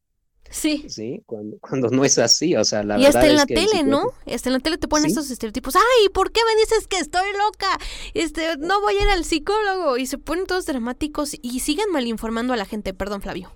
Sí. 0.49 0.85
Sí, 0.89 1.21
cuando, 1.25 1.57
cuando 1.59 1.89
no 1.89 2.03
es 2.03 2.17
así, 2.17 2.55
o 2.55 2.65
sea, 2.65 2.83
la 2.83 2.97
y 2.97 3.03
verdad 3.03 3.15
hasta 3.21 3.25
en 3.25 3.31
es 3.31 3.37
la 3.37 3.45
que 3.45 3.55
tele, 3.55 3.83
¿no? 3.83 4.03
Hasta 4.25 4.49
en 4.49 4.53
la 4.53 4.59
tele 4.59 4.77
te 4.77 4.87
ponen 4.87 5.05
Sí. 5.05 5.11
estos 5.11 5.31
estereotipos. 5.31 5.75
Ay, 5.75 6.09
¿por 6.13 6.31
qué 6.31 6.41
me 6.45 6.59
dices 6.59 6.87
que 6.87 6.97
estoy 6.97 7.27
loca? 7.33 7.77
Este, 8.13 8.57
no 8.57 8.81
voy 8.81 8.95
a 8.95 9.03
ir 9.03 9.09
al 9.09 9.23
psicólogo. 9.23 9.97
Y 9.97 10.07
se 10.07 10.17
ponen 10.17 10.47
todos 10.47 10.65
dramáticos 10.65 11.37
y 11.41 11.61
siguen 11.61 11.89
malinformando 11.91 12.51
a 12.53 12.57
la 12.57 12.65
gente. 12.65 12.93
Perdón, 12.93 13.21
Flavio. 13.21 13.51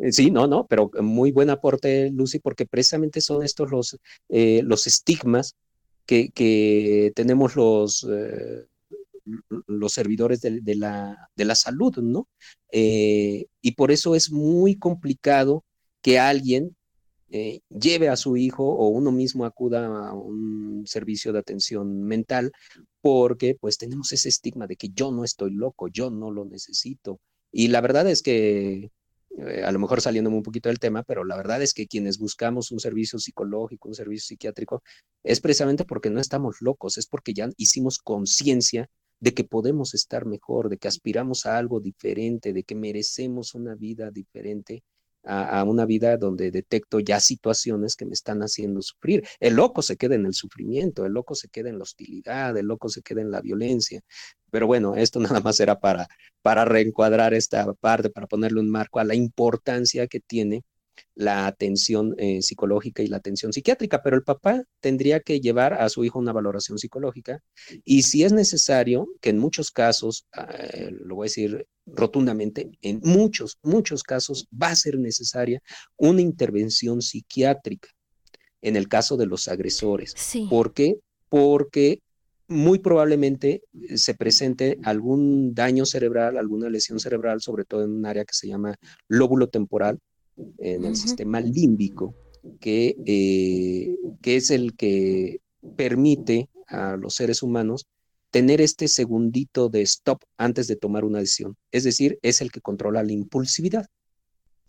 Eh, 0.00 0.12
Sí, 0.12 0.30
no, 0.30 0.46
no, 0.46 0.66
pero 0.66 0.90
muy 1.00 1.32
buen 1.32 1.50
aporte, 1.50 2.10
Lucy, 2.10 2.38
porque 2.38 2.66
precisamente 2.66 3.20
son 3.20 3.42
estos 3.42 3.70
los, 3.70 3.98
eh, 4.28 4.62
los 4.64 4.86
estigmas 4.86 5.54
que, 6.06 6.30
que 6.30 7.12
tenemos 7.14 7.56
los, 7.56 8.06
eh, 8.10 8.66
los 9.66 9.92
servidores 9.92 10.40
de, 10.40 10.60
de 10.60 10.74
la, 10.76 11.28
de 11.36 11.44
la 11.44 11.54
salud, 11.54 11.96
¿no? 11.98 12.28
Y 12.72 13.72
por 13.76 13.90
eso 13.92 14.14
es 14.14 14.30
muy 14.32 14.76
complicado 14.76 15.64
que 16.02 16.18
alguien 16.18 16.76
lleve 17.68 18.08
a 18.08 18.16
su 18.16 18.36
hijo 18.36 18.64
o 18.64 18.88
uno 18.88 19.12
mismo 19.12 19.44
acuda 19.44 20.08
a 20.08 20.14
un 20.14 20.84
servicio 20.86 21.32
de 21.32 21.38
atención 21.38 22.02
mental, 22.02 22.50
porque 23.00 23.56
pues 23.60 23.78
tenemos 23.78 24.10
ese 24.12 24.28
estigma 24.28 24.66
de 24.66 24.76
que 24.76 24.88
yo 24.88 25.12
no 25.12 25.24
estoy 25.24 25.52
loco, 25.52 25.88
yo 25.88 26.10
no 26.10 26.30
lo 26.30 26.44
necesito. 26.44 27.20
Y 27.52 27.68
la 27.68 27.80
verdad 27.80 28.08
es 28.08 28.22
que 28.22 28.90
eh, 29.38 29.62
a 29.64 29.72
lo 29.72 29.78
mejor 29.78 30.00
saliéndome 30.00 30.36
un 30.36 30.42
poquito 30.42 30.68
del 30.68 30.78
tema, 30.78 31.02
pero 31.02 31.24
la 31.24 31.36
verdad 31.36 31.62
es 31.62 31.74
que 31.74 31.86
quienes 31.86 32.18
buscamos 32.18 32.70
un 32.72 32.80
servicio 32.80 33.18
psicológico, 33.18 33.88
un 33.88 33.94
servicio 33.94 34.26
psiquiátrico, 34.26 34.82
es 35.22 35.40
precisamente 35.40 35.84
porque 35.84 36.10
no 36.10 36.20
estamos 36.20 36.56
locos, 36.60 36.98
es 36.98 37.06
porque 37.06 37.32
ya 37.34 37.48
hicimos 37.56 37.98
conciencia 37.98 38.88
de 39.20 39.34
que 39.34 39.44
podemos 39.44 39.94
estar 39.94 40.26
mejor, 40.26 40.68
de 40.68 40.78
que 40.78 40.88
aspiramos 40.88 41.46
a 41.46 41.58
algo 41.58 41.80
diferente, 41.80 42.52
de 42.52 42.64
que 42.64 42.74
merecemos 42.74 43.54
una 43.54 43.74
vida 43.74 44.10
diferente 44.10 44.82
a, 45.24 45.64
una 45.64 45.84
vida 45.86 46.16
donde 46.16 46.50
detecto 46.50 47.00
ya 47.00 47.20
situaciones 47.20 47.96
que 47.96 48.06
me 48.06 48.12
están 48.12 48.40
haciendo 48.40 48.82
sufrir. 48.82 49.24
El 49.38 49.54
loco 49.54 49.82
se 49.82 49.96
queda 49.96 50.14
en 50.14 50.26
el 50.26 50.34
sufrimiento, 50.34 51.04
el 51.06 51.12
loco 51.12 51.34
se 51.34 51.48
queda 51.48 51.68
en 51.68 51.78
la 51.78 51.82
hostilidad, 51.82 52.56
el 52.56 52.66
loco 52.66 52.88
se 52.88 53.02
queda 53.02 53.20
en 53.20 53.30
la 53.30 53.40
violencia. 53.40 54.00
Pero 54.50 54.66
bueno, 54.66 54.96
esto 54.96 55.20
nada 55.38 55.40
más 55.40 55.60
era 55.60 55.78
para, 55.80 56.08
para 56.42 56.64
reencuadrar 56.64 57.34
esta 57.34 57.72
parte, 57.74 58.10
para 58.10 58.26
ponerle 58.26 58.60
un 58.60 58.70
marco 58.70 58.98
a 58.98 59.04
la 59.04 59.14
importancia 59.14 60.06
que 60.06 60.20
tiene 60.20 60.64
la 61.14 61.46
atención 61.46 62.14
eh, 62.18 62.42
psicológica 62.42 63.02
y 63.02 63.06
la 63.06 63.18
atención 63.18 63.52
psiquiátrica, 63.52 64.02
pero 64.02 64.16
el 64.16 64.22
papá 64.22 64.62
tendría 64.80 65.20
que 65.20 65.40
llevar 65.40 65.74
a 65.74 65.88
su 65.88 66.04
hijo 66.04 66.18
una 66.18 66.32
valoración 66.32 66.78
psicológica 66.78 67.42
y 67.84 68.02
si 68.02 68.24
es 68.24 68.32
necesario, 68.32 69.08
que 69.20 69.30
en 69.30 69.38
muchos 69.38 69.70
casos, 69.70 70.26
eh, 70.36 70.90
lo 70.90 71.16
voy 71.16 71.24
a 71.24 71.30
decir 71.30 71.66
rotundamente, 71.86 72.70
en 72.82 73.00
muchos, 73.02 73.58
muchos 73.62 74.02
casos 74.02 74.46
va 74.50 74.68
a 74.68 74.76
ser 74.76 74.98
necesaria 74.98 75.62
una 75.96 76.20
intervención 76.20 77.02
psiquiátrica 77.02 77.88
en 78.62 78.76
el 78.76 78.88
caso 78.88 79.16
de 79.16 79.26
los 79.26 79.48
agresores. 79.48 80.14
Sí. 80.16 80.46
¿Por 80.48 80.72
qué? 80.72 81.00
Porque 81.28 82.02
muy 82.50 82.80
probablemente 82.80 83.62
eh, 83.72 83.96
se 83.96 84.14
presente 84.14 84.78
algún 84.82 85.54
daño 85.54 85.86
cerebral, 85.86 86.36
alguna 86.36 86.68
lesión 86.68 86.98
cerebral, 86.98 87.40
sobre 87.40 87.64
todo 87.64 87.84
en 87.84 87.92
un 87.92 88.04
área 88.04 88.24
que 88.24 88.34
se 88.34 88.48
llama 88.48 88.74
lóbulo 89.08 89.48
temporal, 89.48 89.98
en 90.58 90.84
el 90.84 90.96
sistema 90.96 91.40
límbico, 91.40 92.14
que, 92.60 92.96
eh, 93.06 93.96
que 94.22 94.36
es 94.36 94.50
el 94.50 94.74
que 94.74 95.40
permite 95.76 96.48
a 96.66 96.96
los 96.96 97.14
seres 97.14 97.42
humanos 97.42 97.86
tener 98.30 98.60
este 98.60 98.88
segundito 98.88 99.68
de 99.68 99.82
stop 99.82 100.22
antes 100.36 100.66
de 100.68 100.76
tomar 100.76 101.04
una 101.04 101.18
decisión. 101.18 101.56
Es 101.72 101.84
decir, 101.84 102.18
es 102.22 102.40
el 102.40 102.50
que 102.52 102.60
controla 102.60 103.02
la 103.02 103.12
impulsividad. 103.12 103.86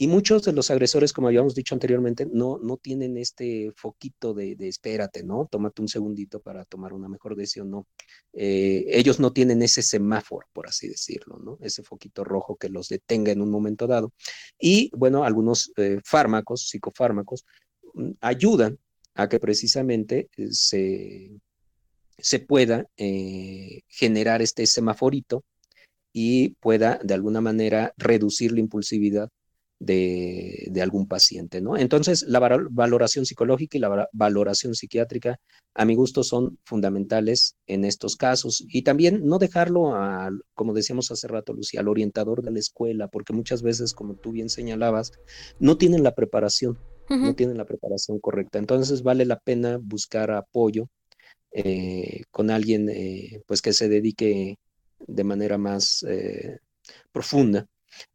Y 0.01 0.07
muchos 0.07 0.41
de 0.41 0.51
los 0.51 0.71
agresores, 0.71 1.13
como 1.13 1.27
habíamos 1.27 1.53
dicho 1.53 1.75
anteriormente, 1.75 2.25
no, 2.25 2.57
no 2.57 2.77
tienen 2.77 3.17
este 3.17 3.71
foquito 3.75 4.33
de, 4.33 4.55
de 4.55 4.67
espérate, 4.67 5.21
¿no? 5.23 5.45
Tómate 5.45 5.83
un 5.83 5.87
segundito 5.87 6.39
para 6.39 6.65
tomar 6.65 6.91
una 6.93 7.07
mejor 7.07 7.35
decisión, 7.35 7.69
no. 7.69 7.85
Eh, 8.33 8.85
ellos 8.87 9.19
no 9.19 9.31
tienen 9.31 9.61
ese 9.61 9.83
semáforo, 9.83 10.47
por 10.53 10.67
así 10.67 10.87
decirlo, 10.87 11.37
¿no? 11.37 11.59
Ese 11.61 11.83
foquito 11.83 12.23
rojo 12.23 12.55
que 12.55 12.67
los 12.67 12.89
detenga 12.89 13.31
en 13.31 13.43
un 13.43 13.51
momento 13.51 13.85
dado. 13.85 14.11
Y 14.59 14.89
bueno, 14.97 15.23
algunos 15.23 15.71
eh, 15.77 15.99
fármacos, 16.03 16.67
psicofármacos, 16.67 17.45
mm, 17.93 18.13
ayudan 18.21 18.79
a 19.13 19.29
que 19.29 19.39
precisamente 19.39 20.31
eh, 20.35 20.47
se, 20.49 21.29
se 22.17 22.39
pueda 22.39 22.87
generar 22.97 24.41
este 24.41 24.65
semaforito 24.65 25.43
y 26.11 26.55
pueda 26.55 26.99
de 27.03 27.13
alguna 27.13 27.39
manera 27.39 27.93
reducir 27.97 28.51
la 28.51 28.61
impulsividad 28.61 29.29
de, 29.81 30.67
de 30.69 30.81
algún 30.81 31.07
paciente, 31.07 31.59
¿no? 31.59 31.75
Entonces, 31.75 32.23
la 32.27 32.37
val- 32.39 32.67
valoración 32.69 33.25
psicológica 33.25 33.77
y 33.77 33.81
la 33.81 33.89
va- 33.89 34.09
valoración 34.13 34.75
psiquiátrica, 34.75 35.39
a 35.73 35.85
mi 35.85 35.95
gusto, 35.95 36.23
son 36.23 36.59
fundamentales 36.65 37.55
en 37.65 37.83
estos 37.83 38.15
casos. 38.15 38.63
Y 38.67 38.83
también 38.83 39.25
no 39.25 39.39
dejarlo, 39.39 39.95
al, 39.95 40.43
como 40.53 40.73
decíamos 40.73 41.09
hace 41.09 41.27
rato, 41.27 41.53
Lucía, 41.53 41.79
al 41.79 41.87
orientador 41.87 42.43
de 42.43 42.51
la 42.51 42.59
escuela, 42.59 43.07
porque 43.07 43.33
muchas 43.33 43.63
veces, 43.63 43.93
como 43.93 44.13
tú 44.13 44.31
bien 44.31 44.49
señalabas, 44.49 45.13
no 45.59 45.77
tienen 45.77 46.03
la 46.03 46.13
preparación, 46.13 46.77
no 47.09 47.33
tienen 47.35 47.57
la 47.57 47.65
preparación 47.65 48.19
correcta. 48.19 48.59
Entonces, 48.59 49.01
vale 49.01 49.25
la 49.25 49.39
pena 49.39 49.79
buscar 49.81 50.29
apoyo 50.31 50.87
eh, 51.53 52.21
con 52.31 52.51
alguien 52.51 52.87
eh, 52.89 53.41
pues 53.47 53.61
que 53.61 53.73
se 53.73 53.89
dedique 53.89 54.57
de 55.07 55.23
manera 55.23 55.57
más 55.57 56.05
eh, 56.07 56.59
profunda 57.11 57.65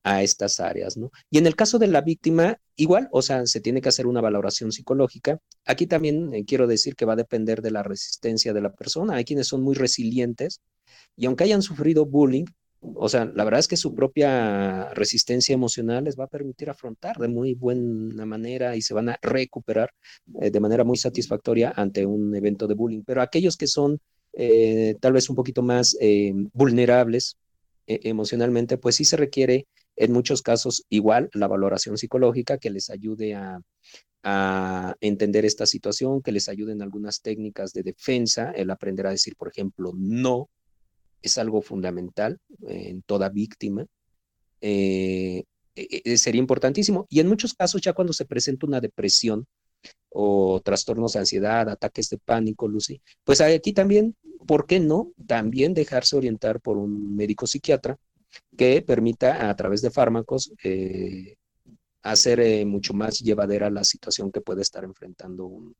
a 0.03 0.23
estas 0.23 0.61
áreas, 0.61 0.97
¿no? 0.97 1.11
Y 1.31 1.39
en 1.39 1.47
el 1.47 1.57
caso 1.57 1.79
de 1.79 1.87
la 1.87 2.01
víctima, 2.01 2.59
igual, 2.77 3.09
o 3.13 3.23
sea, 3.23 3.47
se 3.47 3.61
tiene 3.61 3.81
que 3.81 3.89
hacer 3.89 4.07
una 4.07 4.21
valoración 4.21 4.73
psicológica. 4.73 5.39
Aquí 5.65 5.87
también 5.87 6.33
eh, 6.35 6.45
quiero 6.45 6.67
decir 6.67 6.95
que 6.97 7.05
va 7.05 7.15
a 7.15 7.17
depender 7.17 7.63
de 7.63 7.71
la 7.71 7.83
resistencia 7.83 8.53
de 8.53 8.61
la 8.61 8.73
persona. 8.73 9.17
Hay 9.17 9.25
quienes 9.25 9.49
son 9.49 9.63
muy 9.63 9.75
resilientes 9.75 10.61
y 11.17 11.27
aunque 11.27 11.45
hayan 11.45 11.63
sufrido 11.63 12.07
bullying, 12.07 12.45
o 12.81 13.09
sea, 13.09 13.25
la 13.25 13.45
verdad 13.45 13.61
es 13.61 13.69
que 13.69 13.77
su 13.77 13.95
propia 13.95 14.91
resistencia 14.91 15.55
emocional 15.55 16.05
les 16.05 16.17
va 16.19 16.25
a 16.25 16.29
permitir 16.29 16.71
afrontar 16.71 17.17
de 17.17 17.27
muy 17.27 17.55
buena 17.55 18.27
manera 18.27 18.77
y 18.77 18.83
se 18.83 18.95
van 18.95 19.09
a 19.09 19.19
recuperar 19.23 19.91
eh, 20.41 20.51
de 20.51 20.61
manera 20.61 20.85
muy 20.85 20.97
satisfactoria 20.97 21.73
ante 21.75 22.07
un 22.07 22.35
evento 22.37 22.67
de 22.67 22.75
bullying. 22.75 23.03
Pero 23.05 23.23
aquellos 23.23 23.57
que 23.57 23.67
son 23.67 23.99
eh, 24.35 24.97
tal 25.01 25.15
vez 25.15 25.29
un 25.31 25.37
poquito 25.37 25.63
más 25.63 25.97
vulnerables 26.53 27.39
eh, 27.87 28.01
emocionalmente, 28.05 28.79
pues 28.79 28.97
sí 28.97 29.05
se 29.05 29.17
requiere 29.17 29.67
en 29.97 30.13
muchos 30.13 30.43
casos 30.43 30.85
igual 30.91 31.31
la 31.33 31.47
valoración 31.49 31.97
psicológica 31.97 32.59
que 32.59 32.71
les 32.71 32.91
ayude 32.91 33.35
a, 33.35 33.61
entender 35.01 35.45
esta 35.45 35.67
situación, 35.67 36.21
que 36.21 36.33
les 36.33 36.49
ayuden 36.49 36.83
algunas 36.83 37.23
técnicas 37.23 37.73
de 37.73 37.85
defensa, 37.85 38.51
el 38.51 38.71
aprender 38.71 39.07
a 39.07 39.11
decir, 39.11 39.37
por 39.37 39.47
ejemplo, 39.47 39.93
no, 39.97 40.49
es 41.23 41.39
algo 41.39 41.63
fundamental 41.63 42.41
eh, 42.67 42.89
en 42.89 43.03
toda 43.03 43.29
víctima. 43.29 43.87
Eh, 44.61 45.45
eh, 45.77 46.03
eh, 46.05 46.19
sería 46.19 46.41
importantísimo. 46.41 47.07
Y 47.11 47.21
en 47.21 47.29
muchos 47.29 47.55
casos, 47.55 47.83
ya 47.83 47.93
cuando 47.93 48.13
se 48.13 48.25
presenta 48.25 48.67
una 48.67 48.81
depresión 48.81 49.47
o 50.11 50.61
trastornos 50.65 51.13
de 51.13 51.21
ansiedad, 51.21 51.69
ataques 51.69 52.09
de 52.11 52.19
pánico, 52.19 52.69
Lucy, 52.69 53.01
pues 53.25 53.41
aquí 53.41 53.73
también, 53.73 54.17
¿por 54.47 54.67
qué 54.67 54.81
no? 54.81 55.13
También 55.27 55.75
dejarse 55.75 56.17
orientar 56.17 56.61
por 56.61 56.79
un 56.79 57.15
médico 57.17 57.47
psiquiatra 57.47 57.99
que 58.57 58.83
permita 58.83 59.49
a 59.49 59.57
través 59.57 59.83
de 59.83 59.91
fármacos 59.91 60.53
eh, 60.63 61.37
hacer 62.03 62.41
eh, 62.41 62.65
mucho 62.65 62.95
más 62.95 63.19
llevadera 63.21 63.71
la 63.71 63.85
situación 63.85 64.31
que 64.31 64.41
puede 64.41 64.63
estar 64.63 64.85
enfrentando 64.85 65.47
un, 65.47 65.75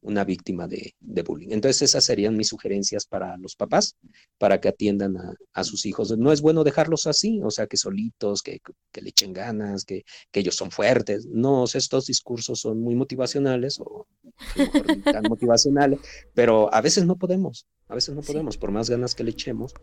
una 0.00 0.24
víctima 0.24 0.66
de, 0.66 0.94
de, 1.00 1.22
bullying. 1.22 1.48
Entonces 1.50 1.82
esas 1.82 2.04
serían 2.04 2.36
mis 2.36 2.48
sugerencias 2.48 3.06
para 3.06 3.36
los 3.38 3.56
papás, 3.56 3.96
para 4.38 4.60
que 4.60 4.68
atiendan 4.68 5.16
a, 5.16 5.34
a, 5.52 5.64
sus 5.64 5.86
hijos. 5.86 6.16
No 6.18 6.32
es 6.32 6.40
bueno 6.40 6.64
dejarlos 6.64 7.06
así, 7.06 7.40
o 7.42 7.50
sea, 7.50 7.66
que 7.66 7.76
solitos, 7.76 8.42
que, 8.42 8.60
que 8.92 9.00
le 9.00 9.10
echen 9.10 9.32
ganas, 9.32 9.84
que, 9.84 10.04
que, 10.30 10.40
ellos 10.40 10.56
son 10.56 10.70
fuertes. 10.70 11.26
No, 11.26 11.64
estos 11.64 12.06
discursos 12.06 12.60
son 12.60 12.80
muy 12.80 12.94
motivacionales 12.94 13.78
o 13.80 14.06
mejor, 14.56 15.02
tan 15.02 15.24
motivacionales, 15.28 16.00
pero 16.34 16.72
a 16.72 16.80
veces 16.80 17.04
no 17.06 17.16
podemos, 17.16 17.66
a 17.88 17.94
veces 17.94 18.14
no 18.14 18.22
podemos, 18.22 18.54
sí. 18.54 18.60
por 18.60 18.70
más 18.70 18.90
ganas 18.90 19.14
que 19.14 19.24
le 19.24 19.30
echemos. 19.30 19.74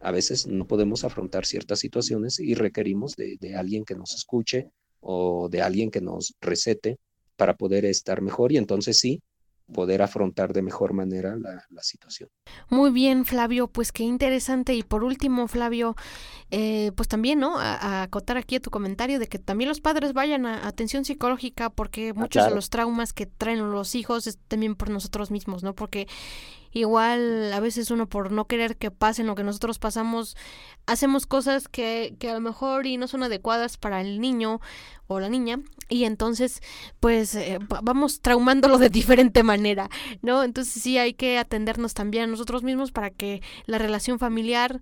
A 0.00 0.12
veces 0.12 0.46
no 0.46 0.64
podemos 0.68 1.02
afrontar 1.02 1.44
ciertas 1.44 1.80
situaciones 1.80 2.38
y 2.38 2.54
requerimos 2.54 3.16
de, 3.16 3.36
de 3.40 3.56
alguien 3.56 3.84
que 3.84 3.96
nos 3.96 4.14
escuche 4.14 4.70
o 5.00 5.48
de 5.48 5.60
alguien 5.60 5.90
que 5.90 6.00
nos 6.00 6.34
recete 6.40 6.98
para 7.36 7.56
poder 7.56 7.84
estar 7.84 8.20
mejor 8.20 8.52
y 8.52 8.58
entonces 8.58 8.98
sí, 8.98 9.22
poder 9.72 10.02
afrontar 10.02 10.52
de 10.52 10.62
mejor 10.62 10.92
manera 10.92 11.36
la, 11.36 11.64
la, 11.70 11.82
situación. 11.82 12.30
Muy 12.70 12.90
bien, 12.90 13.24
Flavio, 13.24 13.68
pues 13.68 13.92
qué 13.92 14.02
interesante. 14.02 14.74
Y 14.74 14.82
por 14.82 15.04
último, 15.04 15.46
Flavio, 15.48 15.94
eh, 16.50 16.92
pues 16.96 17.08
también, 17.08 17.38
¿no? 17.38 17.58
A, 17.58 17.74
a, 17.74 18.02
acotar 18.02 18.36
aquí 18.36 18.56
a 18.56 18.60
tu 18.60 18.70
comentario 18.70 19.18
de 19.18 19.26
que 19.26 19.38
también 19.38 19.68
los 19.68 19.80
padres 19.80 20.12
vayan 20.12 20.46
a 20.46 20.66
atención 20.66 21.04
psicológica 21.04 21.70
porque 21.70 22.12
muchos 22.14 22.40
ah, 22.40 22.44
claro. 22.44 22.50
de 22.50 22.54
los 22.56 22.70
traumas 22.70 23.12
que 23.12 23.26
traen 23.26 23.70
los 23.70 23.94
hijos 23.94 24.26
es 24.26 24.38
también 24.48 24.74
por 24.74 24.90
nosotros 24.90 25.30
mismos, 25.30 25.62
¿no? 25.62 25.74
Porque 25.74 26.08
igual 26.72 27.52
a 27.52 27.60
veces 27.60 27.90
uno 27.90 28.08
por 28.08 28.30
no 28.30 28.46
querer 28.46 28.76
que 28.76 28.90
pasen 28.90 29.26
lo 29.26 29.34
que 29.34 29.44
nosotros 29.44 29.78
pasamos, 29.78 30.36
hacemos 30.86 31.26
cosas 31.26 31.68
que, 31.68 32.14
que 32.18 32.30
a 32.30 32.34
lo 32.34 32.40
mejor 32.40 32.86
y 32.86 32.96
no 32.96 33.08
son 33.08 33.22
adecuadas 33.22 33.76
para 33.76 34.00
el 34.00 34.20
niño 34.20 34.60
o 35.08 35.20
la 35.20 35.28
niña 35.28 35.60
y 35.88 36.04
entonces 36.04 36.60
pues 37.00 37.34
eh, 37.34 37.58
vamos 37.82 38.20
traumándolo 38.20 38.78
de 38.78 38.88
diferente 38.90 39.42
manera, 39.42 39.90
¿no? 40.22 40.44
Entonces 40.44 40.80
sí 40.82 40.98
hay 40.98 41.14
que 41.14 41.38
atendernos 41.38 41.94
también 41.94 42.24
a 42.24 42.26
nosotros 42.28 42.62
mismos 42.62 42.92
para 42.92 43.10
que 43.10 43.42
la 43.66 43.78
relación 43.78 44.18
familiar 44.18 44.80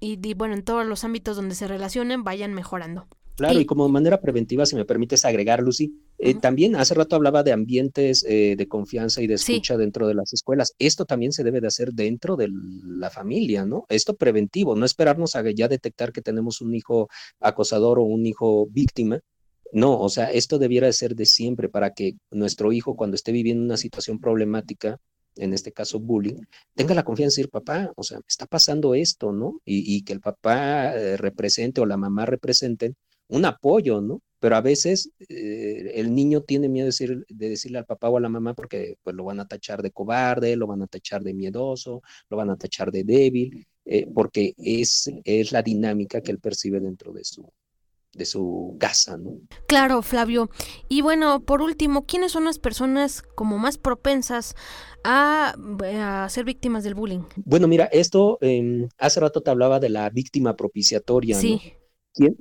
y, 0.00 0.18
y 0.22 0.34
bueno, 0.34 0.54
en 0.54 0.62
todos 0.62 0.86
los 0.86 1.04
ámbitos 1.04 1.36
donde 1.36 1.54
se 1.54 1.66
relacionen 1.66 2.24
vayan 2.24 2.54
mejorando. 2.54 3.06
Claro, 3.38 3.60
y 3.60 3.66
como 3.66 3.88
manera 3.88 4.20
preventiva, 4.20 4.66
si 4.66 4.74
me 4.74 4.84
permites 4.84 5.24
agregar, 5.24 5.62
Lucy, 5.62 5.94
eh, 6.18 6.34
también 6.34 6.74
hace 6.74 6.94
rato 6.94 7.14
hablaba 7.14 7.44
de 7.44 7.52
ambientes 7.52 8.24
eh, 8.28 8.56
de 8.58 8.66
confianza 8.66 9.22
y 9.22 9.28
de 9.28 9.34
escucha 9.34 9.76
dentro 9.76 10.08
de 10.08 10.14
las 10.14 10.32
escuelas. 10.32 10.74
Esto 10.80 11.04
también 11.04 11.30
se 11.30 11.44
debe 11.44 11.60
de 11.60 11.68
hacer 11.68 11.92
dentro 11.92 12.34
de 12.34 12.48
la 12.50 13.10
familia, 13.10 13.64
¿no? 13.64 13.86
Esto 13.88 14.16
preventivo, 14.16 14.74
no 14.74 14.84
esperarnos 14.84 15.36
a 15.36 15.48
ya 15.52 15.68
detectar 15.68 16.10
que 16.10 16.20
tenemos 16.20 16.60
un 16.60 16.74
hijo 16.74 17.08
acosador 17.38 18.00
o 18.00 18.02
un 18.02 18.26
hijo 18.26 18.66
víctima. 18.72 19.20
No, 19.72 19.98
o 20.00 20.08
sea, 20.08 20.30
esto 20.30 20.58
debiera 20.58 20.86
de 20.86 20.92
ser 20.92 21.14
de 21.14 21.26
siempre 21.26 21.68
para 21.68 21.92
que 21.94 22.16
nuestro 22.30 22.72
hijo 22.72 22.96
cuando 22.96 23.16
esté 23.16 23.32
viviendo 23.32 23.64
una 23.64 23.76
situación 23.76 24.18
problemática, 24.20 24.98
en 25.36 25.52
este 25.54 25.72
caso 25.72 26.00
bullying, 26.00 26.40
tenga 26.74 26.94
la 26.94 27.04
confianza 27.04 27.36
de 27.36 27.42
decir, 27.42 27.50
papá, 27.50 27.92
o 27.96 28.02
sea, 28.02 28.20
está 28.26 28.46
pasando 28.46 28.94
esto, 28.94 29.32
¿no? 29.32 29.60
Y, 29.64 30.02
que 30.04 30.12
el 30.12 30.20
papá 30.20 30.94
eh, 30.96 31.16
represente 31.16 31.80
o 31.80 31.86
la 31.86 31.96
mamá 31.96 32.26
representen 32.26 32.96
un 33.28 33.44
apoyo, 33.44 34.00
¿no? 34.00 34.22
Pero 34.40 34.56
a 34.56 34.60
veces 34.60 35.10
eh, 35.28 35.92
el 35.94 36.14
niño 36.14 36.42
tiene 36.42 36.68
miedo 36.68 36.88
de, 36.88 37.24
decirle 37.28 37.78
al 37.78 37.86
papá 37.86 38.08
o 38.08 38.16
a 38.16 38.20
la 38.20 38.28
mamá 38.28 38.54
porque 38.54 38.96
pues 39.02 39.14
lo 39.16 39.24
van 39.24 39.40
a 39.40 39.48
tachar 39.48 39.82
de 39.82 39.90
cobarde, 39.90 40.56
lo 40.56 40.66
van 40.66 40.82
a 40.82 40.86
tachar 40.86 41.22
de 41.22 41.34
miedoso, 41.34 42.02
lo 42.30 42.36
van 42.36 42.50
a 42.50 42.56
tachar 42.56 42.90
de 42.92 43.04
débil, 43.04 43.66
eh, 43.84 44.06
porque 44.14 44.54
es, 44.58 45.10
es 45.24 45.52
la 45.52 45.62
dinámica 45.62 46.20
que 46.20 46.30
él 46.32 46.38
percibe 46.38 46.80
dentro 46.80 47.12
de 47.12 47.24
su, 47.24 47.50
de 48.14 48.24
su 48.24 48.76
casa, 48.78 49.16
¿no? 49.16 49.38
Claro, 49.66 50.02
Flavio. 50.02 50.50
Y 50.88 51.02
bueno, 51.02 51.40
por 51.40 51.62
último, 51.62 52.04
¿quiénes 52.06 52.32
son 52.32 52.44
las 52.44 52.58
personas 52.58 53.22
como 53.34 53.58
más 53.58 53.78
propensas 53.78 54.54
a, 55.04 55.54
a 55.94 56.28
ser 56.28 56.44
víctimas 56.44 56.84
del 56.84 56.94
bullying? 56.94 57.20
Bueno, 57.36 57.68
mira, 57.68 57.84
esto 57.86 58.38
eh, 58.40 58.88
hace 58.98 59.20
rato 59.20 59.42
te 59.42 59.50
hablaba 59.50 59.80
de 59.80 59.90
la 59.90 60.10
víctima 60.10 60.56
propiciatoria, 60.56 61.36
sí. 61.36 61.60
¿no? 61.64 61.77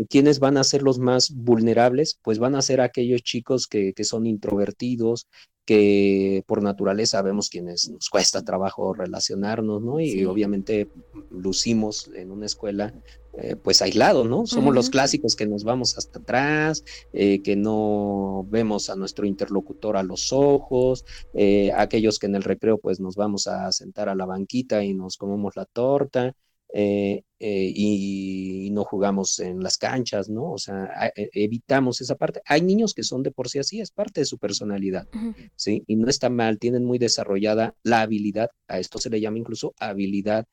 ¿Quiénes 0.09 0.39
van 0.39 0.57
a 0.57 0.63
ser 0.63 0.81
los 0.81 0.99
más 0.99 1.31
vulnerables? 1.33 2.19
Pues 2.21 2.39
van 2.39 2.55
a 2.55 2.61
ser 2.61 2.81
aquellos 2.81 3.21
chicos 3.23 3.67
que, 3.67 3.93
que 3.93 4.03
son 4.03 4.25
introvertidos, 4.25 5.27
que 5.65 6.45
por 6.47 6.63
naturaleza 6.63 7.21
vemos 7.21 7.49
quienes 7.49 7.89
nos 7.89 8.09
cuesta 8.09 8.43
trabajo 8.43 8.93
relacionarnos, 8.93 9.81
¿no? 9.81 9.99
Y 9.99 10.23
obviamente 10.23 10.89
lucimos 11.29 12.09
en 12.15 12.31
una 12.31 12.45
escuela 12.45 12.93
eh, 13.39 13.55
pues 13.55 13.81
aislado, 13.81 14.23
¿no? 14.23 14.47
Somos 14.47 14.73
los 14.73 14.89
clásicos 14.89 15.35
que 15.35 15.45
nos 15.45 15.63
vamos 15.63 15.95
hasta 15.97 16.19
atrás, 16.19 16.83
eh, 17.13 17.43
que 17.43 17.55
no 17.55 18.47
vemos 18.49 18.89
a 18.89 18.95
nuestro 18.95 19.27
interlocutor 19.27 19.97
a 19.97 20.03
los 20.03 20.31
ojos, 20.31 21.05
eh, 21.33 21.71
aquellos 21.75 22.17
que 22.17 22.27
en 22.27 22.35
el 22.35 22.43
recreo 22.43 22.79
pues 22.79 22.99
nos 22.99 23.15
vamos 23.15 23.45
a 23.47 23.71
sentar 23.73 24.09
a 24.09 24.15
la 24.15 24.25
banquita 24.25 24.83
y 24.83 24.93
nos 24.93 25.17
comemos 25.17 25.55
la 25.55 25.65
torta, 25.65 26.33
eh, 26.73 27.23
eh, 27.39 27.71
y, 27.73 28.69
no 28.71 28.83
jugamos 28.83 29.39
en 29.39 29.63
las 29.63 29.77
canchas, 29.77 30.29
¿no? 30.29 30.51
O 30.51 30.57
sea, 30.57 31.11
e, 31.15 31.29
evitamos 31.33 32.01
esa 32.01 32.15
parte. 32.15 32.41
Hay 32.45 32.61
niños 32.61 32.93
que 32.93 33.03
son 33.03 33.23
de 33.23 33.31
por 33.31 33.49
sí 33.49 33.59
así, 33.59 33.79
es 33.79 33.91
parte 33.91 34.21
de 34.21 34.25
su 34.25 34.37
personalidad, 34.37 35.07
¿sí? 35.55 35.83
Y 35.87 35.95
no 35.95 36.09
está 36.09 36.29
mal, 36.29 36.59
tienen 36.59 36.83
muy 36.83 36.99
desarrollada 36.99 37.73
la 37.83 38.01
habilidad, 38.01 38.49
a 38.67 38.79
esto 38.79 38.99
se 38.99 39.09
le 39.09 39.21
llama 39.21 39.39
incluso 39.39 39.73
habilidad 39.79 40.45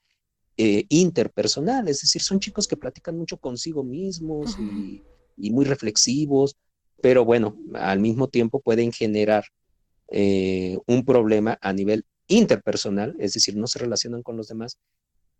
eh, 0.57 0.87
interpersonal, 0.89 1.89
es 1.89 2.01
decir, 2.01 2.23
son 2.23 2.41
chicos 2.41 2.69
que 2.69 2.77
platican 2.77 3.19
mucho 3.19 3.37
consigo 3.37 3.83
mismos 3.83 4.57
y, 4.59 5.03
y, 5.37 5.51
muy 5.51 5.65
reflexivos, 5.65 6.57
pero 7.03 7.25
bueno, 7.25 7.59
al 7.75 7.99
mismo 7.99 8.29
tiempo 8.29 8.61
pueden 8.61 8.93
generar 8.93 9.45
un 10.87 11.05
problema 11.05 11.59
a 11.61 11.73
nivel 11.73 12.07
interpersonal, 12.29 13.17
es 13.19 13.35
decir, 13.35 13.57
no 13.57 13.67
se 13.67 13.81
relacionan 13.81 14.23
con 14.23 14.37
los 14.37 14.47
demás 14.49 14.79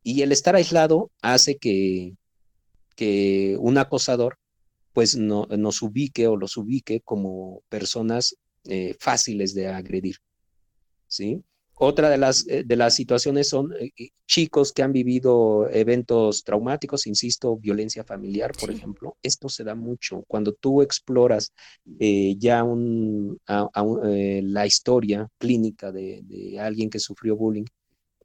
y 0.05 0.23
el 0.23 0.31
estar 0.31 0.55
aislado 0.55 1.11
hace 1.23 1.57
que, 1.57 2.15
que 2.95 3.57
un 3.59 3.79
acosador 3.79 4.39
pues 4.93 5.17
no, 5.17 5.47
nos 5.47 5.83
ubique 5.83 6.29
o 6.29 6.37
los 6.37 6.57
ubique 6.57 7.01
como 7.01 7.63
personas 7.69 8.37
eh, 8.65 8.95
fáciles 9.01 9.55
de 9.55 9.67
agredir. 9.67 10.17
¿sí? 11.09 11.43
Otra 11.75 12.09
de 12.09 12.19
las, 12.19 12.47
eh, 12.49 12.63
de 12.65 12.77
las 12.77 12.95
situaciones 12.95 13.49
son 13.49 13.73
eh, 13.81 14.11
chicos 14.27 14.73
que 14.73 14.83
han 14.83 14.93
vivido 14.93 15.69
eventos 15.71 16.45
traumáticos, 16.45 17.09
insisto, 17.09 17.57
violencia 17.57 18.05
familiar, 18.05 18.53
por 18.53 18.71
ejemplo. 18.71 19.17
Esto 19.23 19.49
se 19.49 19.65
da 19.65 19.75
mucho. 19.75 20.23
Cuando 20.29 20.53
tú 20.53 20.83
exploras 20.83 21.53
ya 22.39 22.63
un, 22.63 23.39
la 23.47 24.67
historia 24.67 25.29
clínica 25.39 25.91
de, 25.91 26.21
de, 26.23 26.61
alguien 26.61 26.89
que 26.89 27.01
sufrió 27.01 27.37
bullying, 27.37 27.65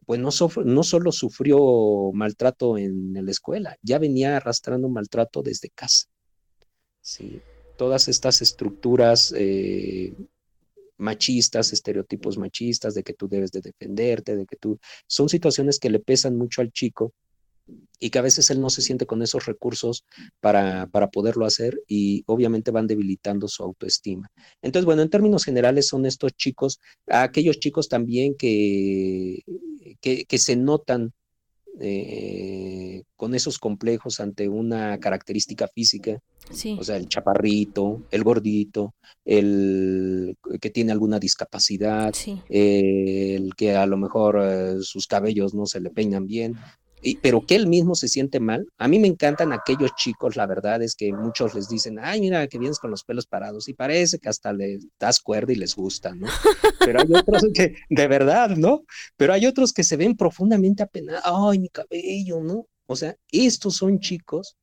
pues 0.10 0.20
no, 0.20 0.84
solo 0.84 1.12
sufrió 1.12 2.12
maltrato 2.16 2.80
en, 2.80 3.14
la 3.14 3.30
escuela, 3.30 3.78
ya 3.84 4.00
venía 4.00 4.38
arrastrando 4.38 4.90
maltrato 4.90 5.44
desde 5.44 5.70
casa. 5.70 6.08
Sí, 7.00 7.40
todas 7.78 8.08
estas 8.08 8.42
estructuras 8.42 9.32
eh, 9.38 10.16
machistas, 10.98 11.74
estereotipos 11.74 12.40
machistas, 12.40 12.96
de 12.96 13.04
que 13.04 13.14
tú 13.14 13.28
debes 13.28 13.52
de 13.52 13.62
defenderte, 13.62 14.36
de 14.36 14.48
que 14.48 14.56
tú... 14.56 14.80
Son 15.06 15.30
situaciones 15.30 15.78
que 15.78 15.92
le 15.92 16.00
pesan 16.00 16.36
mucho 16.36 16.62
al 16.62 16.72
chico 16.72 17.14
y 18.00 18.10
que 18.10 18.18
a 18.18 18.24
veces 18.24 18.50
él 18.50 18.62
no 18.62 18.72
se 18.72 18.82
siente 18.82 19.06
con 19.06 19.22
esos 19.22 19.46
recursos 19.46 20.06
para, 20.40 20.88
para, 20.88 21.12
poderlo 21.12 21.46
hacer 21.46 21.84
y 21.88 22.24
obviamente 22.26 22.72
van 22.72 22.88
debilitando 22.88 23.48
su 23.48 23.62
autoestima. 23.62 24.32
Entonces, 24.64 24.86
bueno, 24.86 25.04
en 25.04 25.12
términos 25.12 25.46
generales 25.46 25.88
son 25.88 26.08
estos 26.08 26.34
chicos, 26.34 26.80
aquellos 27.06 27.60
chicos 27.60 27.90
también 27.90 28.34
que, 28.34 29.44
que, 30.02 30.26
que 30.26 30.38
se 30.38 30.56
notan 30.56 31.14
eh, 31.82 33.04
con 33.16 33.36
esos 33.36 33.58
complejos 33.58 34.20
ante 34.20 34.50
una 34.50 35.00
característica 35.00 35.68
física, 35.68 36.20
o 36.78 36.84
sea, 36.84 36.98
el 36.98 37.08
chaparrito, 37.08 38.04
el 38.12 38.24
gordito, 38.24 38.96
el 39.24 40.36
que 40.60 40.70
tiene 40.72 40.92
alguna 40.92 41.20
discapacidad, 41.20 42.14
el 42.50 43.56
que 43.56 43.76
a 43.76 43.86
lo 43.86 43.98
mejor 43.98 44.40
eh, 44.42 44.78
sus 44.82 45.08
cabellos 45.08 45.54
no 45.54 45.66
se 45.68 45.80
le 45.80 45.90
peinan 45.90 46.26
bien, 46.28 46.56
pero 47.22 47.46
que 47.46 47.56
él 47.56 47.68
mismo 47.68 47.96
se 47.96 48.08
siente 48.08 48.40
mal. 48.40 48.68
A 48.78 48.88
mí 48.88 49.00
me 49.00 49.08
encantan 49.08 49.54
aquellos 49.54 49.92
chicos, 49.96 50.36
la 50.36 50.46
verdad 50.46 50.82
es 50.82 50.96
que 50.96 51.14
muchos 51.14 51.54
les 51.54 51.70
dicen, 51.70 51.98
ay, 52.00 52.22
mira, 52.22 52.48
que 52.48 52.60
vienes 52.60 52.80
con 52.80 52.92
los 52.92 53.04
pelos 53.04 53.26
parados 53.26 53.70
y 53.70 53.74
parece 53.74 54.20
que 54.20 54.30
hasta 54.30 54.54
le 54.54 54.80
das 55.00 55.20
cuerda 55.20 55.54
y 55.54 55.56
les 55.56 55.76
gusta, 55.76 56.14
¿no? 56.14 56.28
Pero 56.80 57.02
hay 57.02 57.14
otros 57.14 57.46
que, 57.54 57.76
de 57.90 58.08
verdad, 58.08 58.56
¿no? 58.58 58.84
Pero 59.18 59.34
hay 59.34 59.46
otros 59.46 59.74
que 59.74 59.84
se 59.84 59.98
ven 59.98 60.16
profundamente 60.16 60.84
apenados, 60.84 61.24
ay, 61.26 61.60
mi 61.60 61.70
cabello, 61.70 62.42
¿no? 62.42 62.66
O 62.86 62.96
sea, 62.96 63.16
estos 63.32 63.76
son 63.76 64.00
chicos 64.00 64.56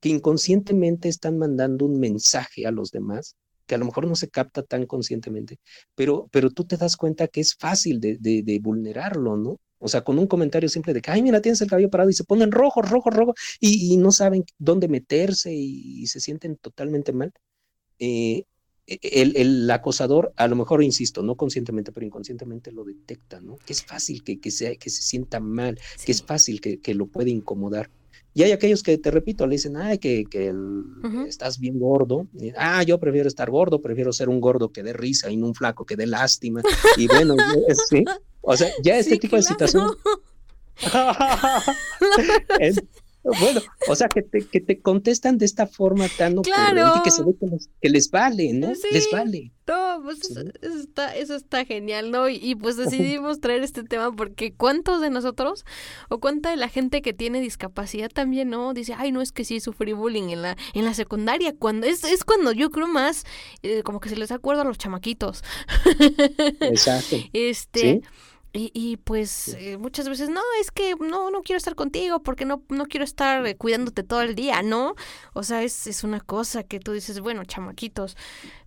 que 0.00 0.08
inconscientemente 0.08 1.08
están 1.08 1.38
mandando 1.38 1.84
un 1.84 2.00
mensaje 2.00 2.66
a 2.66 2.70
los 2.70 2.90
demás 2.90 3.36
que 3.66 3.76
a 3.76 3.78
lo 3.78 3.84
mejor 3.84 4.08
no 4.08 4.16
se 4.16 4.28
capta 4.28 4.64
tan 4.64 4.84
conscientemente, 4.84 5.60
pero, 5.94 6.28
pero 6.32 6.50
tú 6.50 6.64
te 6.64 6.76
das 6.76 6.96
cuenta 6.96 7.28
que 7.28 7.40
es 7.40 7.54
fácil 7.54 8.00
de, 8.00 8.16
de, 8.18 8.42
de 8.42 8.58
vulnerarlo, 8.58 9.36
¿no? 9.36 9.60
O 9.80 9.88
sea, 9.88 10.02
con 10.02 10.18
un 10.18 10.26
comentario 10.26 10.68
simple 10.68 10.92
de 10.92 11.00
que, 11.00 11.10
ay, 11.10 11.22
mira, 11.22 11.40
tienes 11.40 11.60
el 11.62 11.68
cabello 11.68 11.90
parado 11.90 12.10
y 12.10 12.12
se 12.12 12.24
ponen 12.24 12.52
rojo, 12.52 12.82
rojo, 12.82 13.10
rojo 13.10 13.34
y, 13.58 13.96
no 13.96 14.12
saben 14.12 14.44
dónde 14.58 14.88
meterse 14.88 15.52
y, 15.52 16.06
se 16.06 16.20
sienten 16.20 16.56
totalmente 16.56 17.12
mal. 17.12 17.32
Eh, 17.98 18.44
e, 18.86 18.98
el, 19.02 19.36
el, 19.36 19.70
acosador, 19.70 20.32
a 20.36 20.48
lo 20.48 20.56
mejor, 20.56 20.82
insisto, 20.82 21.22
no 21.22 21.36
conscientemente, 21.36 21.92
pero 21.92 22.06
inconscientemente 22.06 22.72
lo 22.72 22.84
detecta, 22.84 23.40
¿no? 23.40 23.56
Que 23.56 23.72
es 23.72 23.82
fácil 23.82 24.22
que, 24.22 24.38
que, 24.38 24.50
sea, 24.50 24.76
que 24.76 24.90
se 24.90 25.02
sienta 25.02 25.40
mal, 25.40 25.78
que 26.04 26.12
es 26.12 26.22
fácil 26.22 26.60
que, 26.60 26.80
que, 26.80 26.94
lo 26.94 27.06
puede 27.06 27.30
incomodar. 27.30 27.90
Y 28.32 28.44
hay 28.44 28.52
aquellos 28.52 28.82
que, 28.82 28.96
te 28.96 29.10
repito, 29.10 29.46
le 29.46 29.56
dicen, 29.56 29.76
ay, 29.76 29.98
que, 29.98 30.24
que 30.24 30.54
estás 31.26 31.58
bien 31.58 31.78
gordo. 31.78 32.28
ah, 32.56 32.82
yo 32.84 32.98
prefiero 33.00 33.28
estar 33.28 33.50
gordo, 33.50 33.80
prefiero 33.80 34.12
ser 34.12 34.28
un 34.28 34.40
gordo 34.40 34.70
que 34.70 34.82
dé 34.82 34.92
risa 34.92 35.30
y 35.30 35.36
no 35.36 35.46
un 35.46 35.54
flaco 35.54 35.84
que 35.84 35.96
dé 35.96 36.06
lástima. 36.06 36.62
Y 36.96 37.08
bueno, 37.08 37.34
sí, 37.88 38.04
o 38.40 38.56
sea, 38.56 38.68
ya 38.82 38.98
este 38.98 39.18
tipo 39.18 39.36
de 39.36 39.42
situaciones. 39.42 39.92
bueno, 43.22 43.60
o 43.88 43.94
sea, 43.94 44.08
que 44.08 44.22
te, 44.22 44.46
que 44.46 44.60
te 44.60 44.80
contestan 44.80 45.36
de 45.36 45.44
esta 45.44 45.66
forma 45.66 46.06
tan 46.16 46.38
ocurrente 46.38 47.00
que 47.04 47.10
se 47.10 47.22
ve 47.22 47.34
que 47.80 47.88
les, 47.88 48.10
vale, 48.10 48.52
¿no? 48.54 48.72
Les 48.90 49.10
vale. 49.10 49.52
No, 49.66 50.00
pues 50.02 50.18
eso, 50.30 50.40
está, 50.80 51.14
eso 51.14 51.34
está 51.34 51.64
genial, 51.64 52.10
¿no? 52.10 52.28
Y, 52.28 52.56
pues 52.56 52.76
decidimos 52.76 53.40
traer 53.40 53.62
este 53.62 53.84
tema 53.84 54.10
porque 54.10 54.52
¿cuántos 54.52 55.00
de 55.00 55.10
nosotros 55.10 55.64
o 56.08 56.18
cuánta 56.18 56.50
de 56.50 56.56
la 56.56 56.68
gente 56.68 57.02
que 57.02 57.12
tiene 57.12 57.40
discapacidad 57.40 58.10
también, 58.10 58.48
¿no? 58.48 58.72
Dice, 58.74 58.94
ay, 58.96 59.12
no, 59.12 59.20
es 59.20 59.32
que 59.32 59.44
sí 59.44 59.60
sufrí 59.60 59.92
bullying 59.92 60.30
en 60.30 60.42
la, 60.42 60.56
en 60.74 60.84
la 60.84 60.94
secundaria, 60.94 61.54
cuando 61.54 61.86
es, 61.86 62.02
es 62.04 62.24
cuando 62.24 62.52
yo 62.52 62.70
creo 62.70 62.88
más, 62.88 63.24
eh, 63.62 63.82
como 63.82 64.00
que 64.00 64.08
se 64.08 64.16
les 64.16 64.32
acuerda 64.32 64.62
a 64.62 64.64
los 64.64 64.78
chamaquitos. 64.78 65.44
Exacto. 66.60 67.16
este... 67.32 68.02
Y, 68.52 68.96
pues 69.04 69.54
eh, 69.60 69.76
muchas 69.76 70.08
veces, 70.08 70.28
no, 70.28 70.40
es 70.60 70.72
que 70.72 70.96
no, 70.96 71.30
no 71.30 71.42
quiero 71.42 71.56
estar 71.56 71.76
contigo 71.76 72.20
porque 72.20 72.44
no, 72.44 72.64
no 72.68 72.86
quiero 72.86 73.04
estar 73.04 73.46
eh, 73.46 73.56
cuidándote 73.56 74.02
todo 74.02 74.22
el 74.22 74.34
día, 74.34 74.62
¿no? 74.62 74.96
O 75.34 75.44
sea, 75.44 75.62
es, 75.62 75.86
es 75.86 76.02
una 76.02 76.18
cosa 76.18 76.64
que 76.64 76.80
tú 76.80 76.90
dices, 76.90 77.20
bueno, 77.20 77.44
chamaquitos, 77.44 78.16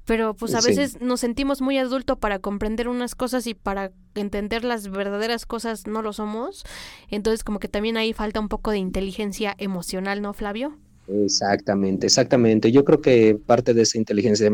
pero 0.06 0.36
pues 0.36 0.56
a 0.56 0.62
veces 0.62 1.02
nos 1.02 1.20
sentimos 1.20 1.62
muy 1.62 1.78
adultos 1.78 2.18
para 2.18 2.40
comprender 2.40 2.88
unas 2.88 3.14
cosas 3.14 3.46
y 3.46 3.56
para 3.56 3.92
entender 4.16 4.64
las 4.64 4.90
verdaderas 4.90 5.46
cosas 5.46 5.86
no 5.86 6.02
lo 6.02 6.14
somos. 6.14 6.64
Entonces 7.10 7.44
como 7.44 7.60
que 7.60 7.68
también 7.68 7.98
ahí 7.98 8.14
falta 8.14 8.40
un 8.40 8.48
poco 8.48 8.72
de 8.72 8.78
inteligencia 8.78 9.54
emocional, 9.58 10.22
¿no, 10.22 10.34
Flavio? 10.34 10.78
Exactamente, 11.10 12.08
exactamente. 12.08 12.72
Yo 12.72 12.86
creo 12.86 13.02
que 13.02 13.36
parte 13.36 13.74
de 13.74 13.82
esa 13.82 13.98
inteligencia 13.98 14.50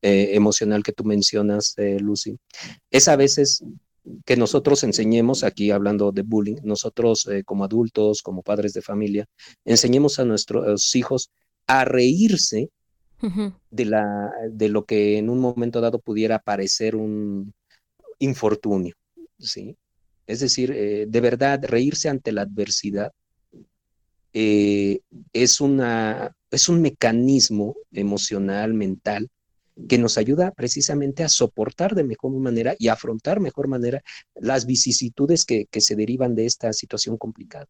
eh, 0.00 0.30
emocional 0.32 0.82
que 0.82 0.92
tú 0.92 1.04
mencionas, 1.04 1.74
Lucy, 1.76 2.38
es 2.90 3.08
a 3.08 3.16
veces 3.16 3.62
que 4.24 4.36
nosotros 4.36 4.82
enseñemos, 4.84 5.44
aquí 5.44 5.70
hablando 5.70 6.12
de 6.12 6.22
bullying, 6.22 6.56
nosotros 6.62 7.26
eh, 7.26 7.44
como 7.44 7.64
adultos, 7.64 8.22
como 8.22 8.42
padres 8.42 8.72
de 8.72 8.82
familia, 8.82 9.26
enseñemos 9.64 10.18
a 10.18 10.24
nuestros 10.24 10.94
hijos 10.96 11.30
a 11.66 11.84
reírse 11.84 12.70
de, 13.70 13.84
la, 13.84 14.32
de 14.50 14.68
lo 14.70 14.84
que 14.86 15.18
en 15.18 15.28
un 15.28 15.38
momento 15.38 15.80
dado 15.80 15.98
pudiera 15.98 16.38
parecer 16.38 16.96
un 16.96 17.52
infortunio, 18.18 18.94
¿sí? 19.38 19.76
Es 20.26 20.40
decir, 20.40 20.72
eh, 20.72 21.06
de 21.08 21.20
verdad, 21.20 21.60
reírse 21.64 22.08
ante 22.08 22.32
la 22.32 22.42
adversidad 22.42 23.12
eh, 24.32 25.00
es, 25.32 25.60
una, 25.60 26.34
es 26.50 26.68
un 26.68 26.80
mecanismo 26.80 27.74
emocional, 27.92 28.74
mental, 28.74 29.28
que 29.88 29.98
nos 29.98 30.18
ayuda 30.18 30.52
precisamente 30.52 31.22
a 31.22 31.28
soportar 31.28 31.94
de 31.94 32.04
mejor 32.04 32.32
manera 32.32 32.74
y 32.78 32.88
afrontar 32.88 33.40
mejor 33.40 33.68
manera 33.68 34.02
las 34.34 34.66
vicisitudes 34.66 35.44
que, 35.44 35.68
se 35.80 35.96
derivan 35.96 36.34
de 36.34 36.46
esta 36.46 36.72
situación 36.72 37.16
complicada. 37.16 37.66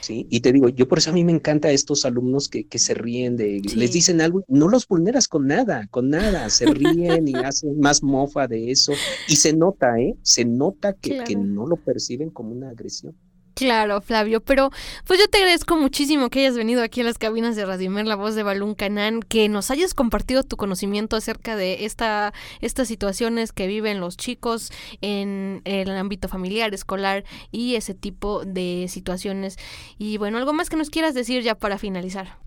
Sí, 0.00 0.26
y 0.30 0.40
te 0.40 0.52
digo, 0.52 0.68
yo 0.68 0.86
por 0.86 0.98
eso 0.98 1.10
a 1.10 1.14
mí 1.14 1.24
me 1.24 1.32
encanta 1.32 1.70
estos 1.70 2.04
alumnos 2.04 2.48
que, 2.48 2.66
se 2.78 2.94
ríen 2.94 3.36
de, 3.36 3.60
les 3.74 3.92
dicen 3.92 4.20
algo, 4.20 4.44
no 4.46 4.68
los 4.68 4.86
vulneras 4.86 5.26
con 5.26 5.46
nada, 5.46 5.88
con 5.90 6.10
nada, 6.10 6.48
se 6.50 6.66
ríen 6.66 7.26
y 7.26 7.34
hacen 7.34 7.78
más 7.80 8.02
mofa 8.02 8.46
de 8.46 8.70
eso, 8.70 8.92
y 9.28 9.36
se 9.36 9.52
nota, 9.52 9.98
¿eh? 9.98 10.14
Se 10.22 10.44
nota 10.44 10.92
que, 10.92 11.24
que 11.24 11.34
no 11.34 11.66
lo 11.66 11.76
perciben 11.76 12.30
como 12.30 12.52
una 12.52 12.70
agresión. 12.70 13.16
Claro, 13.54 14.00
Flavio, 14.00 14.40
pero 14.40 14.70
pues 15.06 15.20
yo 15.20 15.28
te 15.28 15.38
agradezco 15.38 15.76
muchísimo 15.76 16.30
que 16.30 16.40
hayas 16.40 16.56
venido 16.56 16.82
aquí 16.82 17.02
a 17.02 17.04
las 17.04 17.18
cabinas 17.18 17.54
de 17.54 17.66
Radimer, 17.66 18.06
la 18.06 18.16
voz 18.16 18.34
de 18.34 18.42
Balún 18.42 18.74
Canán, 18.74 19.20
que 19.20 19.48
nos 19.48 19.70
hayas 19.70 19.92
compartido 19.94 20.42
tu 20.42 20.56
conocimiento 20.56 21.16
acerca 21.16 21.54
de 21.54 21.84
esta, 21.84 22.32
estas 22.60 22.88
situaciones 22.88 23.52
que 23.52 23.66
viven 23.66 24.00
los 24.00 24.16
chicos 24.16 24.72
en 25.02 25.60
el 25.64 25.90
ámbito 25.90 26.28
familiar, 26.28 26.72
escolar 26.72 27.24
y 27.50 27.74
ese 27.74 27.94
tipo 27.94 28.44
de 28.44 28.86
situaciones. 28.88 29.56
Y 29.98 30.16
bueno, 30.16 30.38
algo 30.38 30.52
más 30.52 30.70
que 30.70 30.76
nos 30.76 30.88
quieras 30.88 31.14
decir 31.14 31.42
ya 31.42 31.54
para 31.54 31.78
finalizar. 31.78 32.38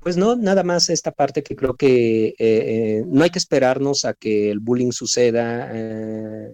Pues 0.00 0.18
no, 0.18 0.36
nada 0.36 0.62
más 0.62 0.90
esta 0.90 1.12
parte 1.12 1.42
que 1.42 1.56
creo 1.56 1.74
que 1.76 2.26
eh, 2.26 2.34
eh, 2.38 3.04
no 3.06 3.24
hay 3.24 3.30
que 3.30 3.38
esperarnos 3.38 4.04
a 4.04 4.12
que 4.12 4.50
el 4.50 4.60
bullying 4.60 4.92
suceda. 4.92 5.70
Eh, 5.72 6.50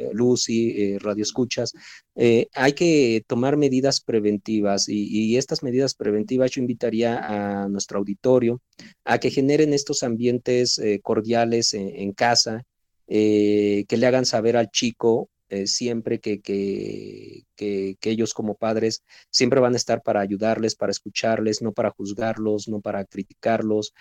eh, 0.00 0.10
Lucy, 0.14 0.70
eh, 0.70 0.98
Radio 0.98 1.22
Escuchas, 1.22 1.74
eh, 2.14 2.48
hay 2.54 2.72
que 2.72 3.22
tomar 3.26 3.58
medidas 3.58 4.00
preventivas 4.00 4.88
y, 4.88 5.36
estas 5.36 5.62
medidas 5.62 5.94
preventivas 5.94 6.50
yo 6.52 6.60
invitaría 6.60 7.18
a 7.18 7.68
nuestro 7.68 7.98
auditorio 7.98 8.62
a 9.04 9.18
que 9.18 9.30
generen 9.30 9.74
estos 9.74 10.02
ambientes 10.02 10.80
cordiales 11.02 11.74
en, 11.74 12.12
casa, 12.12 12.64
que 13.06 13.86
le 13.88 14.06
hagan 14.06 14.26
saber 14.26 14.56
al 14.56 14.70
chico 14.70 15.28
siempre 15.66 16.20
que, 16.20 16.40
que, 16.40 17.44
que, 17.56 17.96
ellos 18.02 18.34
como 18.34 18.54
padres 18.54 19.02
siempre 19.30 19.60
van 19.60 19.74
a 19.74 19.76
estar 19.76 20.02
para 20.02 20.20
ayudarles, 20.20 20.76
para 20.76 20.92
escucharles, 20.92 21.62
no 21.62 21.72
para 21.72 21.90
juzgarlos, 21.90 22.68
no 22.68 22.80
para 22.80 23.04
criticarlos, 23.04 23.92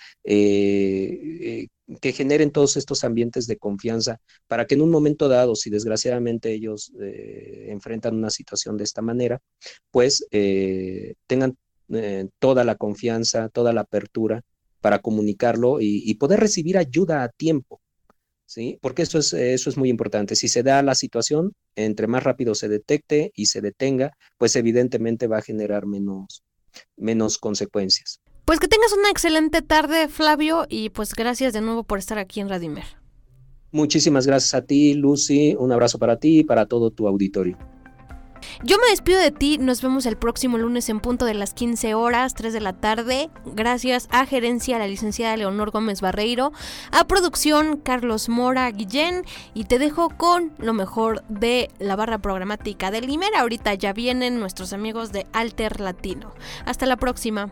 que 2.01 2.13
generen 2.13 2.51
todos 2.51 2.77
estos 2.77 3.03
ambientes 3.03 3.47
de 3.47 3.57
confianza 3.57 4.19
para 4.47 4.65
que 4.65 4.75
en 4.75 4.81
un 4.81 4.91
momento 4.91 5.27
dado, 5.27 5.55
si 5.55 5.69
desgraciadamente 5.69 6.51
ellos 6.51 6.91
eh, 7.01 7.67
enfrentan 7.69 8.15
una 8.15 8.29
situación 8.29 8.77
de 8.77 8.83
esta 8.83 9.01
manera, 9.01 9.41
pues 9.91 10.25
eh, 10.31 11.15
tengan 11.27 11.57
eh, 11.89 12.27
toda 12.39 12.63
la 12.63 12.75
confianza, 12.75 13.49
toda 13.49 13.73
la 13.73 13.81
apertura 13.81 14.43
para 14.81 14.99
comunicarlo 14.99 15.79
y, 15.81 16.13
poder 16.15 16.39
recibir 16.39 16.77
ayuda 16.77 17.23
a 17.23 17.29
tiempo. 17.29 17.81
¿Sí? 18.49 18.79
Porque 18.81 19.03
eso 19.03 19.19
es, 19.19 19.31
eso 19.31 19.69
es 19.69 19.77
muy 19.77 19.89
importante. 19.89 20.35
Si 20.35 20.47
se 20.47 20.63
da 20.63 20.81
la 20.81 20.95
situación, 20.95 21.53
entre 21.75 22.07
más 22.07 22.23
rápido 22.23 22.55
se 22.55 22.67
detecte 22.67 23.31
y 23.35 23.45
se 23.45 23.61
detenga, 23.61 24.13
pues 24.39 24.55
evidentemente 24.55 25.27
va 25.27 25.37
a 25.37 25.43
generar 25.43 25.85
menos, 25.85 26.41
menos 26.97 27.37
consecuencias. 27.37 28.21
Pues 28.45 28.59
que 28.59 28.67
tengas 28.67 28.91
una 28.93 29.11
excelente 29.11 29.61
tarde, 29.61 30.07
Flavio, 30.07 30.65
y 30.67 30.89
pues 30.89 31.13
gracias 31.13 31.53
de 31.53 31.61
nuevo 31.61 31.83
por 31.83 31.99
estar 31.99 32.17
aquí 32.17 32.39
en 32.39 32.49
Radimer. 32.49 32.85
Muchísimas 33.71 34.25
gracias 34.25 34.55
a 34.55 34.65
ti, 34.65 34.95
Lucy. 34.95 35.55
Un 35.55 35.71
abrazo 35.71 35.99
para 35.99 36.17
ti 36.17 36.39
y 36.39 36.43
para 36.43 36.65
todo 36.65 36.89
tu 36.89 37.07
auditorio. 37.07 37.55
Yo 38.63 38.77
me 38.77 38.89
despido 38.89 39.19
de 39.19 39.31
ti, 39.31 39.57
nos 39.57 39.81
vemos 39.81 40.05
el 40.05 40.17
próximo 40.17 40.57
lunes 40.57 40.89
en 40.89 40.99
punto 40.99 41.25
de 41.25 41.33
las 41.33 41.53
15 41.53 41.93
horas, 41.93 42.33
3 42.33 42.53
de 42.53 42.61
la 42.61 42.73
tarde. 42.73 43.29
Gracias 43.45 44.07
a 44.11 44.25
gerencia, 44.25 44.79
la 44.79 44.87
licenciada 44.87 45.37
Leonor 45.37 45.71
Gómez 45.71 46.01
Barreiro, 46.01 46.51
a 46.91 47.05
producción 47.05 47.77
Carlos 47.77 48.29
Mora 48.29 48.69
Guillén 48.71 49.23
y 49.53 49.65
te 49.65 49.79
dejo 49.79 50.09
con 50.09 50.53
lo 50.57 50.73
mejor 50.73 51.23
de 51.27 51.69
la 51.79 51.95
barra 51.95 52.19
programática 52.19 52.91
del 52.91 53.07
Limer. 53.07 53.35
Ahorita 53.35 53.73
ya 53.73 53.93
vienen 53.93 54.39
nuestros 54.39 54.73
amigos 54.73 55.11
de 55.11 55.27
Alter 55.33 55.79
Latino. 55.79 56.33
Hasta 56.65 56.85
la 56.85 56.97
próxima. 56.97 57.51